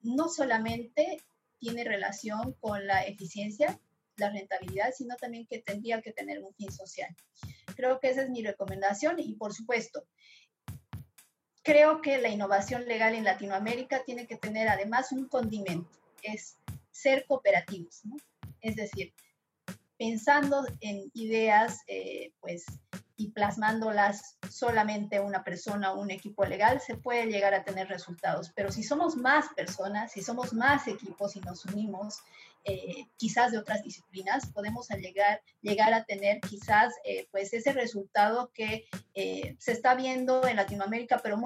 no 0.00 0.28
solamente 0.28 1.18
tiene 1.58 1.84
relación 1.84 2.54
con 2.60 2.86
la 2.86 3.04
eficiencia, 3.04 3.78
la 4.16 4.30
rentabilidad, 4.30 4.92
sino 4.96 5.16
también 5.16 5.46
que 5.46 5.60
tendría 5.60 6.02
que 6.02 6.12
tener 6.12 6.42
un 6.42 6.52
fin 6.54 6.72
social. 6.72 7.14
Creo 7.76 8.00
que 8.00 8.08
esa 8.08 8.22
es 8.22 8.30
mi 8.30 8.42
recomendación 8.42 9.18
y 9.18 9.34
por 9.34 9.54
supuesto, 9.54 10.04
creo 11.62 12.02
que 12.02 12.18
la 12.18 12.28
innovación 12.28 12.86
legal 12.86 13.14
en 13.14 13.24
Latinoamérica 13.24 14.02
tiene 14.04 14.26
que 14.26 14.36
tener 14.36 14.68
además 14.68 15.12
un 15.12 15.28
condimento 15.28 15.90
es 16.22 16.56
ser 16.90 17.26
cooperativos, 17.26 18.04
¿no? 18.04 18.16
Es 18.60 18.76
decir, 18.76 19.12
pensando 19.98 20.64
en 20.80 21.10
ideas, 21.14 21.80
eh, 21.86 22.32
pues, 22.40 22.64
y 23.16 23.30
plasmándolas 23.30 24.36
solamente 24.50 25.20
una 25.20 25.44
persona 25.44 25.92
o 25.92 26.00
un 26.00 26.10
equipo 26.10 26.44
legal, 26.44 26.80
se 26.80 26.96
puede 26.96 27.26
llegar 27.26 27.54
a 27.54 27.64
tener 27.64 27.88
resultados. 27.88 28.50
Pero 28.54 28.72
si 28.72 28.82
somos 28.82 29.16
más 29.16 29.46
personas, 29.54 30.12
si 30.12 30.22
somos 30.22 30.52
más 30.54 30.88
equipos 30.88 31.36
y 31.36 31.40
nos 31.40 31.64
unimos, 31.66 32.20
eh, 32.64 33.06
quizás 33.16 33.52
de 33.52 33.58
otras 33.58 33.82
disciplinas, 33.82 34.50
podemos 34.52 34.88
llegar, 34.88 35.42
llegar 35.60 35.92
a 35.94 36.04
tener 36.04 36.40
quizás, 36.40 36.94
eh, 37.04 37.26
pues, 37.30 37.52
ese 37.52 37.72
resultado 37.72 38.50
que 38.54 38.86
se 39.14 39.72
está 39.72 39.94
viendo 39.94 40.46
en 40.46 40.56
Latinoamérica, 40.56 41.20
pero 41.22 41.38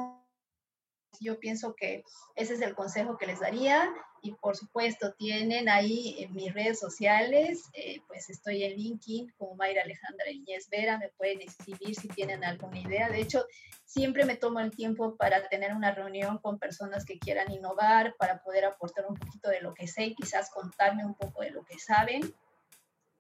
yo 1.20 1.38
pienso 1.38 1.74
que 1.74 2.04
ese 2.34 2.54
es 2.54 2.60
el 2.60 2.74
consejo 2.74 3.16
que 3.16 3.26
les 3.26 3.40
daría 3.40 3.88
y 4.27 4.33
por 4.33 4.57
supuesto 4.57 5.12
tienen 5.12 5.68
ahí 5.68 6.16
en 6.18 6.35
mis 6.35 6.53
redes 6.53 6.81
sociales, 6.81 7.62
eh, 7.74 8.01
pues 8.09 8.29
estoy 8.29 8.64
en 8.64 8.77
LinkedIn 8.77 9.33
como 9.39 9.55
Mayra 9.55 9.83
Alejandra 9.83 10.29
Iñez 10.31 10.68
Vera, 10.68 10.99
me 10.99 11.11
pueden 11.11 11.43
escribir 11.43 11.95
si 11.95 12.09
tienen 12.09 12.43
alguna 12.45 12.81
idea. 12.81 13.09
De 13.09 13.20
hecho, 13.20 13.47
siempre 13.85 14.24
me 14.24 14.37
tomo 14.37 14.59
el 14.59 14.74
tiempo 14.74 15.14
para 15.14 15.49
tener 15.49 15.74
una 15.74 15.93
reunión 15.93 16.39
con 16.39 16.59
personas 16.59 17.05
que 17.05 17.20
quieran 17.20 17.53
innovar, 17.53 18.16
para 18.18 18.43
poder 18.43 18.64
aportar 18.64 19.07
un 19.07 19.14
poquito 19.14 19.49
de 19.49 19.61
lo 19.61 19.74
que 19.74 19.87
sé 19.87 20.07
y 20.07 20.14
quizás 20.16 20.51
contarme 20.51 21.05
un 21.05 21.14
poco 21.14 21.43
de 21.43 21.51
lo 21.51 21.64
que 21.64 21.79
saben. 21.79 22.35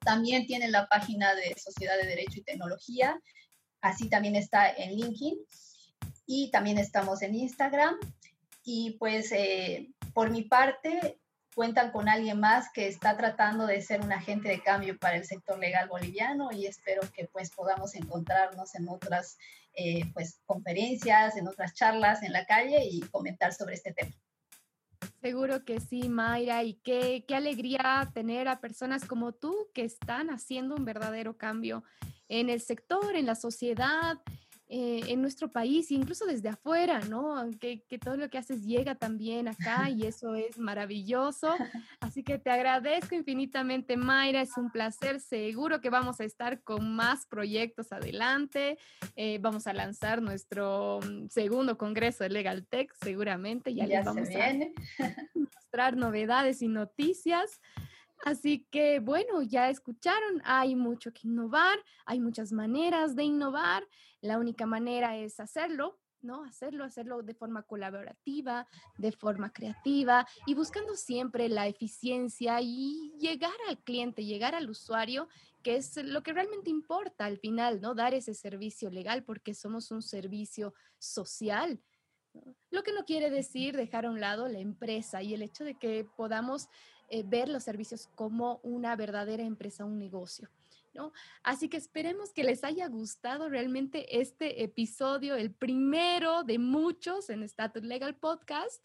También 0.00 0.46
tienen 0.46 0.72
la 0.72 0.88
página 0.88 1.36
de 1.36 1.54
Sociedad 1.56 1.96
de 1.96 2.08
Derecho 2.08 2.40
y 2.40 2.42
Tecnología, 2.42 3.20
así 3.80 4.08
también 4.08 4.34
está 4.34 4.68
en 4.68 4.96
LinkedIn 4.96 5.38
y 6.26 6.50
también 6.50 6.78
estamos 6.78 7.22
en 7.22 7.36
Instagram. 7.36 7.96
Y 8.68 8.96
pues 8.98 9.30
eh, 9.30 9.94
por 10.12 10.30
mi 10.30 10.42
parte, 10.42 11.20
cuentan 11.54 11.92
con 11.92 12.08
alguien 12.08 12.40
más 12.40 12.70
que 12.72 12.88
está 12.88 13.16
tratando 13.16 13.64
de 13.64 13.80
ser 13.80 14.00
un 14.00 14.12
agente 14.12 14.48
de 14.48 14.60
cambio 14.60 14.98
para 14.98 15.16
el 15.16 15.24
sector 15.24 15.56
legal 15.58 15.88
boliviano 15.88 16.50
y 16.52 16.66
espero 16.66 17.00
que 17.14 17.26
pues 17.28 17.50
podamos 17.50 17.94
encontrarnos 17.94 18.74
en 18.74 18.88
otras 18.88 19.38
eh, 19.72 20.10
pues 20.12 20.40
conferencias, 20.46 21.36
en 21.36 21.46
otras 21.46 21.74
charlas 21.74 22.24
en 22.24 22.32
la 22.32 22.44
calle 22.44 22.84
y 22.84 23.00
comentar 23.02 23.54
sobre 23.54 23.76
este 23.76 23.92
tema. 23.92 24.12
Seguro 25.22 25.64
que 25.64 25.78
sí, 25.78 26.08
Mayra, 26.08 26.64
y 26.64 26.74
qué, 26.74 27.24
qué 27.26 27.36
alegría 27.36 28.10
tener 28.12 28.48
a 28.48 28.60
personas 28.60 29.04
como 29.04 29.32
tú 29.32 29.68
que 29.74 29.84
están 29.84 30.28
haciendo 30.28 30.74
un 30.74 30.84
verdadero 30.84 31.38
cambio 31.38 31.84
en 32.28 32.50
el 32.50 32.60
sector, 32.60 33.14
en 33.14 33.26
la 33.26 33.36
sociedad, 33.36 34.18
eh, 34.68 35.02
en 35.06 35.22
nuestro 35.22 35.52
país, 35.52 35.92
incluso 35.92 36.26
desde 36.26 36.48
afuera, 36.48 36.98
¿no? 37.08 37.48
Que, 37.60 37.82
que, 37.88 37.98
todo 37.98 38.16
lo 38.16 38.28
que 38.28 38.38
haces 38.38 38.64
llega 38.64 38.96
también 38.96 39.46
acá 39.46 39.90
y 39.90 40.02
eso 40.02 40.34
es 40.34 40.58
maravilloso. 40.58 41.54
Así 42.00 42.24
que 42.24 42.38
te 42.38 42.50
agradezco 42.50 43.14
infinitamente, 43.14 43.96
Mayra. 43.96 44.40
Es 44.40 44.56
un 44.56 44.72
placer. 44.72 45.20
Seguro 45.20 45.80
que 45.80 45.88
vamos 45.88 46.20
a 46.20 46.24
estar 46.24 46.62
con 46.62 46.96
más 46.96 47.26
proyectos 47.26 47.92
adelante. 47.92 48.76
Eh, 49.14 49.38
vamos 49.40 49.68
a 49.68 49.72
lanzar 49.72 50.20
nuestro 50.20 50.98
mm, 51.00 51.28
segundo 51.28 51.78
congreso 51.78 52.24
de 52.24 52.30
Legal 52.30 52.66
Tech, 52.66 52.92
seguramente. 53.00 53.72
Ya, 53.72 53.86
ya 53.86 53.98
les 53.98 54.04
vamos 54.04 54.28
a 54.30 55.14
mostrar 55.34 55.96
novedades 55.96 56.60
y 56.60 56.66
noticias. 56.66 57.60
Así 58.24 58.66
que 58.70 58.98
bueno, 59.00 59.42
ya 59.42 59.70
escucharon, 59.70 60.42
hay 60.44 60.74
mucho 60.74 61.12
que 61.12 61.28
innovar, 61.28 61.78
hay 62.04 62.20
muchas 62.20 62.52
maneras 62.52 63.14
de 63.14 63.24
innovar. 63.24 63.86
La 64.20 64.38
única 64.38 64.66
manera 64.66 65.16
es 65.16 65.38
hacerlo, 65.38 65.98
¿no? 66.22 66.44
Hacerlo, 66.44 66.84
hacerlo 66.84 67.22
de 67.22 67.34
forma 67.34 67.62
colaborativa, 67.62 68.66
de 68.98 69.12
forma 69.12 69.52
creativa 69.52 70.26
y 70.46 70.54
buscando 70.54 70.94
siempre 70.96 71.48
la 71.48 71.66
eficiencia 71.66 72.60
y 72.60 73.12
llegar 73.18 73.54
al 73.68 73.78
cliente, 73.78 74.24
llegar 74.24 74.54
al 74.54 74.68
usuario, 74.68 75.28
que 75.62 75.76
es 75.76 75.96
lo 75.96 76.22
que 76.22 76.32
realmente 76.32 76.70
importa 76.70 77.26
al 77.26 77.38
final, 77.38 77.80
¿no? 77.80 77.94
Dar 77.94 78.14
ese 78.14 78.34
servicio 78.34 78.90
legal 78.90 79.24
porque 79.24 79.54
somos 79.54 79.90
un 79.90 80.02
servicio 80.02 80.74
social. 80.98 81.80
Lo 82.70 82.82
que 82.82 82.92
no 82.92 83.04
quiere 83.04 83.30
decir 83.30 83.76
dejar 83.76 84.04
a 84.06 84.10
un 84.10 84.20
lado 84.20 84.48
la 84.48 84.58
empresa 84.58 85.22
y 85.22 85.32
el 85.32 85.42
hecho 85.42 85.64
de 85.64 85.78
que 85.78 86.06
podamos 86.16 86.68
eh, 87.08 87.22
ver 87.24 87.48
los 87.48 87.64
servicios 87.64 88.08
como 88.14 88.60
una 88.62 88.96
verdadera 88.96 89.42
empresa, 89.42 89.84
un 89.84 89.98
negocio. 89.98 90.50
¿no? 90.94 91.12
Así 91.42 91.68
que 91.68 91.76
esperemos 91.76 92.32
que 92.32 92.42
les 92.42 92.64
haya 92.64 92.88
gustado 92.88 93.48
realmente 93.48 94.20
este 94.20 94.62
episodio, 94.62 95.36
el 95.36 95.52
primero 95.52 96.42
de 96.42 96.58
muchos 96.58 97.30
en 97.30 97.42
Status 97.42 97.82
Legal 97.82 98.16
Podcast. 98.16 98.82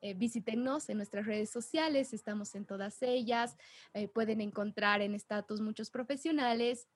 Eh, 0.00 0.12
visítenos 0.12 0.90
en 0.90 0.98
nuestras 0.98 1.24
redes 1.24 1.50
sociales, 1.50 2.12
estamos 2.12 2.54
en 2.54 2.66
todas 2.66 3.02
ellas. 3.02 3.56
Eh, 3.94 4.06
pueden 4.08 4.42
encontrar 4.42 5.00
en 5.00 5.14
Status 5.14 5.60
muchos 5.60 5.90
profesionales. 5.90 6.86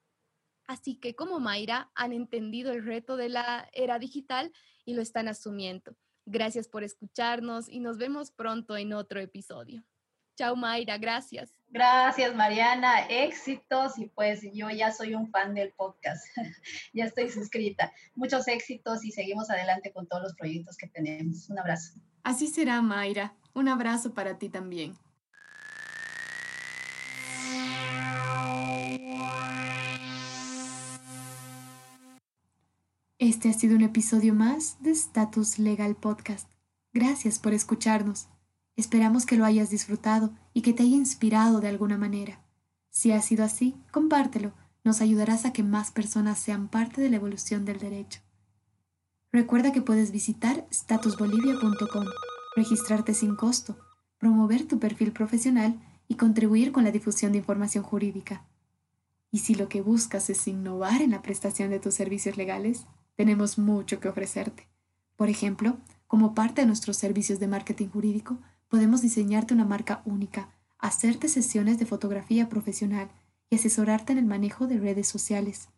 Así 0.66 0.97
que 0.97 1.16
como 1.16 1.41
Mayra 1.41 1.91
han 1.95 2.12
entendido 2.12 2.72
el 2.72 2.85
reto 2.85 3.16
de 3.16 3.31
la 3.31 3.68
era 3.72 3.99
digital 3.99 4.53
y 4.85 4.93
lo 4.93 5.01
están 5.01 5.26
asumiendo. 5.26 5.97
Gracias 6.26 6.68
por 6.68 6.85
escucharnos 6.85 7.70
y 7.70 7.81
nos 7.81 7.97
vemos 7.97 8.31
pronto 8.31 8.76
en 8.76 8.93
otro 8.93 9.18
episodio. 9.18 9.83
Chao 10.39 10.55
Mayra, 10.55 10.99
gracias. 10.99 11.53
Gracias 11.68 12.32
Mariana, 12.32 13.01
éxitos 13.09 13.99
y 13.99 14.07
pues 14.07 14.41
yo 14.55 14.70
ya 14.70 14.93
soy 14.93 15.16
un 15.16 15.28
fan 15.32 15.53
del 15.53 15.72
podcast, 15.72 16.24
ya 16.95 17.07
estoy 17.07 17.28
suscrita. 17.28 17.93
Muchos 18.14 18.47
éxitos 18.47 19.05
y 19.05 19.11
seguimos 19.11 19.51
adelante 19.51 19.93
con 19.93 20.07
todos 20.07 20.22
los 20.22 20.34
proyectos 20.36 20.76
que 20.76 20.86
tenemos. 20.86 21.51
Un 21.51 21.59
abrazo. 21.59 21.95
Así 22.22 22.47
será 22.47 22.80
Mayra, 22.82 23.34
un 23.53 23.66
abrazo 23.66 24.14
para 24.14 24.39
ti 24.39 24.49
también. 24.49 24.95
Este 33.18 33.49
ha 33.49 33.53
sido 33.55 33.74
un 33.74 33.82
episodio 33.82 34.34
más 34.34 34.80
de 34.80 34.93
Status 34.93 35.59
Legal 35.59 35.97
Podcast. 35.97 36.49
Gracias 36.93 37.41
por 37.41 37.55
escucharnos. 37.55 38.28
Esperamos 38.79 39.26
que 39.26 39.37
lo 39.37 39.45
hayas 39.45 39.70
disfrutado 39.70 40.31
y 40.55 40.62
que 40.62 40.72
te 40.72 40.85
haya 40.85 40.95
inspirado 40.95 41.61
de 41.61 41.66
alguna 41.66 41.99
manera. 41.99 42.41
Si 42.91 43.11
ha 43.11 43.20
sido 43.20 43.45
así, 43.45 43.74
compártelo. 43.91 44.53
Nos 44.85 45.01
ayudarás 45.01 45.45
a 45.45 45.53
que 45.53 45.64
más 45.64 45.91
personas 45.91 46.39
sean 46.39 46.68
parte 46.68 47.01
de 47.01 47.11
la 47.11 47.16
evolución 47.16 47.64
del 47.64 47.81
derecho. 47.81 48.20
Recuerda 49.33 49.72
que 49.72 49.83
puedes 49.83 50.12
visitar 50.12 50.64
statusbolivia.com, 50.72 52.05
registrarte 52.55 53.14
sin 53.14 53.35
costo, 53.35 53.76
promover 54.16 54.64
tu 54.64 54.79
perfil 54.79 55.11
profesional 55.11 55.83
y 56.07 56.14
contribuir 56.14 56.70
con 56.70 56.85
la 56.85 56.93
difusión 56.93 57.33
de 57.33 57.39
información 57.39 57.83
jurídica. 57.83 58.45
Y 59.33 59.41
si 59.41 59.57
lo 59.57 59.68
que 59.68 59.83
buscas 59.83 60.31
es 60.31 60.47
innovar 60.47 61.03
en 61.03 61.11
la 61.11 61.22
prestación 61.22 61.70
de 61.70 61.81
tus 61.81 61.95
servicios 61.95 62.37
legales, 62.37 62.87
tenemos 63.16 63.59
mucho 63.59 63.99
que 63.99 64.09
ofrecerte. 64.09 64.68
Por 65.16 65.31
ejemplo, 65.31 65.79
como 66.07 66.33
parte 66.33 66.61
de 66.61 66.68
nuestros 66.68 66.97
servicios 66.97 67.41
de 67.41 67.49
marketing 67.49 67.89
jurídico, 67.89 68.39
Podemos 68.68 69.00
diseñarte 69.00 69.54
una 69.54 69.64
marca 69.64 70.02
única, 70.04 70.50
hacerte 70.78 71.28
sesiones 71.28 71.78
de 71.78 71.86
fotografía 71.86 72.48
profesional 72.50 73.10
y 73.48 73.56
asesorarte 73.56 74.12
en 74.12 74.18
el 74.18 74.26
manejo 74.26 74.66
de 74.66 74.78
redes 74.78 75.08
sociales. 75.08 75.70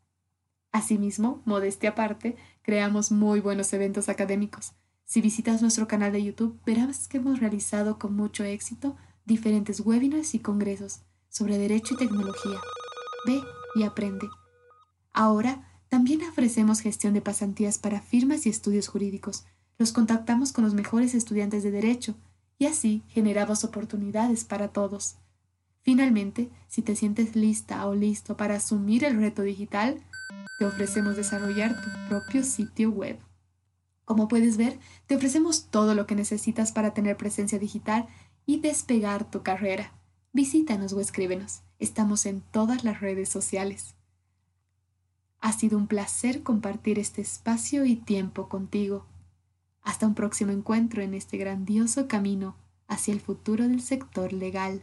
Asimismo, 0.72 1.40
modestia 1.44 1.90
aparte, 1.90 2.36
creamos 2.62 3.12
muy 3.12 3.40
buenos 3.40 3.72
eventos 3.72 4.08
académicos. 4.08 4.72
Si 5.04 5.20
visitas 5.20 5.62
nuestro 5.62 5.86
canal 5.86 6.12
de 6.12 6.22
YouTube, 6.22 6.60
verás 6.66 7.06
que 7.06 7.18
hemos 7.18 7.40
realizado 7.40 7.98
con 7.98 8.14
mucho 8.14 8.44
éxito 8.44 8.96
diferentes 9.24 9.80
webinars 9.80 10.34
y 10.34 10.40
congresos 10.40 11.00
sobre 11.28 11.58
derecho 11.58 11.94
y 11.94 11.98
tecnología. 11.98 12.58
Ve 13.26 13.40
y 13.76 13.84
aprende. 13.84 14.28
Ahora, 15.12 15.68
también 15.88 16.22
ofrecemos 16.22 16.80
gestión 16.80 17.14
de 17.14 17.20
pasantías 17.20 17.78
para 17.78 18.00
firmas 18.00 18.46
y 18.46 18.48
estudios 18.48 18.88
jurídicos. 18.88 19.44
Los 19.78 19.92
contactamos 19.92 20.52
con 20.52 20.64
los 20.64 20.74
mejores 20.74 21.14
estudiantes 21.14 21.62
de 21.62 21.70
derecho 21.70 22.16
y 22.60 22.66
así 22.66 23.02
generamos 23.08 23.64
oportunidades 23.64 24.44
para 24.44 24.68
todos. 24.68 25.16
Finalmente, 25.80 26.50
si 26.68 26.82
te 26.82 26.94
sientes 26.94 27.34
lista 27.34 27.86
o 27.86 27.94
listo 27.94 28.36
para 28.36 28.56
asumir 28.56 29.02
el 29.02 29.16
reto 29.16 29.40
digital, 29.40 29.98
te 30.58 30.66
ofrecemos 30.66 31.16
desarrollar 31.16 31.74
tu 31.82 31.88
propio 32.10 32.44
sitio 32.44 32.90
web. 32.90 33.18
Como 34.04 34.28
puedes 34.28 34.58
ver, 34.58 34.78
te 35.06 35.16
ofrecemos 35.16 35.68
todo 35.70 35.94
lo 35.94 36.06
que 36.06 36.14
necesitas 36.14 36.70
para 36.70 36.92
tener 36.92 37.16
presencia 37.16 37.58
digital 37.58 38.08
y 38.44 38.60
despegar 38.60 39.30
tu 39.30 39.42
carrera. 39.42 39.94
Visítanos 40.34 40.92
o 40.92 41.00
escríbenos. 41.00 41.62
Estamos 41.78 42.26
en 42.26 42.42
todas 42.42 42.84
las 42.84 43.00
redes 43.00 43.30
sociales. 43.30 43.94
Ha 45.40 45.52
sido 45.52 45.78
un 45.78 45.86
placer 45.86 46.42
compartir 46.42 46.98
este 46.98 47.22
espacio 47.22 47.86
y 47.86 47.96
tiempo 47.96 48.50
contigo. 48.50 49.06
Hasta 49.82 50.06
un 50.06 50.14
próximo 50.14 50.52
encuentro 50.52 51.02
en 51.02 51.14
este 51.14 51.36
grandioso 51.36 52.08
camino 52.08 52.56
hacia 52.88 53.14
el 53.14 53.20
futuro 53.20 53.66
del 53.66 53.80
sector 53.80 54.32
legal. 54.32 54.82